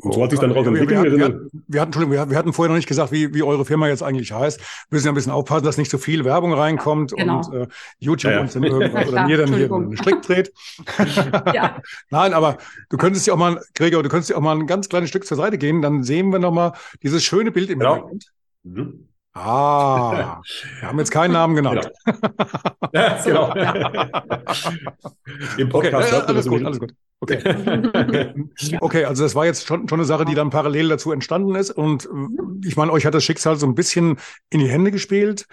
Und 0.00 0.14
so 0.14 0.22
hat 0.22 0.30
sich 0.30 0.38
dann 0.38 0.50
daraus 0.50 0.66
entwickelt. 0.66 1.02
Wir, 1.02 1.12
wir, 1.12 1.18
wir, 1.18 1.48
wir, 1.66 1.80
hatten, 1.80 1.88
Entschuldigung, 1.88 2.12
wir, 2.12 2.30
wir, 2.30 2.38
hatten 2.38 2.52
vorher 2.52 2.70
noch 2.70 2.76
nicht 2.76 2.88
gesagt, 2.88 3.10
wie, 3.10 3.34
wie 3.34 3.42
eure 3.42 3.64
Firma 3.64 3.88
jetzt 3.88 4.02
eigentlich 4.02 4.32
heißt. 4.32 4.60
Wir 4.60 4.66
müssen 4.90 5.06
ja 5.06 5.12
ein 5.12 5.14
bisschen 5.14 5.32
aufpassen, 5.32 5.64
dass 5.64 5.76
nicht 5.76 5.90
so 5.90 5.98
viel 5.98 6.24
Werbung 6.24 6.52
reinkommt 6.52 7.12
genau. 7.16 7.38
und 7.38 7.54
äh, 7.54 7.66
YouTube 7.98 8.32
ja, 8.32 8.40
uns 8.40 8.52
dann 8.52 8.62
irgendwas 8.62 9.08
oder 9.08 9.24
mir 9.26 9.38
dann 9.38 9.52
hier 9.52 9.72
einen 9.72 9.96
Strick 9.96 10.22
dreht. 10.22 10.52
ja. 11.54 11.80
Nein, 12.10 12.32
aber 12.32 12.58
du 12.90 12.96
könntest 12.96 13.26
ja 13.26 13.34
auch 13.34 13.38
mal, 13.38 13.60
Gregor, 13.74 14.02
du 14.02 14.08
könntest 14.08 14.30
ja 14.30 14.36
auch 14.36 14.40
mal 14.40 14.56
ein 14.56 14.66
ganz 14.66 14.88
kleines 14.88 15.08
Stück 15.08 15.26
zur 15.26 15.36
Seite 15.36 15.58
gehen, 15.58 15.82
dann 15.82 16.02
sehen 16.04 16.30
wir 16.30 16.38
nochmal 16.38 16.72
dieses 17.02 17.24
schöne 17.24 17.50
Bild 17.50 17.70
im 17.70 17.80
ja. 17.80 17.94
Hintergrund. 17.94 18.32
Mhm. 18.62 19.08
Ah, 19.38 20.42
wir 20.80 20.88
haben 20.88 20.98
jetzt 20.98 21.10
keinen 21.10 21.32
Namen 21.32 21.54
genannt. 21.54 21.90
Genau. 22.04 22.90
ja, 22.94 23.22
genau. 23.22 23.54
Im 25.58 25.68
Podcast. 25.68 26.12
Okay, 26.12 26.26
alles 26.26 26.46
gut, 26.46 26.64
alles 26.64 26.80
gut. 26.80 26.94
Okay. 27.20 27.40
okay, 28.80 29.04
also 29.04 29.22
das 29.22 29.34
war 29.34 29.46
jetzt 29.46 29.66
schon, 29.66 29.88
schon 29.88 29.98
eine 29.98 30.06
Sache, 30.06 30.24
die 30.24 30.34
dann 30.34 30.50
parallel 30.50 30.88
dazu 30.88 31.12
entstanden 31.12 31.54
ist. 31.54 31.70
Und 31.70 32.06
äh, 32.06 32.66
ich 32.66 32.76
meine, 32.76 32.92
euch 32.92 33.06
hat 33.06 33.14
das 33.14 33.24
Schicksal 33.24 33.56
so 33.56 33.66
ein 33.66 33.74
bisschen 33.74 34.18
in 34.50 34.60
die 34.60 34.68
Hände 34.68 34.90
gespielt. 34.90 35.46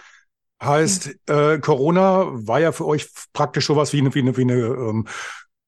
Heißt, 0.63 1.15
äh, 1.27 1.59
Corona 1.59 2.27
war 2.31 2.59
ja 2.59 2.71
für 2.71 2.85
euch 2.85 3.09
praktisch 3.33 3.67
sowas 3.67 3.93
wie 3.93 3.99
eine, 3.99 4.15
wie 4.15 4.19
eine, 4.19 4.37
wie 4.37 4.43
eine 4.43 4.53
ähm, 4.53 5.07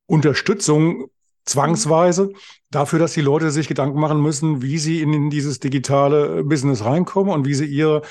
Unterstützung 0.08 1.08
zwangsweise 1.46 2.32
dafür, 2.72 3.00
dass 3.00 3.14
die 3.14 3.22
Leute 3.22 3.52
sich 3.52 3.68
Gedanken 3.68 4.00
machen 4.00 4.22
müssen, 4.22 4.62
wie 4.62 4.78
sie 4.78 5.02
in 5.02 5.30
dieses 5.30 5.60
digitale 5.60 6.44
Business 6.44 6.84
reinkommen 6.84 7.34
und 7.34 7.46
wie 7.46 7.54
sie 7.54 7.66
ihr, 7.66 8.02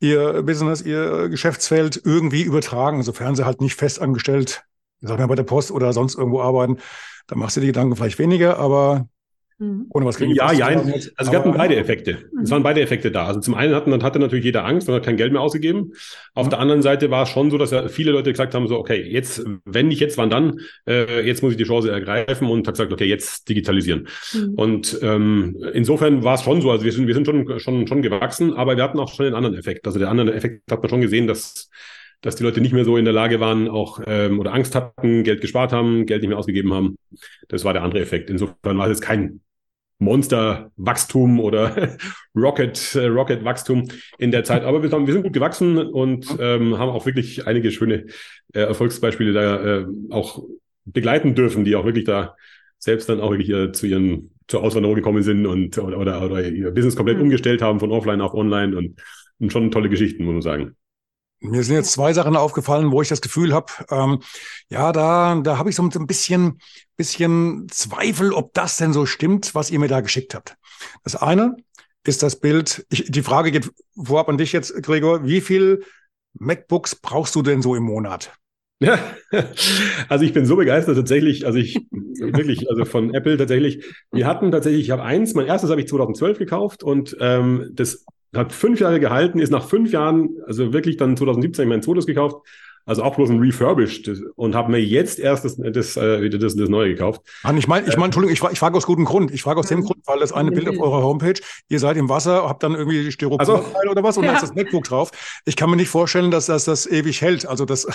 ihr 0.00 0.42
Business, 0.42 0.82
ihr 0.82 1.28
Geschäftsfeld 1.28 2.00
irgendwie 2.04 2.42
übertragen, 2.42 3.02
sofern 3.02 3.36
sie 3.36 3.44
halt 3.44 3.60
nicht 3.60 3.74
festangestellt, 3.74 4.64
sagen 5.00 5.22
wir 5.22 5.28
bei 5.28 5.34
der 5.34 5.42
Post 5.42 5.70
oder 5.70 5.92
sonst 5.92 6.16
irgendwo 6.16 6.40
arbeiten. 6.40 6.78
Da 7.26 7.36
machst 7.36 7.56
du 7.56 7.60
die 7.60 7.68
Gedanken 7.68 7.96
vielleicht 7.96 8.18
weniger, 8.18 8.58
aber 8.58 9.08
Mhm. 9.58 9.86
Ohne 9.88 10.04
was 10.04 10.18
gegen 10.18 10.34
Ja, 10.34 10.52
ja. 10.52 10.66
Also 11.16 11.32
wir 11.32 11.38
hatten 11.38 11.52
beide 11.52 11.76
Effekte. 11.76 12.18
Es 12.42 12.50
waren 12.50 12.62
beide 12.62 12.82
Effekte 12.82 13.10
da. 13.10 13.26
Also 13.26 13.40
zum 13.40 13.54
einen 13.54 13.74
hatten, 13.74 14.02
hatte 14.02 14.18
natürlich 14.18 14.44
jeder 14.44 14.66
Angst 14.66 14.88
und 14.88 14.94
hat 14.94 15.04
kein 15.04 15.16
Geld 15.16 15.32
mehr 15.32 15.40
ausgegeben. 15.40 15.92
Auf 16.34 16.46
mhm. 16.46 16.50
der 16.50 16.58
anderen 16.58 16.82
Seite 16.82 17.10
war 17.10 17.22
es 17.22 17.30
schon 17.30 17.50
so, 17.50 17.56
dass 17.56 17.70
ja 17.70 17.88
viele 17.88 18.12
Leute 18.12 18.30
gesagt 18.30 18.54
haben, 18.54 18.68
so, 18.68 18.78
okay, 18.78 19.02
jetzt, 19.02 19.44
wenn 19.64 19.88
nicht 19.88 20.00
jetzt, 20.00 20.18
wann 20.18 20.28
dann? 20.28 20.60
Äh, 20.86 21.26
jetzt 21.26 21.42
muss 21.42 21.52
ich 21.52 21.58
die 21.58 21.64
Chance 21.64 21.90
ergreifen 21.90 22.48
und 22.48 22.66
hat 22.66 22.74
gesagt, 22.74 22.92
okay, 22.92 23.06
jetzt 23.06 23.48
digitalisieren. 23.48 24.08
Mhm. 24.34 24.54
Und 24.56 24.98
ähm, 25.02 25.56
insofern 25.72 26.22
war 26.22 26.34
es 26.34 26.42
schon 26.42 26.60
so, 26.60 26.70
also 26.70 26.84
wir 26.84 26.92
sind, 26.92 27.06
wir 27.06 27.14
sind 27.14 27.26
schon, 27.26 27.58
schon, 27.58 27.86
schon 27.86 28.02
gewachsen, 28.02 28.52
aber 28.52 28.76
wir 28.76 28.84
hatten 28.84 28.98
auch 28.98 29.12
schon 29.14 29.26
einen 29.26 29.34
anderen 29.34 29.56
Effekt. 29.56 29.86
Also 29.86 29.98
der 29.98 30.10
andere 30.10 30.34
Effekt 30.34 30.70
hat 30.70 30.82
man 30.82 30.90
schon 30.90 31.00
gesehen, 31.00 31.26
dass 31.26 31.70
dass 32.22 32.34
die 32.34 32.42
Leute 32.42 32.60
nicht 32.60 32.72
mehr 32.72 32.84
so 32.84 32.96
in 32.96 33.04
der 33.04 33.14
Lage 33.14 33.40
waren, 33.40 33.68
auch 33.68 34.00
ähm, 34.06 34.40
oder 34.40 34.52
Angst 34.54 34.74
hatten, 34.74 35.22
Geld 35.22 35.40
gespart 35.42 35.72
haben, 35.72 36.06
Geld 36.06 36.22
nicht 36.22 36.30
mehr 36.30 36.38
ausgegeben 36.38 36.72
haben. 36.72 36.96
Das 37.48 37.64
war 37.64 37.72
der 37.72 37.82
andere 37.82 38.02
Effekt. 38.02 38.30
Insofern 38.30 38.78
war 38.78 38.88
es 38.88 39.00
kein 39.00 39.42
Monsterwachstum 39.98 41.40
oder 41.40 41.96
Rocket, 42.36 42.94
äh, 42.94 43.06
Rocket 43.06 43.44
Wachstum 43.44 43.88
in 44.18 44.30
der 44.30 44.44
Zeit. 44.44 44.62
Aber 44.64 44.82
wir, 44.82 44.90
haben, 44.90 45.06
wir 45.06 45.14
sind 45.14 45.22
gut 45.22 45.32
gewachsen 45.32 45.78
und 45.78 46.36
ähm, 46.38 46.78
haben 46.78 46.90
auch 46.90 47.06
wirklich 47.06 47.46
einige 47.46 47.70
schöne 47.70 48.06
äh, 48.52 48.60
Erfolgsbeispiele 48.60 49.32
da 49.32 49.64
äh, 49.64 49.86
auch 50.10 50.44
begleiten 50.84 51.34
dürfen, 51.34 51.64
die 51.64 51.76
auch 51.76 51.84
wirklich 51.84 52.04
da 52.04 52.36
selbst 52.78 53.08
dann 53.08 53.20
auch 53.20 53.30
wirklich 53.30 53.50
äh, 53.50 53.72
zu 53.72 53.86
ihren 53.86 54.30
zur 54.48 54.62
Auswanderung 54.62 54.94
gekommen 54.94 55.22
sind 55.22 55.44
und 55.46 55.76
oder, 55.78 55.98
oder, 55.98 56.24
oder 56.24 56.46
ihr 56.46 56.70
Business 56.70 56.94
komplett 56.94 57.16
mhm. 57.16 57.24
umgestellt 57.24 57.62
haben 57.62 57.80
von 57.80 57.90
offline 57.90 58.20
auf 58.20 58.34
online 58.34 58.76
und, 58.76 59.00
und 59.40 59.52
schon 59.52 59.70
tolle 59.70 59.88
Geschichten, 59.88 60.24
muss 60.24 60.34
man 60.34 60.42
sagen. 60.42 60.76
Mir 61.40 61.62
sind 61.62 61.74
jetzt 61.76 61.92
zwei 61.92 62.12
Sachen 62.12 62.36
aufgefallen, 62.36 62.90
wo 62.90 63.02
ich 63.02 63.08
das 63.08 63.20
Gefühl 63.20 63.52
habe, 63.52 63.72
ähm, 63.90 64.20
ja, 64.70 64.92
da, 64.92 65.38
da 65.42 65.58
habe 65.58 65.70
ich 65.70 65.76
so 65.76 65.82
ein 65.82 66.06
bisschen, 66.06 66.60
bisschen 66.96 67.68
Zweifel, 67.68 68.32
ob 68.32 68.54
das 68.54 68.78
denn 68.78 68.92
so 68.92 69.06
stimmt, 69.06 69.54
was 69.54 69.70
ihr 69.70 69.78
mir 69.78 69.88
da 69.88 70.00
geschickt 70.00 70.34
habt. 70.34 70.56
Das 71.04 71.14
eine 71.14 71.56
ist 72.04 72.22
das 72.22 72.40
Bild, 72.40 72.86
ich, 72.90 73.10
die 73.10 73.22
Frage 73.22 73.50
geht 73.50 73.70
vorab 74.02 74.28
an 74.28 74.38
dich 74.38 74.52
jetzt, 74.52 74.82
Gregor, 74.82 75.24
wie 75.26 75.40
viel 75.40 75.84
MacBooks 76.38 76.96
brauchst 76.96 77.34
du 77.34 77.42
denn 77.42 77.62
so 77.62 77.74
im 77.74 77.82
Monat? 77.82 78.32
Ja, 78.78 78.98
also 80.08 80.24
ich 80.24 80.32
bin 80.32 80.44
so 80.44 80.56
begeistert 80.56 80.96
tatsächlich, 80.96 81.46
also 81.46 81.58
ich 81.58 81.78
wirklich, 81.90 82.68
also 82.68 82.84
von 82.84 83.14
Apple 83.14 83.36
tatsächlich. 83.36 83.84
Wir 84.12 84.26
hatten 84.26 84.52
tatsächlich, 84.52 84.82
ich 84.82 84.90
habe 84.90 85.02
eins, 85.02 85.34
mein 85.34 85.46
erstes 85.46 85.70
habe 85.70 85.80
ich 85.80 85.88
2012 85.88 86.38
gekauft 86.38 86.82
und 86.82 87.16
ähm, 87.20 87.70
das 87.72 88.04
hat 88.36 88.52
fünf 88.52 88.80
Jahre 88.80 89.00
gehalten, 89.00 89.38
ist 89.38 89.50
nach 89.50 89.68
fünf 89.68 89.92
Jahren, 89.92 90.30
also 90.46 90.72
wirklich 90.72 90.96
dann 90.96 91.16
2017 91.16 91.68
mein 91.68 91.82
zweites 91.82 92.06
gekauft 92.06 92.46
Also 92.86 93.02
auch 93.02 93.16
bloß 93.16 93.30
ein 93.30 93.40
Refurbished 93.40 94.10
und 94.36 94.54
habe 94.54 94.70
mir 94.70 94.78
jetzt 94.78 95.18
erst 95.18 95.44
das, 95.44 95.56
das, 95.56 95.96
äh, 95.96 96.22
wieder 96.22 96.38
das, 96.38 96.56
das 96.56 96.68
Neue 96.68 96.90
gekauft. 96.90 97.20
Mann, 97.42 97.58
ich 97.58 97.66
meine, 97.68 97.88
ich 97.88 97.96
mein, 97.96 98.06
Entschuldigung, 98.06 98.32
ich, 98.32 98.52
ich 98.52 98.58
frage 98.58 98.76
aus 98.76 98.86
gutem 98.86 99.04
Grund. 99.04 99.32
Ich 99.32 99.42
frage 99.42 99.60
aus 99.60 99.66
dem 99.66 99.82
Grund, 99.82 99.98
weil 100.06 100.20
das 100.20 100.32
eine 100.32 100.52
Bild 100.52 100.68
auf 100.68 100.78
eurer 100.78 101.02
Homepage, 101.02 101.34
ihr 101.68 101.80
seid 101.80 101.96
im 101.96 102.08
Wasser, 102.08 102.48
habt 102.48 102.62
dann 102.62 102.74
irgendwie 102.74 103.10
Styropor 103.10 103.40
also, 103.40 103.64
oder 103.90 104.02
was 104.02 104.16
und 104.16 104.24
ja. 104.24 104.30
da 104.30 104.36
ist 104.36 104.42
das 104.42 104.54
MacBook 104.54 104.84
drauf. 104.84 105.10
Ich 105.44 105.56
kann 105.56 105.68
mir 105.68 105.76
nicht 105.76 105.88
vorstellen, 105.88 106.30
dass 106.30 106.46
das, 106.46 106.64
das 106.64 106.86
ewig 106.86 107.20
hält. 107.20 107.46
Also 107.46 107.64
das 107.64 107.86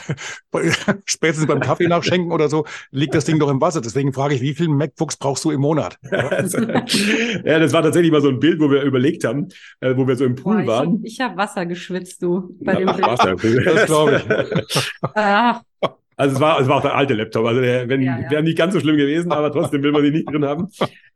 spätestens 1.05 1.47
beim 1.47 1.61
Kaffee 1.61 1.87
nachschenken 1.87 2.31
oder 2.31 2.49
so 2.49 2.65
liegt 2.91 3.15
das 3.15 3.25
Ding 3.25 3.39
doch 3.39 3.49
im 3.49 3.61
Wasser. 3.61 3.81
Deswegen 3.81 4.11
frage 4.11 4.35
ich, 4.35 4.41
wie 4.41 4.53
viele 4.53 4.69
MacBooks 4.69 5.15
brauchst 5.15 5.45
du 5.45 5.51
im 5.51 5.61
Monat? 5.61 5.97
ja, 6.11 7.59
das 7.59 7.73
war 7.73 7.81
tatsächlich 7.81 8.11
mal 8.11 8.21
so 8.21 8.29
ein 8.29 8.39
Bild, 8.39 8.59
wo 8.59 8.69
wir 8.69 8.81
überlegt 8.81 9.23
haben, 9.23 9.47
äh, 9.79 9.95
wo 9.95 10.05
wir 10.05 10.17
so 10.17 10.25
im 10.25 10.35
Pool 10.35 10.63
Boah, 10.63 10.67
waren. 10.67 11.01
Ich 11.03 11.19
habe 11.19 11.31
hab 11.31 11.37
Wasser 11.37 11.65
geschwitzt, 11.65 12.21
du, 12.21 12.55
bei 12.59 12.73
ja, 12.73 12.79
dem 12.79 12.87
Bild. 12.87 13.07
Wasser, 13.07 13.35
das 13.35 13.85
glaube 13.85 14.21
ich. 14.21 14.71
Ah. 15.15 15.61
Also 16.17 16.35
es 16.35 16.41
war, 16.41 16.59
es 16.59 16.67
war 16.67 16.77
auch 16.77 16.81
der 16.81 16.95
alte 16.95 17.15
Laptop. 17.15 17.45
Also 17.47 17.61
der 17.61 17.89
wenn, 17.89 18.01
ja, 18.01 18.19
ja. 18.19 18.29
wäre 18.29 18.43
nicht 18.43 18.57
ganz 18.57 18.73
so 18.73 18.79
schlimm 18.79 18.97
gewesen, 18.97 19.31
aber 19.31 19.51
trotzdem 19.51 19.81
will 19.81 19.91
man 19.91 20.03
die 20.03 20.11
nicht 20.11 20.29
drin 20.29 20.45
haben. 20.45 20.67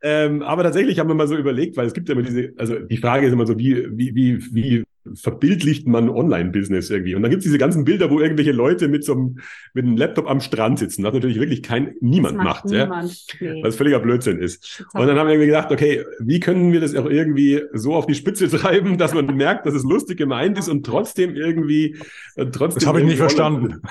Ähm, 0.02 0.42
aber 0.42 0.64
tatsächlich 0.64 0.98
haben 0.98 1.08
wir 1.08 1.14
mal 1.14 1.28
so 1.28 1.36
überlegt, 1.36 1.76
weil 1.76 1.86
es 1.86 1.94
gibt 1.94 2.08
ja 2.08 2.14
immer 2.14 2.24
diese, 2.24 2.52
also 2.58 2.78
die 2.78 2.96
Frage 2.96 3.26
ist 3.26 3.32
immer 3.32 3.46
so, 3.46 3.56
wie, 3.56 3.86
wie, 3.96 4.14
wie, 4.14 4.54
wie 4.54 4.84
verbildlicht 5.14 5.86
man 5.86 6.08
Online-Business 6.08 6.90
irgendwie? 6.90 7.14
Und 7.14 7.22
dann 7.22 7.30
gibt 7.30 7.40
es 7.40 7.44
diese 7.44 7.58
ganzen 7.58 7.84
Bilder, 7.84 8.10
wo 8.10 8.20
irgendwelche 8.20 8.52
Leute 8.52 8.88
mit 8.88 9.04
so 9.04 9.12
einem, 9.12 9.38
mit 9.74 9.84
einem 9.84 9.96
Laptop 9.96 10.28
am 10.28 10.40
Strand 10.40 10.78
sitzen, 10.78 11.04
was 11.04 11.14
natürlich 11.14 11.38
wirklich 11.38 11.62
kein, 11.62 11.94
niemand 12.00 12.36
macht, 12.36 12.64
macht 12.64 12.64
niemand. 12.66 13.26
ja? 13.40 13.52
Nee. 13.52 13.62
was 13.62 13.76
völliger 13.76 14.00
Blödsinn 14.00 14.38
ist. 14.38 14.84
Und 14.92 15.06
dann 15.06 15.18
haben 15.18 15.26
wir 15.26 15.34
irgendwie 15.34 15.48
gedacht, 15.48 15.70
okay, 15.70 16.04
wie 16.18 16.40
können 16.40 16.72
wir 16.72 16.80
das 16.80 16.94
auch 16.94 17.06
irgendwie 17.06 17.62
so 17.72 17.94
auf 17.94 18.06
die 18.06 18.14
Spitze 18.14 18.48
treiben, 18.56 18.98
dass 18.98 19.14
man 19.14 19.26
merkt, 19.26 19.66
dass 19.66 19.74
es 19.74 19.84
lustig 19.84 20.18
gemeint 20.18 20.58
ist 20.58 20.68
und 20.68 20.84
trotzdem 20.84 21.34
irgendwie, 21.34 21.96
trotzdem. 22.36 22.80
Das 22.80 22.86
habe 22.86 23.00
ich 23.00 23.06
nicht 23.06 23.18
verstanden. 23.18 23.80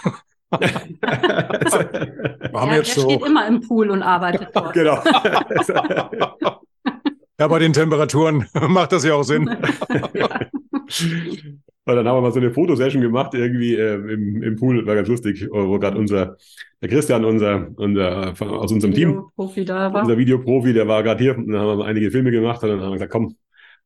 War 0.52 0.62
ja, 2.68 2.76
der 2.76 2.86
so. 2.86 3.02
steht 3.02 3.26
immer 3.26 3.48
im 3.48 3.62
Pool 3.62 3.90
und 3.90 4.04
arbeitet 4.04 4.50
dort. 4.54 4.74
Genau. 4.74 5.02
Ja, 7.40 7.48
bei 7.48 7.60
den 7.60 7.74
Temperaturen 7.74 8.46
macht 8.68 8.92
das 8.92 9.04
ja 9.06 9.14
auch 9.16 9.24
Sinn. 9.24 9.50
Weil 11.88 11.98
dann 11.98 12.08
haben 12.08 12.18
wir 12.18 12.22
mal 12.22 12.32
so 12.32 12.40
eine 12.40 12.52
Fotosession 12.52 13.02
gemacht, 13.02 13.36
irgendwie 13.36 13.76
äh, 13.76 13.94
im, 13.96 14.42
im 14.42 14.56
Pool, 14.56 14.88
war 14.88 14.96
ganz 14.96 15.08
lustig, 15.08 15.48
wo 15.52 15.78
gerade 15.78 15.98
unser, 16.00 16.36
der 16.82 16.90
Christian, 16.90 17.24
unser, 17.24 17.68
unser 17.76 18.34
aus 18.42 18.72
unserem 18.72 18.94
Team, 18.96 19.24
da 19.66 19.94
war. 19.94 20.02
unser 20.02 20.18
Videoprofi, 20.18 20.74
der 20.74 20.88
war 20.88 21.04
gerade 21.04 21.24
hier, 21.24 21.38
und 21.38 21.52
dann 21.52 21.62
haben 21.62 21.78
wir 21.78 21.86
einige 21.86 22.10
Filme 22.10 22.32
gemacht 22.32 22.64
und 22.64 22.70
dann 22.70 22.80
haben 22.80 22.90
wir 22.90 22.94
gesagt, 22.94 23.12
komm, 23.12 23.36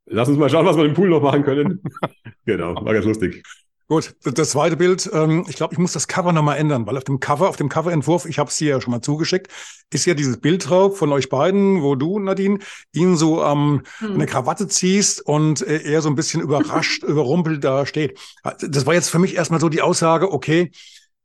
lass 0.05 0.29
uns 0.29 0.38
mal 0.38 0.49
schauen, 0.49 0.65
was 0.65 0.77
wir 0.77 0.85
im 0.85 0.93
Pool 0.93 1.09
noch 1.09 1.21
machen 1.21 1.43
können. 1.43 1.81
genau, 2.45 2.73
war 2.75 2.93
ganz 2.93 3.05
lustig. 3.05 3.43
Gut, 3.91 4.13
das 4.23 4.52
zweite 4.52 4.78
Bild, 4.78 5.10
ähm, 5.13 5.47
ich 5.49 5.56
glaube, 5.56 5.73
ich 5.73 5.80
muss 5.80 5.93
das 5.93 6.08
Cover 6.08 6.32
nochmal 6.32 6.60
ändern, 6.60 6.86
weil 6.86 6.95
auf 6.95 7.06
dem 7.06 7.19
Cover, 7.19 7.49
auf 7.49 7.56
dem 7.56 7.69
Coverentwurf, 7.69 8.28
ich 8.28 8.38
habe 8.38 8.52
es 8.52 8.58
dir 8.58 8.69
ja 8.69 8.82
schon 8.82 8.91
mal 8.91 9.02
zugeschickt, 9.02 9.47
ist 9.91 10.06
ja 10.06 10.13
dieses 10.13 10.39
Bild 10.39 10.69
drauf 10.69 10.99
von 10.99 11.12
euch 11.12 11.28
beiden, 11.28 11.82
wo 11.82 11.95
du, 11.95 12.19
Nadine, 12.19 12.60
ihn 12.93 13.17
so 13.17 13.43
ähm, 13.43 13.82
hm. 13.97 14.13
eine 14.13 14.28
Krawatte 14.28 14.67
ziehst 14.67 15.25
und 15.25 15.65
äh, 15.65 15.82
er 15.82 16.04
so 16.04 16.10
ein 16.10 16.13
bisschen 16.13 16.39
überrascht, 16.39 17.02
überrumpelt 17.08 17.63
da 17.63 17.88
steht. 17.88 18.19
Das 18.62 18.86
war 18.86 18.93
jetzt 18.93 19.10
für 19.10 19.17
mich 19.17 19.36
erstmal 19.36 19.60
so 19.60 19.69
die 19.69 19.82
Aussage, 19.82 20.32
okay, 20.32 20.69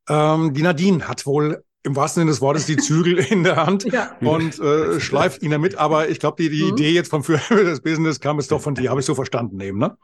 ähm, 0.09 0.55
die 0.55 0.63
Nadine 0.63 1.07
hat 1.07 1.27
wohl 1.27 1.63
im 1.85 1.97
wahrsten 1.97 2.23
Sinne 2.23 2.31
des 2.31 2.41
Wortes 2.41 2.65
die 2.65 2.77
Zügel 2.77 3.19
in 3.19 3.45
der 3.45 3.57
Hand 3.57 3.85
ja. 3.93 4.17
und 4.21 4.59
äh, 4.59 4.99
schleift 5.01 5.43
ihn 5.43 5.51
damit. 5.51 5.77
Aber 5.77 6.09
ich 6.09 6.19
glaube, 6.19 6.43
die, 6.43 6.49
die 6.49 6.65
mhm. 6.65 6.71
Idee 6.71 6.91
jetzt 6.91 7.11
vom 7.11 7.23
Führer 7.23 7.65
des 7.65 7.81
Business 7.83 8.21
kam 8.21 8.39
es 8.39 8.49
doch 8.49 8.61
von 8.61 8.75
dir, 8.75 8.91
habe 8.91 9.01
ich 9.01 9.07
so 9.07 9.15
verstanden 9.15 9.61
eben, 9.61 9.79
ne? 9.79 9.97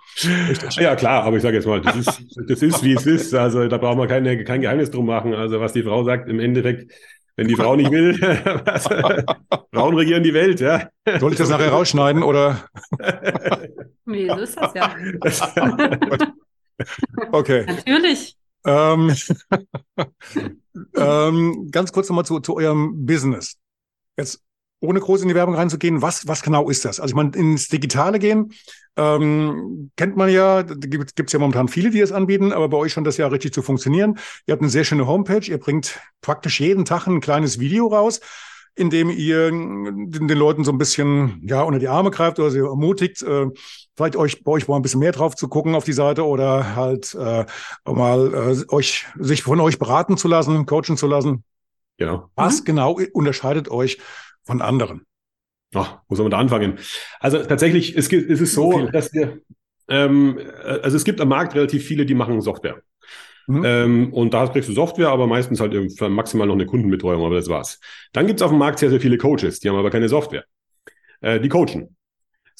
Ja, 0.76 0.94
klar, 0.94 1.24
aber 1.24 1.36
ich 1.36 1.42
sage 1.42 1.56
jetzt 1.56 1.66
mal, 1.66 1.80
das 1.80 1.96
ist, 1.96 2.22
das 2.48 2.62
ist, 2.62 2.84
wie 2.84 2.92
es 2.92 3.06
ist. 3.06 3.34
Also 3.34 3.66
da 3.66 3.78
brauchen 3.78 3.98
wir 3.98 4.06
keine, 4.06 4.44
kein 4.44 4.60
Geheimnis 4.60 4.90
drum 4.90 5.06
machen. 5.06 5.34
Also 5.34 5.60
was 5.60 5.72
die 5.72 5.82
Frau 5.82 6.04
sagt, 6.04 6.28
im 6.28 6.38
Endeffekt, 6.38 6.92
wenn 7.36 7.48
die 7.48 7.56
Frau 7.56 7.74
nicht 7.74 7.90
will, 7.90 8.14
Frauen 9.72 9.94
regieren 9.94 10.22
die 10.22 10.34
Welt, 10.34 10.60
ja. 10.60 10.90
Soll 11.18 11.32
ich 11.32 11.38
das 11.38 11.48
nachher 11.48 11.70
rausschneiden 11.70 12.22
oder? 12.22 12.66
nee, 14.04 14.28
so 14.28 14.36
ist 14.36 14.58
das 14.58 14.74
ja. 14.74 14.94
okay. 17.32 17.64
Natürlich. 17.66 18.36
Ähm, 18.64 19.14
ähm, 20.96 21.68
ganz 21.70 21.92
kurz 21.92 22.08
nochmal 22.08 22.24
zu, 22.24 22.40
zu 22.40 22.56
eurem 22.56 23.06
Business. 23.06 23.56
Jetzt 24.16 24.42
ohne 24.80 25.00
groß 25.00 25.22
in 25.22 25.28
die 25.28 25.34
Werbung 25.34 25.54
reinzugehen, 25.54 26.00
was, 26.00 26.26
was 26.26 26.42
genau 26.42 26.70
ist 26.70 26.84
das? 26.84 27.00
Also 27.00 27.12
ich 27.12 27.16
meine, 27.16 27.32
ins 27.36 27.68
Digitale 27.68 28.18
gehen, 28.18 28.52
ähm, 28.96 29.90
kennt 29.96 30.16
man 30.16 30.30
ja, 30.30 30.62
gibt 30.62 31.20
es 31.20 31.32
ja 31.32 31.38
momentan 31.38 31.68
viele, 31.68 31.90
die 31.90 32.00
es 32.00 32.12
anbieten, 32.12 32.52
aber 32.52 32.68
bei 32.68 32.78
euch 32.78 32.92
scheint 32.92 33.06
das 33.06 33.18
ja 33.18 33.26
richtig 33.26 33.52
zu 33.52 33.62
funktionieren. 33.62 34.18
Ihr 34.46 34.52
habt 34.52 34.62
eine 34.62 34.70
sehr 34.70 34.84
schöne 34.84 35.06
Homepage, 35.06 35.46
ihr 35.46 35.58
bringt 35.58 36.00
praktisch 36.22 36.60
jeden 36.60 36.84
Tag 36.84 37.06
ein 37.06 37.20
kleines 37.20 37.60
Video 37.60 37.88
raus 37.88 38.20
indem 38.74 39.10
ihr 39.10 39.50
den, 39.50 40.10
den, 40.10 40.38
Leuten 40.38 40.64
so 40.64 40.72
ein 40.72 40.78
bisschen 40.78 41.42
ja 41.46 41.62
unter 41.62 41.78
die 41.78 41.88
Arme 41.88 42.10
greift 42.10 42.38
oder 42.38 42.50
sie 42.50 42.60
ermutigt, 42.60 43.22
äh, 43.22 43.46
vielleicht 43.96 44.16
euch 44.16 44.42
bei 44.42 44.52
euch 44.52 44.68
mal 44.68 44.76
ein 44.76 44.82
bisschen 44.82 45.00
mehr 45.00 45.12
drauf 45.12 45.36
zu 45.36 45.48
gucken 45.48 45.74
auf 45.74 45.84
die 45.84 45.92
Seite 45.92 46.26
oder 46.26 46.76
halt 46.76 47.14
äh, 47.14 47.44
mal 47.84 48.34
äh, 48.34 48.72
euch 48.74 49.06
sich 49.18 49.42
von 49.42 49.60
euch 49.60 49.78
beraten 49.78 50.16
zu 50.16 50.28
lassen, 50.28 50.66
coachen 50.66 50.96
zu 50.96 51.06
lassen. 51.06 51.44
Genau. 51.98 52.30
Was 52.34 52.60
mhm. 52.60 52.64
genau 52.64 53.00
unterscheidet 53.12 53.70
euch 53.70 53.98
von 54.44 54.62
anderen? 54.62 55.06
Ach, 55.74 56.00
wo 56.08 56.14
soll 56.16 56.24
man 56.24 56.32
da 56.32 56.38
anfangen? 56.38 56.78
Also 57.20 57.38
tatsächlich 57.44 57.94
ist, 57.94 58.12
ist 58.12 58.40
es 58.40 58.54
so, 58.54 58.86
dass 58.88 59.12
wir 59.12 59.40
ähm, 59.88 60.38
also 60.82 60.96
es 60.96 61.04
gibt 61.04 61.20
am 61.20 61.28
Markt 61.28 61.54
relativ 61.54 61.84
viele, 61.84 62.06
die 62.06 62.14
machen 62.14 62.40
Software. 62.40 62.80
Mhm. 63.46 63.62
Ähm, 63.64 64.12
und 64.12 64.34
da 64.34 64.46
kriegst 64.46 64.68
du 64.68 64.72
Software, 64.72 65.08
aber 65.08 65.26
meistens 65.26 65.60
halt 65.60 65.74
maximal 66.00 66.46
noch 66.46 66.54
eine 66.54 66.66
Kundenbetreuung, 66.66 67.24
aber 67.24 67.36
das 67.36 67.48
war's. 67.48 67.80
Dann 68.12 68.26
gibt's 68.26 68.42
auf 68.42 68.50
dem 68.50 68.58
Markt 68.58 68.78
sehr, 68.78 68.90
sehr 68.90 69.00
viele 69.00 69.18
Coaches, 69.18 69.60
die 69.60 69.68
haben 69.68 69.76
aber 69.76 69.90
keine 69.90 70.08
Software. 70.08 70.44
Äh, 71.20 71.40
die 71.40 71.48
coachen. 71.48 71.96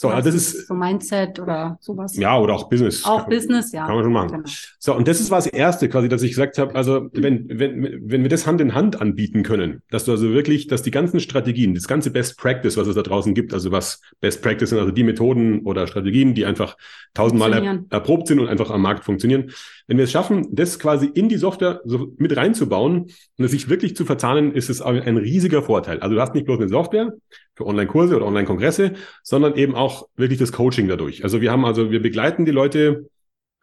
So, 0.00 0.08
also 0.08 0.30
das 0.30 0.34
ist 0.34 0.66
so 0.66 0.72
Mindset 0.72 1.38
oder 1.40 1.76
sowas. 1.82 2.16
Ja, 2.16 2.38
oder 2.38 2.54
auch 2.54 2.70
Business. 2.70 3.04
Auch 3.04 3.28
Business, 3.28 3.70
ja. 3.72 3.84
Kann 3.84 3.96
man 3.96 4.04
schon 4.04 4.12
machen. 4.14 4.28
Genau. 4.30 4.42
So, 4.78 4.96
und 4.96 5.06
das 5.06 5.20
ist 5.20 5.30
was 5.30 5.46
Erste 5.46 5.90
quasi, 5.90 6.08
dass 6.08 6.22
ich 6.22 6.30
gesagt 6.30 6.56
habe, 6.56 6.74
also 6.74 7.10
wenn, 7.12 7.46
wenn, 7.50 8.00
wenn 8.10 8.22
wir 8.22 8.30
das 8.30 8.46
Hand 8.46 8.62
in 8.62 8.74
Hand 8.74 8.98
anbieten 8.98 9.42
können, 9.42 9.82
dass 9.90 10.06
du 10.06 10.12
also 10.12 10.30
wirklich, 10.30 10.68
dass 10.68 10.80
die 10.80 10.90
ganzen 10.90 11.20
Strategien, 11.20 11.74
das 11.74 11.86
ganze 11.86 12.10
Best 12.10 12.38
Practice, 12.38 12.78
was 12.78 12.88
es 12.88 12.94
da 12.94 13.02
draußen 13.02 13.34
gibt, 13.34 13.52
also 13.52 13.72
was 13.72 14.00
Best 14.22 14.40
Practice 14.40 14.70
sind, 14.70 14.78
also 14.78 14.90
die 14.90 15.04
Methoden 15.04 15.66
oder 15.66 15.86
Strategien, 15.86 16.32
die 16.34 16.46
einfach 16.46 16.78
tausendmal 17.12 17.52
er, 17.52 17.84
erprobt 17.90 18.26
sind 18.26 18.40
und 18.40 18.48
einfach 18.48 18.70
am 18.70 18.80
Markt 18.80 19.04
funktionieren. 19.04 19.50
Wenn 19.90 19.96
wir 19.96 20.04
es 20.04 20.12
schaffen, 20.12 20.46
das 20.52 20.78
quasi 20.78 21.06
in 21.06 21.28
die 21.28 21.36
Software 21.36 21.80
so 21.84 22.14
mit 22.16 22.36
reinzubauen 22.36 23.10
und 23.36 23.44
es 23.44 23.50
sich 23.50 23.68
wirklich 23.68 23.96
zu 23.96 24.04
verzahnen, 24.04 24.54
ist 24.54 24.70
es 24.70 24.80
ein 24.80 25.16
riesiger 25.16 25.64
Vorteil. 25.64 25.98
Also 25.98 26.14
du 26.14 26.20
hast 26.20 26.32
nicht 26.32 26.46
bloß 26.46 26.60
eine 26.60 26.68
Software, 26.68 27.12
für 27.56 27.66
Online-Kurse 27.66 28.14
oder 28.14 28.24
Online-Kongresse, 28.26 28.92
sondern 29.24 29.56
eben 29.56 29.74
auch 29.74 30.06
wirklich 30.14 30.38
das 30.38 30.52
Coaching 30.52 30.86
dadurch. 30.86 31.24
Also 31.24 31.40
wir 31.40 31.50
haben 31.50 31.64
also, 31.64 31.90
wir 31.90 32.00
begleiten 32.00 32.44
die 32.44 32.52
Leute 32.52 33.10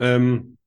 ähm, 0.01 0.57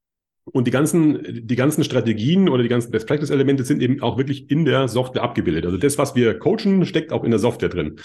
und 0.46 0.66
die 0.66 0.70
ganzen, 0.70 1.46
die 1.46 1.56
ganzen 1.56 1.84
Strategien 1.84 2.48
oder 2.48 2.62
die 2.62 2.70
ganzen 2.70 2.90
Best 2.90 3.06
Practice 3.06 3.28
Elemente 3.28 3.62
sind 3.64 3.82
eben 3.82 4.00
auch 4.00 4.16
wirklich 4.16 4.50
in 4.50 4.64
der 4.64 4.88
Software 4.88 5.22
abgebildet. 5.22 5.66
Also 5.66 5.76
das, 5.76 5.98
was 5.98 6.14
wir 6.14 6.38
coachen, 6.38 6.86
steckt 6.86 7.12
auch 7.12 7.22
in 7.22 7.32
der 7.32 7.38
Software 7.38 7.68
drin. 7.68 8.00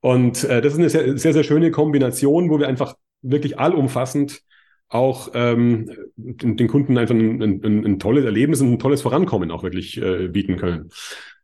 Und 0.00 0.42
äh, 0.42 0.60
das 0.60 0.72
ist 0.72 0.80
eine 0.80 0.90
sehr, 0.90 1.16
sehr, 1.16 1.32
sehr 1.32 1.44
schöne 1.44 1.70
Kombination, 1.70 2.50
wo 2.50 2.58
wir 2.58 2.66
einfach 2.66 2.96
wirklich 3.22 3.60
allumfassend 3.60 4.42
auch 4.92 5.30
ähm, 5.34 5.90
den 6.16 6.68
Kunden 6.68 6.98
einfach 6.98 7.14
ein, 7.14 7.42
ein, 7.42 7.84
ein 7.84 7.98
tolles 7.98 8.24
Erlebnis 8.24 8.60
und 8.60 8.72
ein 8.72 8.78
tolles 8.78 9.00
Vorankommen 9.00 9.50
auch 9.50 9.62
wirklich 9.62 10.00
äh, 10.00 10.28
bieten 10.28 10.56
können. 10.56 10.90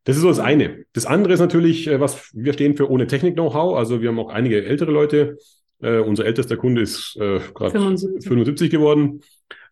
Das 0.05 0.17
ist 0.17 0.23
so 0.23 0.29
das 0.29 0.39
eine. 0.39 0.85
Das 0.93 1.07
andere 1.07 1.33
ist 1.33 1.41
natürlich, 1.41 1.87
äh, 1.87 1.99
was 1.99 2.31
wir 2.35 2.53
stehen 2.53 2.77
für 2.77 2.91
ohne 2.91 3.07
Technik-Know-how. 3.07 3.77
Also 3.77 4.03
wir 4.03 4.11
haben 4.11 4.19
auch 4.19 4.29
einige 4.29 4.65
ältere 4.65 4.91
Leute. 4.91 5.39
Äh, 5.81 5.99
unser 6.01 6.27
ältester 6.27 6.57
Kunde 6.59 6.83
ist 6.83 7.17
äh, 7.17 7.41
gerade 7.55 7.71
75. 7.71 8.29
75. 8.29 8.71
geworden. 8.71 9.23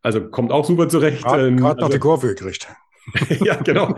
Also 0.00 0.28
kommt 0.28 0.52
auch 0.52 0.64
super 0.64 0.88
zurecht. 0.88 1.22
Gerade 1.22 1.48
ähm, 1.48 1.64
also, 1.64 1.80
noch 1.80 1.90
die 1.90 1.98
Kurve 1.98 2.28
gekriegt. 2.28 2.68
ja, 3.44 3.56
genau. 3.56 3.94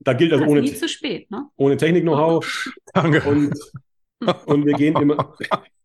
da 0.00 0.12
gilt 0.12 0.32
also 0.32 0.44
ohne, 0.44 0.60
nie 0.60 0.74
zu 0.74 0.88
spät, 0.88 1.28
ne? 1.30 1.48
ohne 1.56 1.76
Technik-Know-how. 1.76 2.70
Danke. 2.92 3.22
Und, 3.28 3.52
und 4.46 4.64
wir 4.64 4.74
gehen 4.74 4.96
immer. 4.96 5.34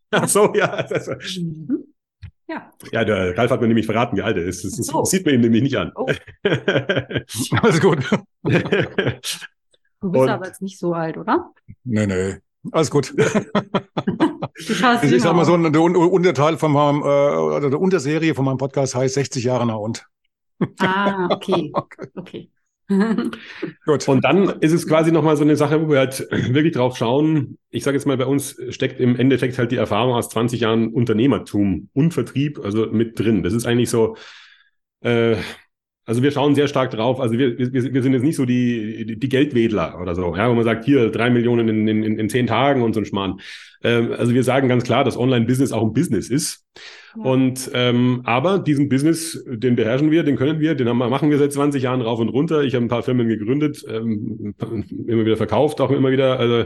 Ach 0.21 0.27
so, 0.27 0.53
ja. 0.53 0.71
Also, 0.71 1.13
mhm. 1.39 1.85
Ja. 2.47 2.71
Ja, 2.91 3.05
der 3.05 3.37
Ralf 3.37 3.51
hat 3.51 3.61
mir 3.61 3.67
nämlich 3.67 3.85
verraten, 3.85 4.17
wie 4.17 4.23
alt 4.23 4.35
er 4.35 4.43
ist. 4.43 4.65
Das, 4.65 4.75
das 4.75 4.87
so. 4.87 5.05
sieht 5.05 5.23
man 5.23 5.35
ihm 5.35 5.41
nämlich 5.41 5.61
nicht 5.61 5.77
an. 5.77 5.91
Oh. 5.95 6.07
Alles 7.61 7.79
gut. 7.79 7.99
Du 10.01 10.11
bist 10.11 10.23
Und, 10.23 10.29
aber 10.29 10.47
jetzt 10.47 10.61
nicht 10.61 10.79
so 10.79 10.93
alt, 10.93 11.17
oder? 11.17 11.51
Nee, 11.83 12.07
nee. 12.07 12.37
Alles 12.71 12.89
gut. 12.89 13.13
ich 14.57 15.21
sag 15.21 15.35
mal 15.35 15.45
so, 15.45 15.57
der 15.57 15.81
Unterteil 15.81 16.57
von 16.57 16.71
meinem, 16.71 17.01
äh, 17.01 17.05
oder 17.05 17.69
der 17.69 17.79
Unterserie 17.79 18.33
von 18.33 18.45
meinem 18.45 18.57
Podcast 18.57 18.95
heißt 18.95 19.13
60 19.13 19.43
Jahre 19.43 19.67
nach 19.67 19.77
und. 19.77 20.07
Ah, 20.79 21.27
okay. 21.31 21.71
okay. 22.15 22.49
Gut. 23.85 24.07
Und 24.07 24.23
dann 24.23 24.49
ist 24.61 24.71
es 24.71 24.87
quasi 24.87 25.11
nochmal 25.11 25.37
so 25.37 25.43
eine 25.43 25.55
Sache, 25.55 25.81
wo 25.81 25.91
wir 25.91 25.99
halt 25.99 26.27
wirklich 26.31 26.73
drauf 26.73 26.97
schauen. 26.97 27.57
Ich 27.69 27.83
sage 27.83 27.97
jetzt 27.97 28.05
mal, 28.05 28.17
bei 28.17 28.25
uns 28.25 28.59
steckt 28.69 28.99
im 28.99 29.15
Endeffekt 29.15 29.57
halt 29.57 29.71
die 29.71 29.77
Erfahrung 29.77 30.13
aus 30.13 30.29
20 30.29 30.61
Jahren 30.61 30.87
Unternehmertum 30.91 31.89
und 31.93 32.13
Vertrieb, 32.13 32.59
also 32.63 32.87
mit 32.87 33.19
drin. 33.19 33.43
Das 33.43 33.53
ist 33.53 33.65
eigentlich 33.65 33.89
so, 33.89 34.15
äh, 35.01 35.35
Also 36.09 36.23
wir 36.23 36.31
schauen 36.31 36.55
sehr 36.55 36.67
stark 36.67 36.89
drauf. 36.89 37.19
Also 37.19 37.37
wir, 37.37 37.59
wir, 37.59 37.71
wir 37.71 38.01
sind 38.01 38.13
jetzt 38.13 38.23
nicht 38.23 38.35
so 38.35 38.45
die, 38.45 39.15
die 39.15 39.29
Geldwedler 39.29 40.01
oder 40.01 40.15
so, 40.15 40.35
ja, 40.35 40.49
wo 40.49 40.55
man 40.55 40.63
sagt, 40.63 40.83
hier 40.83 41.11
drei 41.11 41.29
Millionen 41.29 41.69
in, 41.69 41.87
in, 41.87 42.17
in 42.17 42.29
zehn 42.29 42.47
Tagen 42.47 42.81
und 42.81 42.93
so 42.93 43.01
ein 43.01 43.05
Schmarrn. 43.05 43.39
Ähm, 43.83 44.13
also 44.17 44.33
wir 44.33 44.43
sagen 44.43 44.67
ganz 44.69 44.83
klar, 44.83 45.03
dass 45.03 45.15
Online-Business 45.15 45.71
auch 45.71 45.83
ein 45.83 45.93
Business 45.93 46.31
ist. 46.31 46.65
Ja. 47.15 47.21
Und 47.25 47.69
ähm, 47.75 48.21
aber 48.23 48.57
diesen 48.57 48.89
Business, 48.89 49.45
den 49.47 49.75
beherrschen 49.75 50.09
wir, 50.09 50.23
den 50.23 50.35
können 50.35 50.59
wir, 50.59 50.73
den 50.73 50.89
haben, 50.89 50.97
machen 50.97 51.29
wir 51.29 51.37
seit 51.37 51.53
20 51.53 51.83
Jahren 51.83 52.01
rauf 52.01 52.19
und 52.19 52.29
runter. 52.29 52.63
Ich 52.63 52.73
habe 52.73 52.83
ein 52.83 52.89
paar 52.89 53.03
Firmen 53.03 53.27
gegründet, 53.27 53.85
ähm, 53.87 54.55
immer 55.05 55.25
wieder 55.25 55.37
verkauft, 55.37 55.79
auch 55.79 55.91
immer 55.91 56.09
wieder. 56.09 56.39
Also 56.39 56.65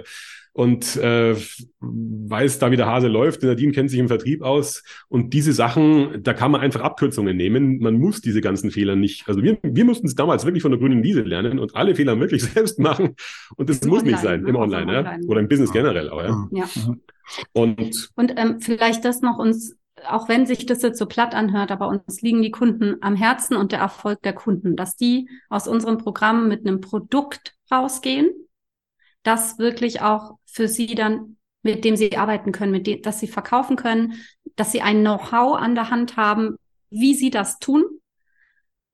und 0.53 0.97
äh, 0.97 1.35
weiß 1.79 2.59
da, 2.59 2.69
wie 2.71 2.77
der 2.77 2.85
Hase 2.85 3.07
läuft. 3.07 3.41
Nadine 3.41 3.71
kennt 3.71 3.89
sich 3.89 3.99
im 3.99 4.07
Vertrieb 4.07 4.43
aus. 4.43 4.83
Und 5.09 5.33
diese 5.33 5.51
Sachen, 5.51 6.21
da 6.21 6.33
kann 6.33 6.51
man 6.51 6.61
einfach 6.61 6.81
Abkürzungen 6.81 7.35
nehmen. 7.35 7.79
Man 7.79 7.95
muss 7.95 8.21
diese 8.21 8.39
ganzen 8.39 8.69
Fehler 8.69 8.95
nicht. 8.95 9.27
Also 9.27 9.41
wir, 9.41 9.57
wir 9.63 9.83
mussten 9.83 10.05
es 10.05 10.13
damals 10.13 10.45
wirklich 10.45 10.61
von 10.61 10.71
der 10.71 10.79
grünen 10.79 11.01
Wiese 11.01 11.21
lernen 11.21 11.57
und 11.57 11.75
alle 11.75 11.95
Fehler 11.95 12.19
wirklich 12.19 12.43
selbst 12.53 12.79
machen. 12.79 13.15
Und 13.55 13.69
das 13.69 13.79
Im 13.79 13.89
muss 13.89 13.99
Online, 13.99 14.11
nicht 14.11 14.23
sein, 14.23 14.41
ne? 14.43 14.49
im 14.49 14.55
Online, 14.55 14.93
ja? 14.93 14.99
Online. 14.99 15.25
oder 15.27 15.39
im 15.39 15.47
Business 15.47 15.71
generell 15.71 16.09
auch. 16.09 16.21
Ja. 16.21 16.47
ja. 16.51 16.69
Und, 17.53 18.09
und 18.15 18.33
ähm, 18.37 18.59
vielleicht 18.59 19.05
das 19.05 19.21
noch 19.21 19.39
uns 19.39 19.75
auch 20.05 20.27
wenn 20.27 20.45
sich 20.45 20.65
das 20.65 20.81
jetzt 20.81 20.99
so 20.99 21.05
platt 21.05 21.33
anhört, 21.33 21.71
aber 21.71 21.87
uns 21.87 22.21
liegen 22.21 22.41
die 22.41 22.51
Kunden 22.51 22.97
am 22.99 23.15
Herzen 23.15 23.55
und 23.55 23.71
der 23.71 23.79
Erfolg 23.79 24.21
der 24.23 24.33
Kunden, 24.33 24.75
dass 24.75 24.97
die 24.97 25.29
aus 25.49 25.65
unserem 25.65 25.97
Programm 25.97 26.49
mit 26.49 26.67
einem 26.67 26.81
Produkt 26.81 27.53
rausgehen, 27.71 28.29
das 29.23 29.57
wirklich 29.57 30.01
auch 30.01 30.37
für 30.45 30.67
sie 30.67 30.95
dann, 30.95 31.37
mit 31.63 31.85
dem 31.85 31.95
sie 31.95 32.15
arbeiten 32.15 32.51
können, 32.51 32.71
mit 32.71 32.87
dem, 32.87 33.01
dass 33.01 33.19
sie 33.19 33.27
verkaufen 33.27 33.75
können, 33.75 34.13
dass 34.55 34.71
sie 34.71 34.81
ein 34.81 35.01
Know-how 35.01 35.57
an 35.57 35.75
der 35.75 35.89
Hand 35.89 36.17
haben, 36.17 36.57
wie 36.89 37.13
sie 37.13 37.29
das 37.29 37.59
tun. 37.59 37.83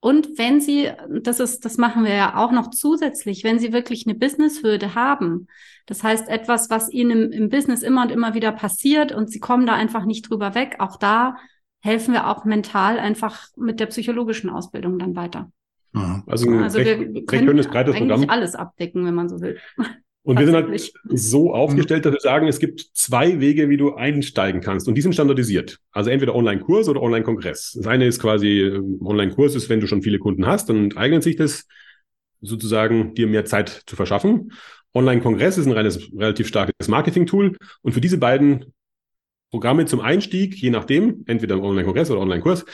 Und 0.02 0.38
wenn 0.38 0.62
sie, 0.62 0.90
das 1.22 1.42
ist, 1.42 1.66
das 1.66 1.78
machen 1.78 2.06
wir 2.06 2.14
ja 2.14 2.38
auch 2.38 2.52
noch 2.52 2.70
zusätzlich, 2.70 3.44
wenn 3.44 3.60
sie 3.60 3.74
wirklich 3.74 4.06
eine 4.08 4.16
Businesshürde 4.16 4.96
haben, 4.96 5.48
das 5.88 6.04
heißt 6.04 6.30
etwas, 6.30 6.70
was 6.70 6.90
ihnen 6.90 7.12
im, 7.12 7.32
im 7.32 7.50
Business 7.50 7.84
immer 7.84 8.04
und 8.04 8.12
immer 8.12 8.34
wieder 8.34 8.54
passiert 8.54 9.12
und 9.12 9.30
sie 9.30 9.40
kommen 9.40 9.66
da 9.66 9.74
einfach 9.74 10.06
nicht 10.06 10.30
drüber 10.30 10.56
weg, 10.56 10.78
auch 10.80 10.96
da 10.96 11.36
helfen 11.82 12.14
wir 12.14 12.28
auch 12.28 12.46
mental 12.46 12.98
einfach 12.98 13.48
mit 13.58 13.80
der 13.80 13.88
psychologischen 13.88 14.50
Ausbildung 14.50 15.00
dann 15.00 15.16
weiter. 15.16 15.52
Also, 16.28 16.50
also 16.52 16.78
recht, 16.78 17.14
wir 17.14 17.26
können 17.26 17.50
recht 17.50 17.72
breites 17.72 17.96
eigentlich 17.96 18.10
Programm. 18.10 18.30
alles 18.30 18.56
abdecken, 18.56 19.06
wenn 19.06 19.16
man 19.16 19.28
so 19.28 19.42
will. 19.42 19.58
Und 20.30 20.38
wir 20.38 20.46
sind 20.46 20.54
halt 20.54 20.92
so 21.06 21.56
aufgestellt, 21.56 22.06
dass 22.06 22.14
wir 22.14 22.20
sagen, 22.20 22.48
es 22.48 22.60
gibt 22.60 22.82
zwei 22.94 23.40
Wege, 23.40 23.68
wie 23.68 23.78
du 23.78 23.96
einsteigen 23.96 24.62
kannst. 24.62 24.88
Und 24.88 24.94
die 24.94 25.02
sind 25.02 25.14
standardisiert. 25.14 25.80
Also 25.92 26.12
entweder 26.12 26.36
Online-Kurs 26.36 26.88
oder 26.88 27.02
Online-Kongress. 27.02 27.74
Das 27.76 27.88
eine 27.88 28.06
ist 28.06 28.22
quasi, 28.22 28.60
ähm, 28.60 29.00
Online-Kurs 29.04 29.56
ist, 29.56 29.70
wenn 29.70 29.80
du 29.80 29.88
schon 29.88 30.04
viele 30.04 30.20
Kunden 30.20 30.46
hast, 30.46 30.70
dann 30.70 30.96
eignet 30.96 31.24
sich 31.24 31.36
das 31.36 31.66
sozusagen, 32.42 33.16
dir 33.16 33.26
mehr 33.26 33.46
Zeit 33.46 33.82
zu 33.88 33.96
verschaffen. 33.96 34.52
Online-Kongress 34.94 35.58
ist 35.58 35.66
ein 35.66 35.72
reines, 35.72 36.12
relativ 36.16 36.48
starkes 36.48 36.88
Marketing-Tool. 36.88 37.58
Und 37.82 37.94
für 37.94 38.02
diese 38.02 38.20
beiden 38.20 38.66
Programme 39.50 39.88
zum 39.88 40.00
Einstieg, 40.00 40.54
je 40.58 40.70
nachdem, 40.70 41.24
entweder 41.26 41.60
Online-Kongress 41.60 42.12
oder 42.12 42.22
Online-Kurs, 42.22 42.66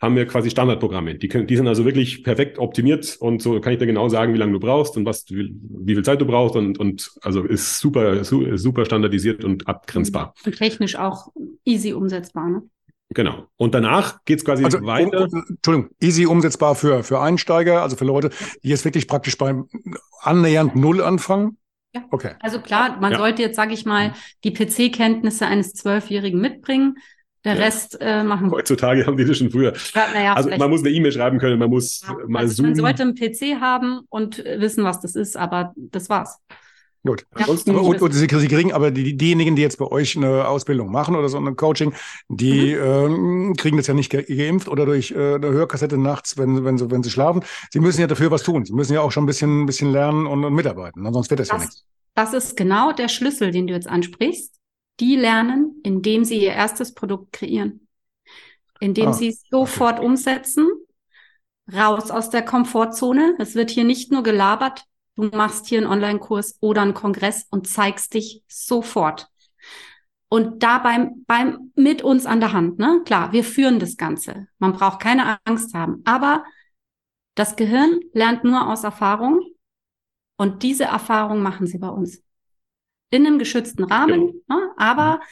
haben 0.00 0.16
wir 0.16 0.26
quasi 0.26 0.50
Standardprogramme. 0.50 1.16
Die, 1.16 1.28
können, 1.28 1.46
die 1.46 1.56
sind 1.56 1.66
also 1.66 1.84
wirklich 1.84 2.22
perfekt 2.22 2.58
optimiert 2.58 3.16
und 3.20 3.42
so 3.42 3.60
kann 3.60 3.72
ich 3.72 3.78
dir 3.78 3.86
genau 3.86 4.08
sagen, 4.08 4.32
wie 4.34 4.38
lange 4.38 4.52
du 4.52 4.60
brauchst 4.60 4.96
und 4.96 5.04
was, 5.04 5.28
wie, 5.30 5.54
wie 5.60 5.94
viel 5.94 6.04
Zeit 6.04 6.20
du 6.20 6.26
brauchst 6.26 6.56
und, 6.56 6.78
und 6.78 7.12
also 7.22 7.42
ist 7.42 7.80
super, 7.80 8.24
super 8.24 8.84
standardisiert 8.84 9.44
und 9.44 9.66
abgrenzbar. 9.66 10.34
Und 10.44 10.56
technisch 10.56 10.96
auch 10.96 11.28
easy 11.64 11.92
umsetzbar, 11.92 12.48
ne? 12.48 12.62
Genau. 13.14 13.46
Und 13.56 13.74
danach 13.74 14.22
geht's 14.26 14.44
quasi 14.44 14.64
also, 14.64 14.84
weiter. 14.84 15.28
Um, 15.32 15.44
Entschuldigung, 15.48 15.90
easy 16.00 16.26
umsetzbar 16.26 16.74
für, 16.74 17.02
für 17.02 17.20
Einsteiger, 17.20 17.82
also 17.82 17.96
für 17.96 18.04
Leute, 18.04 18.30
die 18.62 18.68
jetzt 18.68 18.84
wirklich 18.84 19.08
praktisch 19.08 19.38
beim 19.38 19.66
annähernd 20.20 20.76
Null 20.76 21.02
anfangen. 21.02 21.56
Ja. 21.94 22.04
Okay. 22.10 22.32
Also 22.40 22.60
klar, 22.60 22.98
man 23.00 23.12
ja. 23.12 23.18
sollte 23.18 23.40
jetzt, 23.40 23.56
sage 23.56 23.72
ich 23.72 23.86
mal, 23.86 24.12
die 24.44 24.52
PC-Kenntnisse 24.52 25.46
eines 25.46 25.72
Zwölfjährigen 25.72 26.38
mitbringen. 26.38 26.98
Der 27.44 27.54
ja. 27.54 27.62
Rest 27.62 27.98
äh, 28.00 28.24
machen. 28.24 28.50
Heutzutage 28.50 29.06
haben 29.06 29.16
die 29.16 29.24
das 29.24 29.38
schon 29.38 29.50
früher. 29.50 29.72
Ja, 29.94 30.34
also 30.34 30.50
man 30.50 30.70
muss 30.70 30.80
eine 30.80 30.90
E-Mail 30.90 31.12
schreiben 31.12 31.38
können, 31.38 31.58
man 31.58 31.70
muss 31.70 32.02
ja, 32.02 32.16
mal 32.26 32.40
also 32.40 32.54
zoomen. 32.54 32.72
Man 32.72 32.80
sollte 32.80 33.02
einen 33.02 33.14
PC 33.14 33.60
haben 33.60 34.00
und 34.08 34.38
wissen, 34.38 34.84
was 34.84 35.00
das 35.00 35.14
ist, 35.14 35.36
aber 35.36 35.72
das 35.76 36.08
war's. 36.08 36.40
Gut. 37.06 37.26
Ja. 37.38 37.46
Und, 37.46 37.66
und, 38.02 38.12
Sie, 38.12 38.26
Sie 38.28 38.48
kriegen 38.48 38.72
aber 38.72 38.90
die, 38.90 39.16
diejenigen, 39.16 39.54
die 39.54 39.62
jetzt 39.62 39.78
bei 39.78 39.86
euch 39.86 40.16
eine 40.16 40.48
Ausbildung 40.48 40.90
machen 40.90 41.14
oder 41.14 41.28
so 41.28 41.38
ein 41.38 41.56
Coaching, 41.56 41.94
die 42.28 42.74
mhm. 42.74 43.52
äh, 43.52 43.54
kriegen 43.54 43.76
das 43.76 43.86
ja 43.86 43.94
nicht 43.94 44.10
ge 44.10 44.24
geimpft 44.24 44.68
oder 44.68 44.84
durch 44.84 45.12
äh, 45.12 45.34
eine 45.36 45.48
Hörkassette 45.48 45.96
nachts, 45.96 46.36
wenn, 46.36 46.64
wenn, 46.64 46.76
sie, 46.76 46.90
wenn 46.90 47.02
sie 47.02 47.10
schlafen. 47.10 47.44
Sie 47.70 47.80
müssen 47.80 48.00
ja 48.00 48.08
dafür 48.08 48.30
was 48.30 48.42
tun. 48.42 48.64
Sie 48.64 48.72
müssen 48.72 48.94
ja 48.94 49.00
auch 49.00 49.12
schon 49.12 49.24
ein 49.24 49.26
bisschen, 49.26 49.62
ein 49.62 49.66
bisschen 49.66 49.92
lernen 49.92 50.26
und, 50.26 50.44
und 50.44 50.52
mitarbeiten. 50.54 51.10
Sonst 51.12 51.30
wird 51.30 51.40
das, 51.40 51.48
das 51.48 51.56
ja 51.56 51.64
nichts. 51.64 51.84
Das 52.14 52.34
ist 52.34 52.56
genau 52.56 52.92
der 52.92 53.08
Schlüssel, 53.08 53.52
den 53.52 53.68
du 53.68 53.74
jetzt 53.74 53.88
ansprichst. 53.88 54.57
Die 55.00 55.16
lernen, 55.16 55.80
indem 55.84 56.24
sie 56.24 56.42
ihr 56.42 56.52
erstes 56.52 56.94
Produkt 56.94 57.32
kreieren, 57.32 57.86
indem 58.80 59.08
ah, 59.08 59.12
sie 59.12 59.28
es 59.28 59.42
sofort 59.48 59.98
okay. 59.98 60.06
umsetzen, 60.06 60.68
raus 61.72 62.10
aus 62.10 62.30
der 62.30 62.44
Komfortzone. 62.44 63.36
Es 63.38 63.54
wird 63.54 63.70
hier 63.70 63.84
nicht 63.84 64.10
nur 64.10 64.22
gelabert, 64.22 64.84
du 65.16 65.24
machst 65.24 65.66
hier 65.66 65.78
einen 65.78 65.86
Online-Kurs 65.86 66.58
oder 66.60 66.82
einen 66.82 66.94
Kongress 66.94 67.46
und 67.50 67.68
zeigst 67.68 68.14
dich 68.14 68.42
sofort. 68.48 69.28
Und 70.30 70.62
da 70.62 70.78
beim, 70.78 71.24
beim, 71.26 71.72
mit 71.74 72.02
uns 72.02 72.26
an 72.26 72.40
der 72.40 72.52
Hand, 72.52 72.78
ne? 72.78 73.00
Klar, 73.04 73.32
wir 73.32 73.44
führen 73.44 73.78
das 73.78 73.96
Ganze. 73.96 74.46
Man 74.58 74.74
braucht 74.74 75.00
keine 75.00 75.38
Angst 75.44 75.74
haben. 75.74 76.02
Aber 76.04 76.44
das 77.34 77.56
Gehirn 77.56 78.00
lernt 78.12 78.44
nur 78.44 78.68
aus 78.68 78.84
Erfahrung. 78.84 79.40
Und 80.36 80.62
diese 80.62 80.84
Erfahrung 80.84 81.40
machen 81.40 81.66
sie 81.66 81.78
bei 81.78 81.88
uns 81.88 82.22
in 83.10 83.26
einem 83.26 83.38
geschützten 83.38 83.84
Rahmen, 83.84 84.42
genau. 84.46 84.60
ne? 84.60 84.70
aber 84.76 85.16
mhm. 85.16 85.22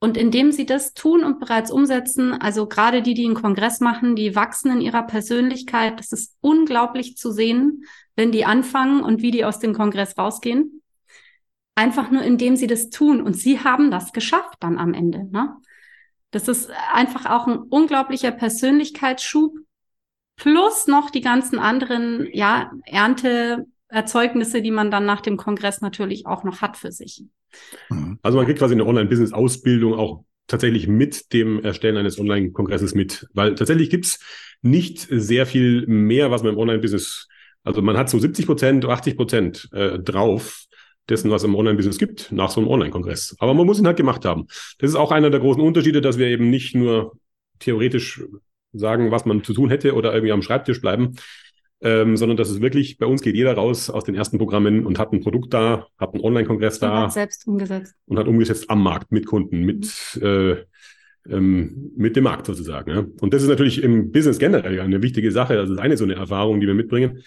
und 0.00 0.16
indem 0.16 0.52
sie 0.52 0.66
das 0.66 0.94
tun 0.94 1.24
und 1.24 1.40
bereits 1.40 1.70
umsetzen, 1.70 2.32
also 2.32 2.66
gerade 2.66 3.02
die, 3.02 3.14
die 3.14 3.24
einen 3.24 3.34
Kongress 3.34 3.80
machen, 3.80 4.16
die 4.16 4.34
wachsen 4.36 4.70
in 4.70 4.80
ihrer 4.80 5.02
Persönlichkeit. 5.02 5.98
Das 5.98 6.12
ist 6.12 6.36
unglaublich 6.40 7.16
zu 7.16 7.30
sehen, 7.32 7.84
wenn 8.14 8.32
die 8.32 8.44
anfangen 8.44 9.02
und 9.02 9.22
wie 9.22 9.30
die 9.30 9.44
aus 9.44 9.58
dem 9.58 9.74
Kongress 9.74 10.16
rausgehen. 10.16 10.82
Einfach 11.74 12.10
nur, 12.10 12.22
indem 12.22 12.56
sie 12.56 12.66
das 12.66 12.88
tun. 12.88 13.20
Und 13.20 13.34
sie 13.34 13.60
haben 13.60 13.90
das 13.90 14.12
geschafft 14.12 14.56
dann 14.60 14.78
am 14.78 14.94
Ende. 14.94 15.24
Ne? 15.30 15.56
Das 16.30 16.48
ist 16.48 16.70
einfach 16.92 17.26
auch 17.26 17.46
ein 17.46 17.58
unglaublicher 17.58 18.30
Persönlichkeitsschub. 18.30 19.58
Plus 20.36 20.86
noch 20.86 21.10
die 21.10 21.22
ganzen 21.22 21.58
anderen, 21.58 22.28
ja, 22.32 22.70
Ernte, 22.84 23.66
Erzeugnisse, 23.88 24.62
die 24.62 24.70
man 24.70 24.90
dann 24.90 25.06
nach 25.06 25.20
dem 25.20 25.36
Kongress 25.36 25.80
natürlich 25.80 26.26
auch 26.26 26.44
noch 26.44 26.60
hat 26.60 26.76
für 26.76 26.92
sich. 26.92 27.24
Mhm. 27.88 28.18
Also 28.22 28.38
man 28.38 28.46
kriegt 28.46 28.58
quasi 28.58 28.74
eine 28.74 28.86
Online-Business-Ausbildung 28.86 29.94
auch 29.94 30.24
tatsächlich 30.46 30.86
mit 30.86 31.32
dem 31.32 31.62
Erstellen 31.64 31.96
eines 31.96 32.18
Online-Kongresses 32.18 32.94
mit, 32.94 33.26
weil 33.32 33.54
tatsächlich 33.54 33.90
gibt's 33.90 34.20
nicht 34.62 35.06
sehr 35.10 35.46
viel 35.46 35.86
mehr, 35.86 36.30
was 36.30 36.42
man 36.42 36.52
im 36.52 36.58
Online-Business, 36.58 37.28
also 37.64 37.82
man 37.82 37.96
hat 37.96 38.08
so 38.08 38.18
70 38.18 38.46
Prozent, 38.46 38.84
80 38.84 39.16
Prozent 39.16 39.68
äh, 39.72 39.98
drauf 39.98 40.64
dessen, 41.08 41.30
was 41.30 41.44
im 41.44 41.54
Online-Business 41.54 41.98
gibt, 41.98 42.32
nach 42.32 42.50
so 42.50 42.60
einem 42.60 42.68
Online-Kongress. 42.68 43.36
Aber 43.38 43.54
man 43.54 43.66
muss 43.66 43.78
ihn 43.78 43.86
halt 43.86 43.96
gemacht 43.96 44.24
haben. 44.24 44.46
Das 44.78 44.90
ist 44.90 44.96
auch 44.96 45.12
einer 45.12 45.30
der 45.30 45.40
großen 45.40 45.62
Unterschiede, 45.62 46.00
dass 46.00 46.18
wir 46.18 46.26
eben 46.26 46.50
nicht 46.50 46.74
nur 46.74 47.16
theoretisch 47.58 48.22
sagen, 48.72 49.10
was 49.10 49.24
man 49.24 49.42
zu 49.42 49.54
tun 49.54 49.70
hätte 49.70 49.94
oder 49.94 50.12
irgendwie 50.12 50.32
am 50.32 50.42
Schreibtisch 50.42 50.80
bleiben, 50.80 51.16
ähm, 51.82 52.16
sondern 52.16 52.36
dass 52.36 52.48
es 52.48 52.60
wirklich, 52.60 52.98
bei 52.98 53.06
uns 53.06 53.22
geht 53.22 53.34
jeder 53.34 53.54
raus 53.54 53.90
aus 53.90 54.04
den 54.04 54.14
ersten 54.14 54.38
Programmen 54.38 54.86
und 54.86 54.98
hat 54.98 55.12
ein 55.12 55.20
Produkt 55.20 55.52
da, 55.52 55.86
hat 55.98 56.14
einen 56.14 56.24
Online-Kongress 56.24 56.78
da. 56.78 56.90
Und 56.90 57.04
hat 57.04 57.12
selbst 57.12 57.46
umgesetzt. 57.46 57.94
Und 58.06 58.18
hat 58.18 58.26
umgesetzt 58.26 58.70
am 58.70 58.82
Markt, 58.82 59.12
mit 59.12 59.26
Kunden, 59.26 59.60
mit, 59.60 59.86
mhm. 60.14 60.22
äh, 60.22 60.56
ähm, 61.28 61.92
mit 61.96 62.16
dem 62.16 62.24
Markt 62.24 62.46
sozusagen. 62.46 62.90
Ja. 62.90 63.04
Und 63.20 63.34
das 63.34 63.42
ist 63.42 63.48
natürlich 63.48 63.82
im 63.82 64.10
Business 64.10 64.38
generell 64.38 64.80
eine 64.80 65.02
wichtige 65.02 65.30
Sache. 65.30 65.58
Also 65.58 65.74
das 65.74 65.80
ist 65.80 65.84
eine 65.84 65.96
so 65.96 66.04
eine 66.04 66.14
Erfahrung, 66.14 66.60
die 66.60 66.66
wir 66.66 66.74
mitbringen. 66.74 67.22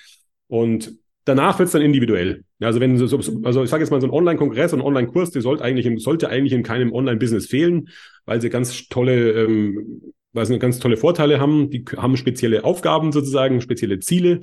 Und 0.47 0.93
danach 1.25 1.59
wird 1.59 1.67
es 1.67 1.73
dann 1.73 1.83
individuell. 1.83 2.43
Also 2.59 2.79
wenn 2.79 2.97
so, 2.97 3.17
also 3.43 3.63
ich 3.63 3.69
sage 3.69 3.83
jetzt 3.83 3.91
mal 3.91 4.01
so 4.01 4.07
ein 4.07 4.13
Online-Kongress 4.13 4.73
und 4.73 4.81
Online-Kurs, 4.81 5.31
der 5.31 5.43
sollte 5.43 5.63
eigentlich, 5.63 6.03
sollte 6.03 6.29
eigentlich 6.29 6.53
in 6.53 6.63
keinem 6.63 6.91
Online-Business 6.91 7.45
fehlen, 7.45 7.89
weil 8.25 8.41
sie 8.41 8.49
ganz 8.49 8.87
tolle 8.89 9.43
ähm, 9.43 10.13
weil 10.33 10.45
sie 10.45 10.59
ganz 10.59 10.79
tolle 10.79 10.97
Vorteile 10.97 11.39
haben. 11.39 11.69
Die 11.69 11.85
haben 11.97 12.17
spezielle 12.17 12.63
Aufgaben 12.63 13.11
sozusagen, 13.11 13.61
spezielle 13.61 13.99
Ziele. 13.99 14.41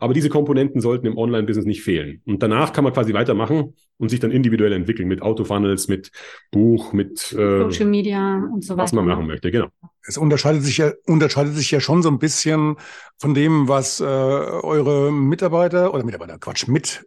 Aber 0.00 0.14
diese 0.14 0.28
Komponenten 0.28 0.80
sollten 0.80 1.06
im 1.06 1.18
Online-Business 1.18 1.66
nicht 1.66 1.82
fehlen. 1.82 2.22
Und 2.24 2.40
danach 2.40 2.72
kann 2.72 2.84
man 2.84 2.92
quasi 2.92 3.14
weitermachen 3.14 3.74
und 3.96 4.10
sich 4.10 4.20
dann 4.20 4.30
individuell 4.30 4.72
entwickeln 4.72 5.08
mit 5.08 5.22
Autofunnels, 5.22 5.88
mit 5.88 6.12
Buch, 6.52 6.92
mit 6.92 7.32
äh, 7.32 7.64
Social 7.64 7.86
Media 7.86 8.48
und 8.52 8.64
so 8.64 8.74
weiter. 8.74 8.84
Was 8.84 8.92
man 8.92 9.06
machen 9.06 9.26
möchte, 9.26 9.50
genau. 9.50 9.66
Es 10.06 10.16
unterscheidet 10.16 10.62
sich 10.62 10.78
ja, 10.78 10.92
unterscheidet 11.06 11.56
sich 11.56 11.72
ja 11.72 11.80
schon 11.80 12.02
so 12.02 12.10
ein 12.10 12.20
bisschen 12.20 12.76
von 13.18 13.34
dem, 13.34 13.66
was 13.66 14.00
äh, 14.00 14.04
eure 14.04 15.10
Mitarbeiter 15.12 15.92
oder 15.92 16.04
Mitarbeiter, 16.04 16.38
Quatsch, 16.38 16.68
mit 16.68 17.04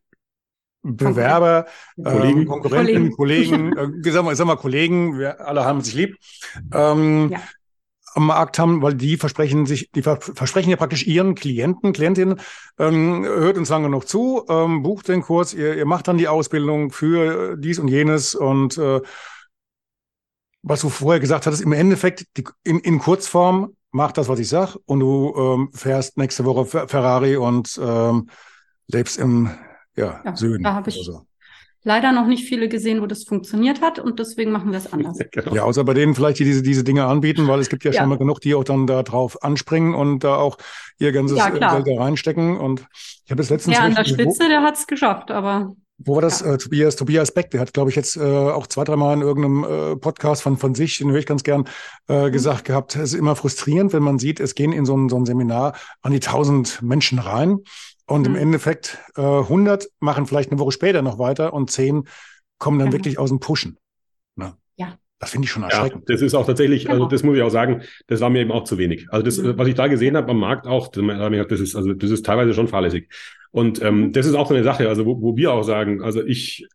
Bewerber, 0.84 1.68
Kollegen, 2.04 2.42
ähm, 2.42 2.46
Konkurrenten, 2.48 3.12
Kollegen, 3.12 3.72
Kollegen 3.72 4.04
äh, 4.04 4.12
sag, 4.12 4.26
mal, 4.26 4.36
sag 4.36 4.48
mal 4.48 4.58
Kollegen, 4.58 5.18
wir 5.18 5.40
alle 5.48 5.64
haben 5.64 5.80
sich 5.80 5.94
lieb, 5.94 6.18
ähm, 6.74 7.30
ja 7.32 7.40
am 8.14 8.28
Markt 8.28 8.60
haben, 8.60 8.82
weil 8.82 8.96
die 8.96 9.18
versprechen 9.18 9.66
sich, 9.66 9.90
die 9.92 10.02
versprechen 10.02 10.70
ja 10.70 10.76
praktisch 10.76 11.06
ihren 11.06 11.36
Klienten, 11.36 11.94
Klientinnen, 11.94 12.40
ähm, 12.78 13.24
hört 13.24 13.58
uns 13.58 13.70
lange 13.70 13.90
noch 13.90 14.04
zu, 14.04 14.46
ähm, 14.50 14.84
bucht 14.84 15.08
den 15.08 15.22
Kurs, 15.22 15.54
ihr, 15.54 15.76
ihr 15.76 15.86
macht 15.86 16.08
dann 16.08 16.18
die 16.18 16.28
Ausbildung 16.28 16.92
für 16.92 17.58
dies 17.58 17.80
und 17.80 17.88
jenes 17.88 18.36
und 18.36 18.78
äh, 18.78 19.02
was 20.64 20.82
du 20.82 20.90
vorher 20.90 21.20
gesagt 21.20 21.46
hattest, 21.46 21.64
im 21.64 21.74
Endeffekt 21.74 22.26
die, 22.38 22.44
in, 22.64 22.80
in 22.80 23.00
Kurzform, 23.00 23.76
mach 23.92 24.12
das, 24.12 24.28
was 24.28 24.40
ich 24.40 24.50
sag, 24.50 24.76
und 24.86 25.00
du 25.00 25.34
ähm, 25.36 25.70
fährst 25.74 26.18
nächste 26.18 26.46
Woche 26.46 26.66
Ferrari 26.66 27.38
und 27.38 27.80
ähm, 27.82 28.30
lebst 28.88 29.18
im 29.18 29.50
ja, 29.96 30.22
ja 30.24 30.36
Süden. 30.36 30.64
Da 30.64 30.74
habe 30.74 30.90
ich 30.90 31.04
so 31.04 31.26
leider 31.84 32.12
noch 32.12 32.28
nicht 32.28 32.48
viele 32.48 32.70
gesehen, 32.70 33.02
wo 33.02 33.06
das 33.06 33.24
funktioniert 33.24 33.82
hat 33.82 34.00
und 34.00 34.20
deswegen 34.20 34.52
machen 34.52 34.72
wir 34.72 34.78
es 34.78 34.92
anders. 34.92 35.18
Genau. 35.32 35.56
Ja, 35.56 35.64
außer 35.64 35.84
bei 35.86 35.94
denen 35.94 36.14
vielleicht, 36.14 36.40
die 36.40 36.44
diese, 36.44 36.62
diese 36.62 36.84
Dinge 36.84 37.06
anbieten, 37.06 37.48
weil 37.48 37.60
es 37.60 37.70
gibt 37.70 37.86
ja, 37.86 37.92
ja. 37.92 38.02
schon 38.02 38.10
mal 38.10 38.18
genug, 38.18 38.42
die 38.42 38.54
auch 38.54 38.64
dann 38.64 38.86
da 38.86 39.02
drauf 39.02 39.42
anspringen 39.44 39.96
und 39.96 40.24
da 40.24 40.36
auch 40.36 40.58
ihr 41.00 41.12
ganzes 41.12 41.38
ja, 41.38 41.50
Geld 41.50 41.62
da 41.62 41.82
reinstecken. 41.98 42.58
Und 42.58 42.86
ich 43.26 43.32
habe 43.32 43.42
es 43.42 43.50
letztens. 43.50 43.78
Ja, 43.78 43.84
an 43.84 43.96
der 43.96 44.04
Spitze, 44.04 44.50
der 44.50 44.62
hat 44.62 44.76
es 44.76 44.88
geschafft, 44.88 45.32
aber. 45.32 45.74
Wo 45.98 46.16
war 46.16 46.22
das? 46.22 46.42
Ja. 46.42 46.56
Äh, 46.56 46.58
Tobias, 46.58 46.96
Tobias 46.96 47.32
Beck, 47.32 47.52
der 47.52 47.62
hat, 47.62 47.74
glaube 47.74 47.92
ich, 47.92 47.96
jetzt 47.96 48.18
äh, 48.18 48.22
auch 48.22 48.68
zwei, 48.68 48.84
dreimal 48.84 49.14
in 49.16 49.22
irgendeinem 49.22 49.64
äh, 49.64 49.96
Podcast 49.96 50.42
von, 50.42 50.58
von 50.58 50.76
sich, 50.76 50.98
den 50.98 51.12
höre 51.12 51.20
ich 51.20 51.26
ganz 51.26 51.44
gern, 51.44 51.66
äh, 52.10 52.28
mhm. 52.28 52.32
gesagt 52.32 52.66
gehabt, 52.66 52.96
es 52.96 53.14
ist 53.14 53.20
immer 53.20 53.36
frustrierend, 53.36 53.94
wenn 53.94 54.04
man 54.04 54.20
sieht, 54.20 54.40
es 54.40 54.56
gehen 54.56 54.74
in 54.74 54.86
so 54.86 54.98
ein, 54.98 55.10
so 55.10 55.18
ein 55.18 55.26
Seminar 55.26 55.76
an 56.02 56.12
die 56.12 56.20
tausend 56.20 56.82
Menschen 56.82 57.20
rein 57.20 57.60
und 58.08 58.28
mhm. 58.28 58.36
im 58.36 58.42
Endeffekt 58.42 59.00
äh, 59.16 59.22
100 59.22 59.88
machen 60.00 60.26
vielleicht 60.26 60.52
eine 60.52 60.60
Woche 60.60 60.72
später 60.72 61.02
noch 61.02 61.20
weiter 61.20 61.54
und 61.54 61.72
10 61.72 62.08
kommen 62.58 62.80
dann 62.80 62.90
mhm. 62.90 62.94
wirklich 62.94 63.20
aus 63.20 63.30
dem 63.30 63.40
Pushen. 63.40 63.78
Na, 64.36 64.58
ja. 64.76 64.98
Das 65.20 65.30
finde 65.30 65.46
ich 65.46 65.52
schon 65.52 65.62
erschreckend. 65.62 66.10
Ja, 66.10 66.16
das 66.16 66.24
ist 66.24 66.34
auch 66.34 66.48
tatsächlich, 66.48 66.90
also 66.90 66.94
genau. 66.94 67.06
also 67.06 67.16
das 67.16 67.24
muss 67.24 67.38
ich 67.38 67.44
auch 67.44 67.52
sagen, 67.52 67.84
das 68.08 68.22
war 68.22 68.32
mir 68.32 68.40
eben 68.40 68.52
auch 68.52 68.64
zu 68.64 68.80
wenig. 68.80 69.08
Also 69.12 69.24
das, 69.24 69.38
mhm. 69.38 69.56
was 69.56 69.68
ich 69.68 69.76
da 69.76 69.88
gesehen 69.88 70.18
habe 70.18 70.32
am 70.32 70.40
Markt 70.40 70.66
auch, 70.66 70.88
das 70.88 71.60
ist, 71.60 71.76
also 71.76 71.94
das 71.94 72.10
ist 72.10 72.26
teilweise 72.26 72.56
schon 72.56 72.68
fahrlässig. 72.68 73.08
Und 73.52 73.82
ähm, 73.84 74.02
mhm. 74.02 74.14
das 74.14 74.26
ist 74.26 74.34
auch 74.34 74.48
so 74.48 74.56
eine 74.56 74.64
Sache, 74.64 74.90
also 74.90 75.06
wo, 75.06 75.22
wo 75.22 75.38
wir 75.38 75.54
auch 75.54 75.64
sagen, 75.64 76.02
also 76.02 76.24
ich, 76.24 76.68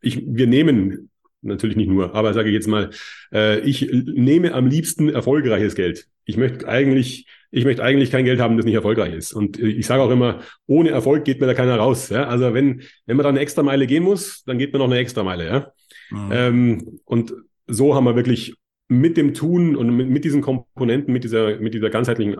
ich, 0.00 0.22
wir 0.26 0.46
nehmen 0.46 1.09
natürlich 1.42 1.76
nicht 1.76 1.88
nur, 1.88 2.14
aber 2.14 2.34
sage 2.34 2.48
ich 2.48 2.54
jetzt 2.54 2.68
mal, 2.68 2.90
äh, 3.32 3.60
ich 3.60 3.90
nehme 3.92 4.52
am 4.54 4.66
liebsten 4.66 5.08
erfolgreiches 5.08 5.74
Geld. 5.74 6.06
Ich 6.24 6.36
möchte 6.36 6.68
eigentlich 6.68 7.26
ich 7.52 7.64
möchte 7.64 7.82
eigentlich 7.82 8.10
kein 8.10 8.24
Geld 8.24 8.40
haben, 8.40 8.56
das 8.56 8.66
nicht 8.66 8.74
erfolgreich 8.74 9.12
ist. 9.12 9.32
Und 9.32 9.58
ich 9.58 9.86
sage 9.86 10.02
auch 10.02 10.10
immer, 10.10 10.40
ohne 10.66 10.90
Erfolg 10.90 11.24
geht 11.24 11.40
mir 11.40 11.46
da 11.46 11.54
keiner 11.54 11.76
raus. 11.76 12.08
Ja? 12.08 12.24
Also 12.24 12.54
wenn, 12.54 12.82
wenn 13.06 13.16
man 13.16 13.24
da 13.24 13.28
eine 13.28 13.40
extra 13.40 13.62
Meile 13.62 13.86
gehen 13.86 14.04
muss, 14.04 14.44
dann 14.44 14.58
geht 14.58 14.72
man 14.72 14.80
noch 14.80 14.86
eine 14.86 14.98
extra 14.98 15.24
Meile. 15.24 15.46
Ja? 15.46 15.72
Mhm. 16.10 16.30
Ähm, 16.32 17.00
und 17.04 17.34
so 17.66 17.94
haben 17.94 18.04
wir 18.04 18.16
wirklich 18.16 18.54
mit 18.88 19.16
dem 19.16 19.34
Tun 19.34 19.76
und 19.76 19.96
mit, 19.96 20.08
mit 20.08 20.24
diesen 20.24 20.42
Komponenten, 20.42 21.12
mit 21.12 21.24
dieser, 21.24 21.58
mit 21.58 21.74
dieser 21.74 21.90
ganzheitlichen 21.90 22.36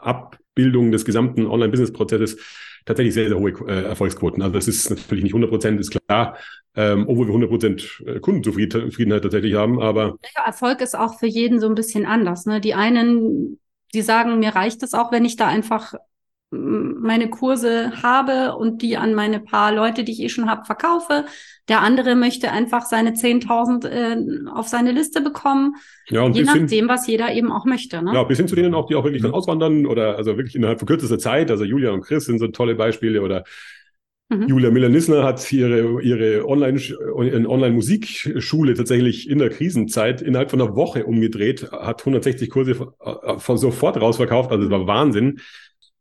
Abbildung 0.00 0.92
des 0.92 1.04
gesamten 1.04 1.46
Online-Business-Prozesses 1.46 2.38
tatsächlich 2.88 3.14
sehr, 3.14 3.28
sehr 3.28 3.38
hohe 3.38 3.52
äh, 3.68 3.84
Erfolgsquoten. 3.84 4.42
Also 4.42 4.54
das 4.54 4.66
ist 4.66 4.90
natürlich 4.90 5.22
nicht 5.22 5.32
100 5.32 5.50
Prozent, 5.50 5.78
ist 5.80 5.90
klar, 5.90 6.36
ähm, 6.74 7.04
obwohl 7.06 7.26
wir 7.26 7.34
100 7.34 7.50
Prozent 7.50 8.02
äh, 8.06 8.18
Kundenzufriedenheit 8.18 9.22
tatsächlich 9.22 9.54
haben, 9.54 9.80
aber... 9.80 10.16
Ja, 10.36 10.46
Erfolg 10.46 10.80
ist 10.80 10.96
auch 10.96 11.18
für 11.18 11.26
jeden 11.26 11.60
so 11.60 11.68
ein 11.68 11.74
bisschen 11.74 12.06
anders. 12.06 12.46
Ne? 12.46 12.60
Die 12.60 12.74
einen 12.74 13.58
die 13.94 14.02
sagen, 14.02 14.38
mir 14.38 14.54
reicht 14.54 14.82
es 14.82 14.94
auch, 14.94 15.12
wenn 15.12 15.24
ich 15.24 15.36
da 15.36 15.46
einfach 15.46 15.94
meine 16.50 17.28
Kurse 17.28 18.02
habe 18.02 18.56
und 18.56 18.80
die 18.80 18.96
an 18.96 19.14
meine 19.14 19.38
paar 19.38 19.72
Leute, 19.72 20.02
die 20.02 20.12
ich 20.12 20.20
eh 20.20 20.28
schon 20.28 20.48
habe, 20.48 20.64
verkaufe. 20.64 21.26
Der 21.68 21.82
andere 21.82 22.14
möchte 22.14 22.50
einfach 22.50 22.86
seine 22.86 23.10
10.000 23.10 23.86
äh, 23.86 24.50
auf 24.50 24.68
seine 24.68 24.92
Liste 24.92 25.20
bekommen. 25.20 25.74
Ja, 26.08 26.22
und 26.22 26.34
je 26.34 26.44
nachdem, 26.44 26.68
hin, 26.68 26.88
was 26.88 27.06
jeder 27.06 27.32
eben 27.34 27.52
auch 27.52 27.66
möchte. 27.66 28.02
Ne? 28.02 28.14
Ja, 28.14 28.22
bis 28.22 28.38
hin 28.38 28.48
zu 28.48 28.56
denen 28.56 28.74
auch, 28.74 28.86
die 28.86 28.94
auch 28.94 29.04
wirklich 29.04 29.22
dann 29.22 29.32
auswandern 29.32 29.84
oder 29.84 30.16
also 30.16 30.38
wirklich 30.38 30.54
innerhalb 30.54 30.78
von 30.78 30.88
kürzester 30.88 31.18
Zeit. 31.18 31.50
Also 31.50 31.64
Julia 31.64 31.90
und 31.90 32.00
Chris 32.00 32.24
sind 32.24 32.38
so 32.38 32.48
tolle 32.48 32.74
Beispiele 32.74 33.20
oder 33.20 33.44
Mhm. 34.30 34.46
Julia 34.46 34.70
Miller-Nissner 34.70 35.24
hat 35.24 35.50
ihre, 35.52 36.02
ihre 36.02 36.46
Online, 36.46 36.78
Online-Musikschule 37.14 38.74
tatsächlich 38.74 39.28
in 39.28 39.38
der 39.38 39.48
Krisenzeit 39.48 40.20
innerhalb 40.20 40.50
von 40.50 40.60
einer 40.60 40.76
Woche 40.76 41.06
umgedreht, 41.06 41.72
hat 41.72 42.00
160 42.02 42.50
Kurse 42.50 42.74
von, 42.74 42.92
von 43.38 43.56
sofort 43.56 43.98
rausverkauft, 43.98 44.50
also 44.50 44.68
das 44.68 44.70
war 44.70 44.86
Wahnsinn. 44.86 45.40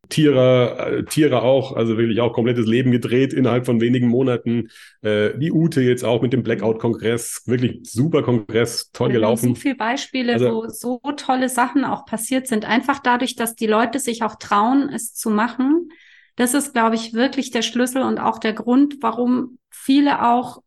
Tierer, 0.09 0.87
äh, 0.87 1.05
Tiere 1.05 1.41
auch, 1.41 1.75
also 1.75 1.97
wirklich 1.97 2.21
auch 2.21 2.33
komplettes 2.33 2.65
Leben 2.65 2.91
gedreht 2.91 3.33
innerhalb 3.33 3.65
von 3.65 3.81
wenigen 3.81 4.07
Monaten. 4.07 4.69
Äh, 5.01 5.37
die 5.37 5.51
Ute 5.51 5.81
jetzt 5.81 6.03
auch 6.03 6.21
mit 6.21 6.33
dem 6.33 6.43
Blackout-Kongress, 6.43 7.43
wirklich 7.45 7.79
super 7.83 8.23
Kongress, 8.23 8.91
toll 8.91 9.09
Wir 9.09 9.15
gelaufen. 9.15 9.49
so 9.49 9.55
viele 9.55 9.75
Beispiele, 9.75 10.33
also, 10.33 10.49
wo 10.49 10.67
so 10.69 10.99
tolle 11.15 11.49
Sachen 11.49 11.85
auch 11.85 12.05
passiert 12.05 12.47
sind, 12.47 12.65
einfach 12.65 12.99
dadurch, 12.99 13.35
dass 13.35 13.55
die 13.55 13.67
Leute 13.67 13.99
sich 13.99 14.23
auch 14.23 14.35
trauen, 14.35 14.89
es 14.93 15.13
zu 15.13 15.29
machen 15.29 15.89
das 16.37 16.53
ist, 16.53 16.73
glaube 16.73 16.95
ich, 16.95 17.13
wirklich 17.13 17.49
der 17.49 17.63
Schlüssel 17.63 18.03
und 18.03 18.19
auch 18.19 18.37
der 18.37 18.53
Grund, 18.53 18.97
warum 19.01 19.57
viele 19.69 20.23
auch 20.23 20.61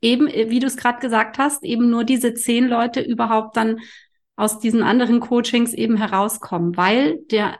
eben, 0.00 0.26
wie 0.26 0.58
du 0.58 0.66
es 0.66 0.78
gerade 0.78 0.98
gesagt 0.98 1.38
hast, 1.38 1.62
eben 1.62 1.90
nur 1.90 2.04
diese 2.04 2.32
zehn 2.32 2.66
Leute 2.66 3.00
überhaupt 3.00 3.56
dann 3.56 3.80
aus 4.34 4.60
diesen 4.60 4.82
anderen 4.82 5.20
Coachings 5.20 5.74
eben 5.74 5.98
herauskommen, 5.98 6.74
weil 6.78 7.18
der 7.30 7.58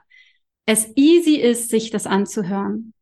es 0.66 0.88
easy 0.96 1.36
ist, 1.36 1.70
sich 1.70 1.90
das 1.90 2.06
anzuhören. 2.06 2.92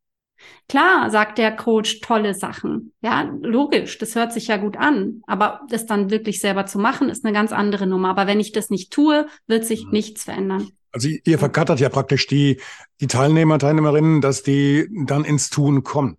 Klar, 0.68 1.10
sagt 1.10 1.38
der 1.38 1.54
Coach 1.56 2.00
tolle 2.00 2.34
Sachen. 2.34 2.92
Ja, 3.00 3.22
logisch, 3.42 3.98
das 3.98 4.14
hört 4.14 4.32
sich 4.32 4.48
ja 4.48 4.56
gut 4.56 4.76
an. 4.76 5.22
Aber 5.26 5.62
das 5.68 5.86
dann 5.86 6.10
wirklich 6.10 6.40
selber 6.40 6.66
zu 6.66 6.78
machen, 6.78 7.08
ist 7.08 7.24
eine 7.24 7.32
ganz 7.32 7.52
andere 7.52 7.86
Nummer. 7.86 8.10
Aber 8.10 8.26
wenn 8.26 8.40
ich 8.40 8.52
das 8.52 8.70
nicht 8.70 8.92
tue, 8.92 9.26
wird 9.46 9.64
sich 9.64 9.86
mhm. 9.86 9.90
nichts 9.92 10.24
verändern. 10.24 10.68
Also 10.92 11.08
ihr 11.24 11.38
vergattert 11.38 11.80
ja 11.80 11.88
praktisch 11.88 12.26
die, 12.26 12.60
die 13.00 13.06
Teilnehmer, 13.06 13.58
Teilnehmerinnen, 13.58 14.20
dass 14.20 14.42
die 14.42 14.88
dann 15.06 15.24
ins 15.24 15.50
Tun 15.50 15.82
kommen. 15.82 16.16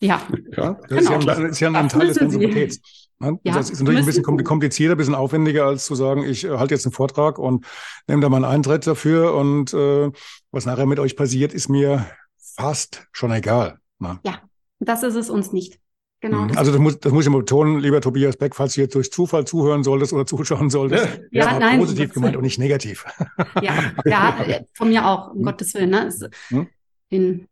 Ja. 0.00 0.22
ja 0.56 0.78
das, 0.88 0.88
genau. 0.88 1.00
ist 1.00 1.10
ja, 1.10 1.18
das 1.18 1.38
ist 1.38 1.60
ja 1.60 1.72
ein 1.72 1.88
Teil 1.88 2.08
des 2.08 2.18
Konsumitäts. 2.18 2.80
Ne? 3.18 3.38
Ja, 3.44 3.54
das 3.54 3.70
ist 3.70 3.80
natürlich 3.80 4.00
ein 4.00 4.06
bisschen 4.06 4.44
komplizierter, 4.44 4.94
ein 4.94 4.98
bisschen 4.98 5.14
aufwendiger, 5.14 5.64
als 5.64 5.86
zu 5.86 5.94
sagen, 5.94 6.22
ich 6.22 6.44
äh, 6.44 6.58
halte 6.58 6.74
jetzt 6.74 6.84
einen 6.84 6.92
Vortrag 6.92 7.38
und 7.38 7.64
nehme 8.06 8.20
da 8.20 8.28
mal 8.28 8.36
einen 8.36 8.44
Eintritt 8.44 8.86
dafür 8.86 9.34
und 9.34 9.72
äh, 9.72 10.10
was 10.50 10.66
nachher 10.66 10.86
mit 10.86 10.98
euch 10.98 11.16
passiert, 11.16 11.54
ist 11.54 11.68
mir 11.68 12.06
fast 12.38 13.06
schon 13.12 13.32
egal. 13.32 13.78
Ne? 13.98 14.20
Ja, 14.24 14.40
das 14.80 15.02
ist 15.02 15.14
es 15.14 15.30
uns 15.30 15.52
nicht. 15.52 15.80
Genau. 16.20 16.42
Mhm. 16.42 16.56
Also 16.56 16.72
das 16.72 16.80
muss, 16.80 16.98
das 16.98 17.12
muss 17.12 17.24
ich 17.24 17.30
mal 17.30 17.38
betonen, 17.38 17.80
lieber 17.80 18.00
Tobias 18.00 18.36
Beck, 18.36 18.54
falls 18.54 18.74
du 18.74 18.80
jetzt 18.80 18.94
durch 18.94 19.12
Zufall 19.12 19.46
zuhören 19.46 19.84
solltest 19.84 20.12
oder 20.12 20.26
zuschauen 20.26 20.70
solltest. 20.70 21.20
Ja, 21.30 21.44
ja 21.52 21.58
nein, 21.58 21.78
positiv 21.78 22.12
gemeint 22.12 22.36
und 22.36 22.42
nicht 22.42 22.58
negativ. 22.58 23.04
Ja, 23.62 23.92
ja, 24.04 24.36
von 24.72 24.88
mir 24.88 25.06
auch, 25.06 25.30
um 25.30 25.38
hm. 25.38 25.44
Gottes 25.44 25.74
Willen. 25.74 25.90
Ne? 25.90 26.10
Hm? 26.48 26.68
in, 27.08 27.48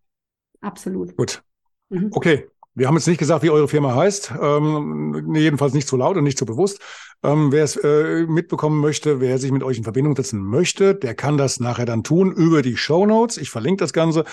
absolut. 0.60 1.16
Gut. 1.16 1.42
Mhm. 1.88 2.10
Okay. 2.12 2.48
Wir 2.76 2.88
haben 2.88 2.96
jetzt 2.96 3.06
nicht 3.06 3.18
gesagt, 3.18 3.44
wie 3.44 3.50
eure 3.50 3.68
Firma 3.68 3.94
heißt. 3.94 4.32
Ähm, 4.40 5.32
jedenfalls 5.36 5.74
nicht 5.74 5.86
zu 5.86 5.96
laut 5.96 6.16
und 6.16 6.24
nicht 6.24 6.38
zu 6.38 6.44
bewusst. 6.44 6.80
Ähm, 7.22 7.52
wer 7.52 7.62
es 7.62 7.76
äh, 7.76 8.26
mitbekommen 8.26 8.80
möchte, 8.80 9.20
wer 9.20 9.38
sich 9.38 9.52
mit 9.52 9.62
euch 9.62 9.78
in 9.78 9.84
Verbindung 9.84 10.16
setzen 10.16 10.42
möchte, 10.42 10.94
der 10.96 11.14
kann 11.14 11.38
das 11.38 11.60
nachher 11.60 11.86
dann 11.86 12.02
tun 12.02 12.32
über 12.32 12.62
die 12.62 12.76
Show 12.76 13.06
Notes. 13.06 13.36
Ich 13.36 13.50
verlinke 13.50 13.84
das 13.84 13.92
Ganze 13.92 14.24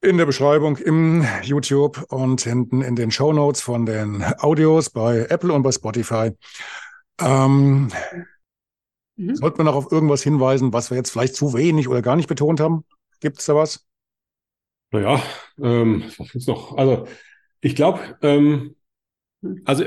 in 0.00 0.18
der 0.18 0.26
Beschreibung 0.26 0.76
im 0.76 1.26
YouTube 1.42 2.04
und 2.10 2.42
hinten 2.42 2.82
in 2.82 2.96
den 2.96 3.10
Show 3.10 3.32
Notes 3.32 3.62
von 3.62 3.86
den 3.86 4.22
Audios 4.38 4.90
bei 4.90 5.26
Apple 5.28 5.52
und 5.52 5.62
bei 5.62 5.72
Spotify. 5.72 6.30
Ähm, 7.20 7.90
mhm. 9.16 9.34
Sollte 9.34 9.56
man 9.56 9.66
noch 9.66 9.74
auf 9.74 9.90
irgendwas 9.90 10.22
hinweisen, 10.22 10.72
was 10.72 10.90
wir 10.90 10.98
jetzt 10.98 11.10
vielleicht 11.10 11.34
zu 11.34 11.54
wenig 11.54 11.88
oder 11.88 12.02
gar 12.02 12.14
nicht 12.14 12.28
betont 12.28 12.60
haben? 12.60 12.84
Gibt 13.20 13.40
es 13.40 13.46
da 13.46 13.56
was? 13.56 13.87
Naja, 14.90 15.22
ähm, 15.62 16.04
was 16.16 16.32
gibt's 16.32 16.46
noch? 16.46 16.76
Also 16.76 17.06
ich 17.60 17.74
glaube, 17.74 18.00
ähm, 18.22 18.76
also 19.64 19.84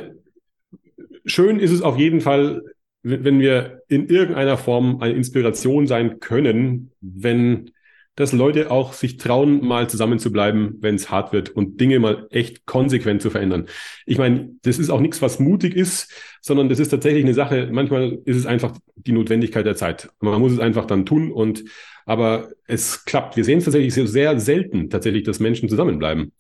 schön 1.26 1.60
ist 1.60 1.72
es 1.72 1.82
auf 1.82 1.98
jeden 1.98 2.22
Fall, 2.22 2.62
wenn 3.04 3.40
wir 3.40 3.82
in 3.88 4.08
irgendeiner 4.08 4.58
Form 4.58 5.02
eine 5.02 5.14
Inspiration 5.14 5.88
sein 5.88 6.20
können, 6.20 6.92
wenn 7.02 7.72
dass 8.16 8.34
Leute 8.34 8.72
auch 8.72 8.94
sich 8.94 9.18
trauen, 9.18 9.66
mal 9.66 9.90
zusammenzubleiben, 9.90 10.78
wenn 10.82 10.96
es 10.96 11.10
hart 11.10 11.32
wird 11.32 11.50
und 11.50 11.80
Dinge 11.80 12.00
mal 12.00 12.28
echt 12.30 12.66
konsequent 12.66 13.22
zu 13.22 13.30
verändern. 13.30 13.68
Ich 14.06 14.18
meine, 14.18 14.50
das 14.64 14.80
ist 14.80 14.90
auch 14.90 15.00
nichts, 15.00 15.22
was 15.22 15.40
mutig 15.40 15.76
ist, 15.76 16.14
sondern 16.42 16.68
das 16.68 16.80
ist 16.80 16.90
tatsächlich 16.90 17.24
eine 17.24 17.34
Sache. 17.34 17.70
Manchmal 17.72 18.20
ist 18.26 18.36
es 18.36 18.46
einfach 18.46 18.78
die 18.96 19.14
Notwendigkeit 19.14 19.66
der 19.66 19.76
Zeit. 19.76 20.10
Man 20.20 20.40
muss 20.42 20.52
es 20.52 20.60
einfach 20.60 20.86
dann 20.86 21.06
tun 21.06 21.32
und 21.32 21.64
aber 22.06 22.50
es 22.68 23.06
klappt. 23.06 23.38
Wir 23.38 23.44
sehen 23.44 23.60
es 23.60 23.66
tatsächlich 23.66 23.94
sehr 23.94 24.40
selten 24.40 24.90
tatsächlich, 24.90 25.24
dass 25.24 25.40
Menschen 25.40 25.70
zusammenbleiben. 25.70 26.32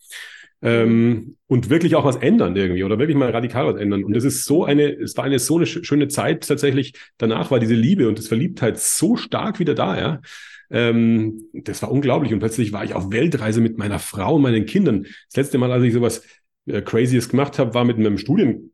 Ähm, 0.63 1.37
und 1.47 1.69
wirklich 1.71 1.95
auch 1.95 2.05
was 2.05 2.17
ändern 2.17 2.55
irgendwie 2.55 2.83
oder 2.83 2.99
wirklich 2.99 3.17
mal 3.17 3.31
radikal 3.31 3.65
was 3.65 3.81
ändern. 3.81 4.03
Und 4.03 4.15
es 4.15 4.23
ist 4.23 4.45
so 4.45 4.63
eine, 4.63 4.91
es 4.91 5.17
war 5.17 5.23
eine 5.23 5.39
so 5.39 5.57
eine 5.57 5.65
schöne 5.65 6.07
Zeit 6.07 6.47
tatsächlich. 6.47 6.93
Danach 7.17 7.49
war 7.49 7.59
diese 7.59 7.73
Liebe 7.73 8.07
und 8.07 8.19
das 8.19 8.27
Verliebtheit 8.27 8.79
so 8.79 9.15
stark 9.15 9.59
wieder 9.59 9.73
da, 9.73 9.99
ja. 9.99 10.21
Ähm, 10.69 11.49
das 11.53 11.81
war 11.81 11.91
unglaublich. 11.91 12.31
Und 12.31 12.39
plötzlich 12.39 12.71
war 12.73 12.83
ich 12.83 12.93
auf 12.93 13.11
Weltreise 13.11 13.59
mit 13.59 13.77
meiner 13.77 13.99
Frau 13.99 14.35
und 14.35 14.43
meinen 14.43 14.65
Kindern. 14.65 15.03
Das 15.27 15.35
letzte 15.35 15.57
Mal, 15.57 15.71
als 15.71 15.83
ich 15.83 15.93
sowas 15.93 16.23
äh, 16.67 16.81
Crazyes 16.81 17.29
gemacht 17.29 17.57
habe, 17.59 17.73
war 17.73 17.83
mit 17.83 17.97
einem 17.97 18.17
Studienfreund 18.17 18.70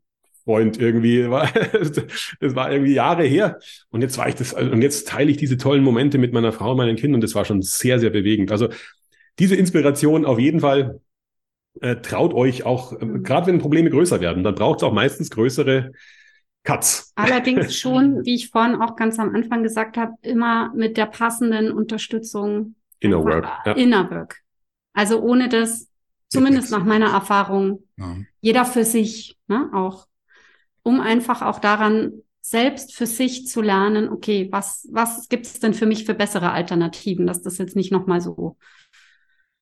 Freund 0.48 0.80
irgendwie. 0.80 1.28
Das 2.40 2.54
war 2.54 2.72
irgendwie 2.72 2.94
Jahre 2.94 3.24
her. 3.24 3.58
Und 3.90 4.00
jetzt 4.00 4.16
war 4.16 4.28
ich 4.28 4.34
das, 4.34 4.54
und 4.54 4.80
jetzt 4.80 5.06
teile 5.06 5.30
ich 5.30 5.36
diese 5.36 5.58
tollen 5.58 5.84
Momente 5.84 6.16
mit 6.16 6.32
meiner 6.32 6.52
Frau 6.52 6.70
und 6.70 6.78
meinen 6.78 6.96
Kindern. 6.96 7.16
Und 7.16 7.24
das 7.24 7.34
war 7.34 7.44
schon 7.44 7.60
sehr, 7.60 7.98
sehr 7.98 8.08
bewegend. 8.08 8.50
Also 8.50 8.68
diese 9.38 9.56
Inspiration 9.56 10.24
auf 10.24 10.38
jeden 10.38 10.60
Fall 10.60 11.00
äh, 11.82 11.96
traut 11.96 12.32
euch 12.32 12.64
auch, 12.64 12.94
äh, 12.94 13.18
gerade 13.22 13.48
wenn 13.48 13.58
Probleme 13.58 13.90
größer 13.90 14.22
werden, 14.22 14.42
dann 14.42 14.54
braucht 14.54 14.78
es 14.78 14.84
auch 14.84 14.92
meistens 14.92 15.28
größere 15.28 15.92
Cuts. 16.64 17.12
Allerdings 17.16 17.78
schon, 17.78 18.24
wie 18.24 18.34
ich 18.34 18.48
vorhin 18.48 18.76
auch 18.76 18.96
ganz 18.96 19.18
am 19.18 19.34
Anfang 19.34 19.62
gesagt 19.62 19.98
habe, 19.98 20.12
immer 20.22 20.72
mit 20.74 20.96
der 20.96 21.06
passenden 21.06 21.72
Unterstützung. 21.72 22.74
Inner 23.00 23.22
Work. 23.22 23.46
Ja. 23.66 23.72
Inner 23.72 24.10
Work. 24.10 24.40
Also 24.94 25.20
ohne 25.20 25.50
das, 25.50 25.88
zumindest 26.28 26.72
nach 26.72 26.84
meiner 26.84 27.12
Erfahrung, 27.12 27.84
ja. 27.98 28.16
jeder 28.40 28.64
für 28.64 28.84
sich, 28.84 29.36
ne, 29.46 29.68
auch, 29.74 30.08
um 30.88 31.00
einfach 31.02 31.42
auch 31.42 31.58
daran 31.58 32.22
selbst 32.40 32.94
für 32.94 33.06
sich 33.06 33.46
zu 33.46 33.60
lernen, 33.60 34.08
okay, 34.08 34.48
was, 34.50 34.88
was 34.90 35.28
gibt 35.28 35.44
es 35.44 35.60
denn 35.60 35.74
für 35.74 35.84
mich 35.84 36.06
für 36.06 36.14
bessere 36.14 36.50
Alternativen, 36.50 37.26
dass 37.26 37.42
das 37.42 37.58
jetzt 37.58 37.76
nicht 37.76 37.92
nochmal 37.92 38.22
so 38.22 38.56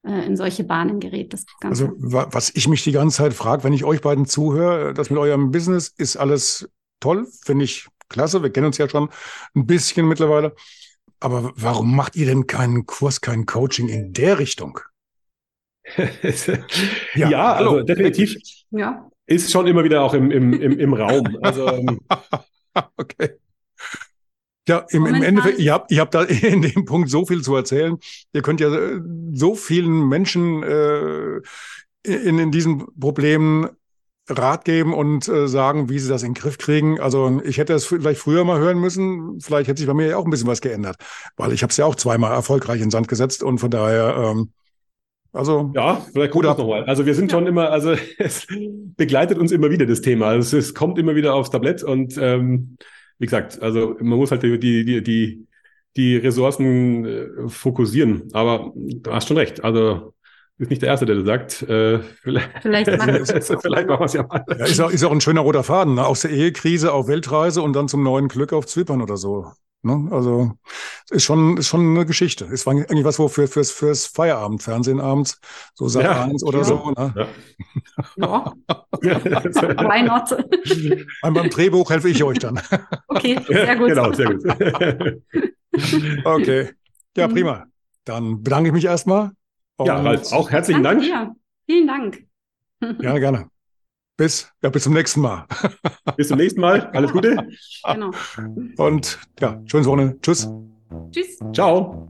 äh, 0.05 0.24
in 0.24 0.37
solche 0.37 0.62
Bahnen 0.62 1.01
gerät. 1.01 1.33
Das 1.33 1.45
Ganze. 1.59 1.87
Also 1.87 1.97
was 1.99 2.53
ich 2.55 2.68
mich 2.68 2.85
die 2.85 2.93
ganze 2.93 3.16
Zeit 3.16 3.35
frage, 3.35 3.64
wenn 3.64 3.72
ich 3.72 3.83
euch 3.83 4.01
beiden 4.03 4.24
zuhöre, 4.24 4.95
das 4.95 5.11
mit 5.11 5.18
eurem 5.18 5.51
Business 5.51 5.89
ist 5.89 6.16
alles 6.16 6.70
toll, 7.01 7.27
finde 7.45 7.64
ich 7.64 7.89
klasse. 8.09 8.45
Wir 8.45 8.51
kennen 8.51 8.68
uns 8.68 8.79
ja 8.79 8.89
schon 8.89 9.09
ein 9.57 9.66
bisschen 9.66 10.07
mittlerweile. 10.07 10.55
Aber 11.18 11.53
warum 11.57 11.97
macht 11.97 12.14
ihr 12.14 12.27
denn 12.27 12.47
keinen 12.47 12.87
Kurs, 12.87 13.20
kein 13.20 13.47
Coaching 13.47 13.89
in 13.89 14.12
der 14.12 14.39
Richtung? 14.39 14.79
ja, 15.97 17.31
ja 17.31 17.53
also 17.55 17.83
definitiv. 17.83 18.37
Ja. 18.70 19.11
Ist 19.27 19.51
schon 19.51 19.66
immer 19.66 19.85
wieder 19.85 20.03
auch 20.03 20.14
im, 20.14 20.31
im, 20.31 20.53
im, 20.53 20.79
im 20.79 20.95
Raum. 20.95 21.39
Also, 21.43 21.68
ähm, 21.68 22.01
okay. 22.97 23.31
Ja, 24.68 24.85
im, 24.91 25.07
im 25.07 25.22
Endeffekt, 25.22 25.59
ihr 25.61 25.72
habt, 25.72 25.93
ihr 25.93 26.01
habt 26.01 26.14
da 26.14 26.22
in 26.22 26.62
dem 26.62 26.85
Punkt 26.85 27.11
so 27.11 27.24
viel 27.27 27.43
zu 27.43 27.55
erzählen. 27.55 27.99
Ihr 28.33 28.43
könnt 28.43 28.61
ja 28.61 28.72
äh, 28.74 29.01
so 29.33 29.55
vielen 29.55 30.09
Menschen 30.09 30.62
äh, 30.62 31.41
in, 32.03 32.39
in 32.39 32.51
diesen 32.51 32.87
Problemen 32.99 33.68
Rat 34.29 34.64
geben 34.64 34.93
und 34.93 35.29
äh, 35.29 35.47
sagen, 35.47 35.89
wie 35.89 36.01
sie 36.01 36.09
das 36.09 36.22
in 36.22 36.35
den 36.35 36.41
Griff 36.41 36.59
kriegen. 36.59 36.99
Also 36.99 37.41
ich 37.45 37.59
hätte 37.59 37.74
es 37.74 37.87
vielleicht 37.87 38.20
früher 38.20 38.45
mal 38.45 38.59
hören 38.59 38.79
müssen. 38.79 39.41
Vielleicht 39.41 39.68
hätte 39.68 39.79
sich 39.79 39.87
bei 39.87 39.95
mir 39.95 40.09
ja 40.09 40.16
auch 40.16 40.24
ein 40.24 40.31
bisschen 40.31 40.49
was 40.49 40.61
geändert, 40.61 40.97
weil 41.37 41.53
ich 41.53 41.62
habe 41.62 41.70
es 41.70 41.77
ja 41.77 41.85
auch 41.85 41.95
zweimal 41.95 42.33
erfolgreich 42.33 42.81
in 42.81 42.91
Sand 42.91 43.07
gesetzt 43.07 43.45
und 43.45 43.59
von 43.59 43.70
daher 43.70 44.16
ähm, 44.16 44.51
also 45.37 45.70
ja, 45.74 46.05
vielleicht 46.12 46.32
gut 46.32 46.47
ab 46.47 46.59
nochmal. 46.59 46.84
Also 46.84 47.07
wir 47.07 47.14
sind 47.14 47.30
schon 47.30 47.47
immer, 47.47 47.70
also 47.70 47.95
es 48.18 48.47
begleitet 48.97 49.39
uns 49.39 49.53
immer 49.53 49.70
wieder 49.70 49.87
das 49.87 50.01
Thema. 50.01 50.28
Also 50.28 50.57
es 50.57 50.74
kommt 50.74 50.99
immer 50.99 51.14
wieder 51.14 51.34
aufs 51.34 51.51
Tablett 51.51 51.82
und 51.82 52.16
ähm, 52.18 52.76
wie 53.18 53.26
gesagt, 53.26 53.62
also 53.62 53.97
man 54.01 54.18
muss 54.18 54.30
halt 54.30 54.43
die, 54.43 54.59
die, 54.59 55.03
die, 55.03 55.47
die 55.97 56.16
Ressourcen 56.16 57.05
äh, 57.05 57.49
fokussieren. 57.49 58.28
Aber 58.32 58.72
du 58.74 59.11
hast 59.11 59.28
schon 59.28 59.39
recht. 59.39 59.64
Also 59.64 60.14
ist 60.59 60.71
nicht 60.71 60.83
der 60.83 60.89
Erste, 60.89 61.07
der 61.07 61.17
das 61.17 61.27
sagt. 61.27 61.63
Äh, 61.63 62.01
vielleicht 62.23 62.51
vielleicht, 62.63 62.91
machen 62.91 63.15
wir 63.15 64.01
es 64.01 64.13
ja 64.13 64.23
mal. 64.23 64.45
Ja, 64.49 64.65
ist, 64.65 64.81
auch, 64.81 64.91
ist 64.91 65.05
auch 65.05 65.13
ein 65.13 65.21
schöner 65.21 65.43
roter 65.43 65.63
Faden. 65.63 65.95
Ne? 65.95 66.07
Aus 66.07 66.23
der 66.23 66.31
Ehekrise 66.31 66.93
auf 66.93 67.09
Weltreise 67.09 67.63
und 67.63 67.75
dann 67.75 67.89
zum 67.89 68.03
neuen 68.03 68.29
Glück 68.29 68.53
auf 68.53 68.67
Zypern 68.67 69.03
oder 69.03 69.17
so. 69.17 69.53
Ne? 69.83 70.09
Also 70.11 70.53
ist 71.11 71.25
schon, 71.25 71.59
ist 71.59 71.69
schon 71.69 71.97
eine 71.97 72.07
Geschichte. 72.07 72.47
Ist 72.47 72.67
eigentlich 72.67 73.05
was, 73.05 73.19
wo 73.19 73.29
für, 73.29 73.47
fürs, 73.47 73.71
fürs 73.71 74.07
Feierabendfernsehen 74.07 74.99
abends, 74.99 75.39
so 75.75 75.89
Sat 75.89 76.05
ja, 76.05 76.25
1 76.25 76.43
oder 76.43 76.59
ja. 76.59 76.65
so. 76.65 76.91
Ne? 76.97 77.29
Ja. 78.17 78.53
ja. 79.03 79.25
Why 79.35 80.03
not? 80.03 81.05
Beim, 81.23 81.35
beim 81.35 81.51
Drehbuch 81.51 81.91
helfe 81.91 82.09
ich 82.09 82.23
euch 82.25 82.39
dann. 82.39 82.61
Okay, 83.09 83.39
sehr 83.49 83.77
gut. 83.77 83.89
Genau, 83.89 84.13
sehr 84.13 84.27
gut. 84.27 84.45
okay. 86.25 86.71
Ja, 87.17 87.29
prima. 87.29 87.65
Dann 88.05 88.43
bedanke 88.43 88.69
ich 88.69 88.75
mich 88.75 88.85
erstmal. 88.85 89.31
Ja, 89.85 90.01
Ralf, 90.01 90.33
auch 90.33 90.51
herzlichen 90.51 90.83
Dank. 90.83 91.03
Dir. 91.03 91.35
Vielen 91.66 91.87
Dank. 91.87 92.24
Gerne, 92.81 93.20
gerne. 93.20 93.51
Bis, 94.18 94.51
ja, 94.62 94.70
bis 94.70 94.85
zum 94.85 94.95
nächsten 94.95 95.20
Mal. 95.20 95.47
bis 96.16 96.29
zum 96.29 96.39
nächsten 96.39 96.61
Mal. 96.61 96.91
Alles 96.93 97.12
Gute. 97.12 97.49
Genau. 97.85 98.11
Und 98.77 99.18
ja, 99.41 99.61
schönes 99.66 99.87
Wochenende. 99.87 100.18
Tschüss. 100.20 100.49
Tschüss. 101.11 101.39
Ciao. 101.53 102.09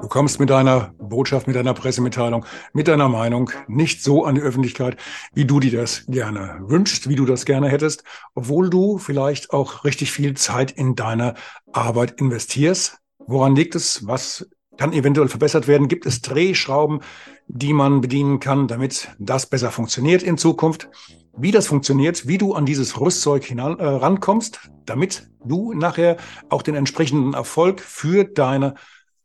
Du 0.00 0.08
kommst 0.08 0.38
mit 0.38 0.50
deiner 0.50 0.92
Botschaft, 0.98 1.46
mit 1.46 1.56
deiner 1.56 1.74
Pressemitteilung, 1.74 2.46
mit 2.72 2.88
deiner 2.88 3.08
Meinung 3.08 3.50
nicht 3.68 4.02
so 4.02 4.24
an 4.24 4.36
die 4.36 4.40
Öffentlichkeit, 4.40 4.96
wie 5.34 5.44
du 5.44 5.60
dir 5.60 5.80
das 5.80 6.06
gerne 6.06 6.58
wünschst, 6.62 7.08
wie 7.08 7.16
du 7.16 7.26
das 7.26 7.44
gerne 7.44 7.68
hättest, 7.68 8.04
obwohl 8.34 8.70
du 8.70 8.98
vielleicht 8.98 9.52
auch 9.52 9.84
richtig 9.84 10.12
viel 10.12 10.34
Zeit 10.34 10.70
in 10.70 10.94
deine 10.94 11.34
Arbeit 11.72 12.20
investierst. 12.20 13.00
Woran 13.30 13.54
liegt 13.54 13.76
es? 13.76 14.08
Was 14.08 14.50
kann 14.76 14.92
eventuell 14.92 15.28
verbessert 15.28 15.68
werden? 15.68 15.86
Gibt 15.86 16.04
es 16.04 16.20
Drehschrauben, 16.20 16.98
die 17.46 17.72
man 17.72 18.00
bedienen 18.00 18.40
kann, 18.40 18.66
damit 18.66 19.08
das 19.20 19.46
besser 19.46 19.70
funktioniert 19.70 20.24
in 20.24 20.36
Zukunft? 20.36 20.90
Wie 21.36 21.52
das 21.52 21.68
funktioniert, 21.68 22.26
wie 22.26 22.38
du 22.38 22.54
an 22.54 22.66
dieses 22.66 22.98
Rüstzeug 22.98 23.44
hinan, 23.44 23.78
äh, 23.78 23.84
rankommst, 23.84 24.58
damit 24.84 25.30
du 25.44 25.72
nachher 25.74 26.16
auch 26.48 26.62
den 26.62 26.74
entsprechenden 26.74 27.34
Erfolg 27.34 27.80
für 27.80 28.24
deine 28.24 28.74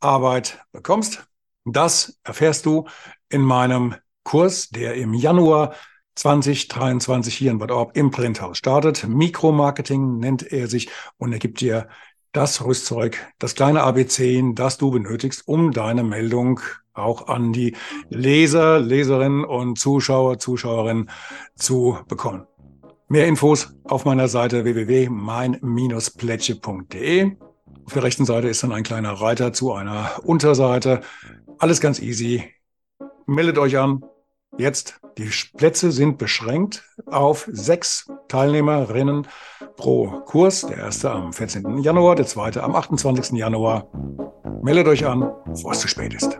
Arbeit 0.02 0.60
bekommst, 0.72 1.26
das 1.66 2.20
erfährst 2.24 2.68
du 2.68 2.86
in 3.30 3.42
meinem 3.42 3.96
Kurs, 4.24 4.70
der 4.70 4.94
im 4.94 5.16
Januar 5.16 5.74
2023 6.14 7.36
hier 7.36 7.50
in 7.50 7.58
Bad 7.58 7.72
Orb 7.72 7.98
im 7.98 8.12
Printhaus 8.12 8.60
startet. 8.60 9.08
Mikromarketing 9.08 10.20
nennt 10.20 10.44
er 10.44 10.68
sich 10.68 10.90
und 11.18 11.34
er 11.34 11.40
gibt 11.40 11.60
dir 11.60 11.88
das 12.36 12.64
Rüstzeug, 12.66 13.26
das 13.40 13.56
kleine 13.56 13.82
ABC, 13.84 14.44
das 14.54 14.78
du 14.78 14.92
benötigst, 14.92 15.48
um 15.48 15.72
deine 15.72 16.04
Meldung 16.04 16.60
auch 16.94 17.28
an 17.28 17.54
die 17.54 17.78
Leser, 18.10 18.80
Leserinnen 18.80 19.46
und 19.46 19.80
Zuschauer, 19.80 20.38
Zuschauerinnen 20.38 21.10
zu 21.56 21.98
bekommen. 22.08 22.46
Mehr 23.08 23.26
Infos 23.28 23.74
auf 23.86 24.04
meiner 24.04 24.28
Seite 24.28 24.66
www.mein-plätsche.de. 24.66 27.38
Auf 27.86 27.94
der 27.94 28.04
rechten 28.04 28.26
Seite 28.26 28.50
ist 28.50 28.64
dann 28.64 28.74
ein 28.74 28.84
kleiner 28.84 29.14
Reiter 29.14 29.54
zu 29.54 29.72
einer 29.74 30.20
Unterseite. 30.24 31.00
Alles 31.58 31.80
ganz 31.80 32.02
easy. 32.02 32.44
Meldet 33.28 33.58
euch 33.58 33.78
an. 33.78 34.04
Jetzt, 34.58 35.00
die 35.18 35.30
Plätze 35.58 35.92
sind 35.92 36.18
beschränkt 36.18 36.84
auf 37.08 37.50
sechs 37.52 38.10
Teilnehmerinnen 38.30 39.28
pro 39.76 40.22
Kurs. 40.22 40.66
Der 40.66 40.78
erste 40.78 41.12
am 41.12 41.34
14. 41.34 41.80
Januar, 41.80 42.16
der 42.16 42.26
zweite 42.26 42.64
am 42.64 42.76
28. 42.76 43.38
Januar. 43.38 43.88
Meldet 44.62 44.88
euch 44.88 45.06
an, 45.06 45.30
bevor 45.46 45.74
es 45.74 45.82
zu 45.82 45.88
spät 45.88 46.14
ist. 46.14 46.40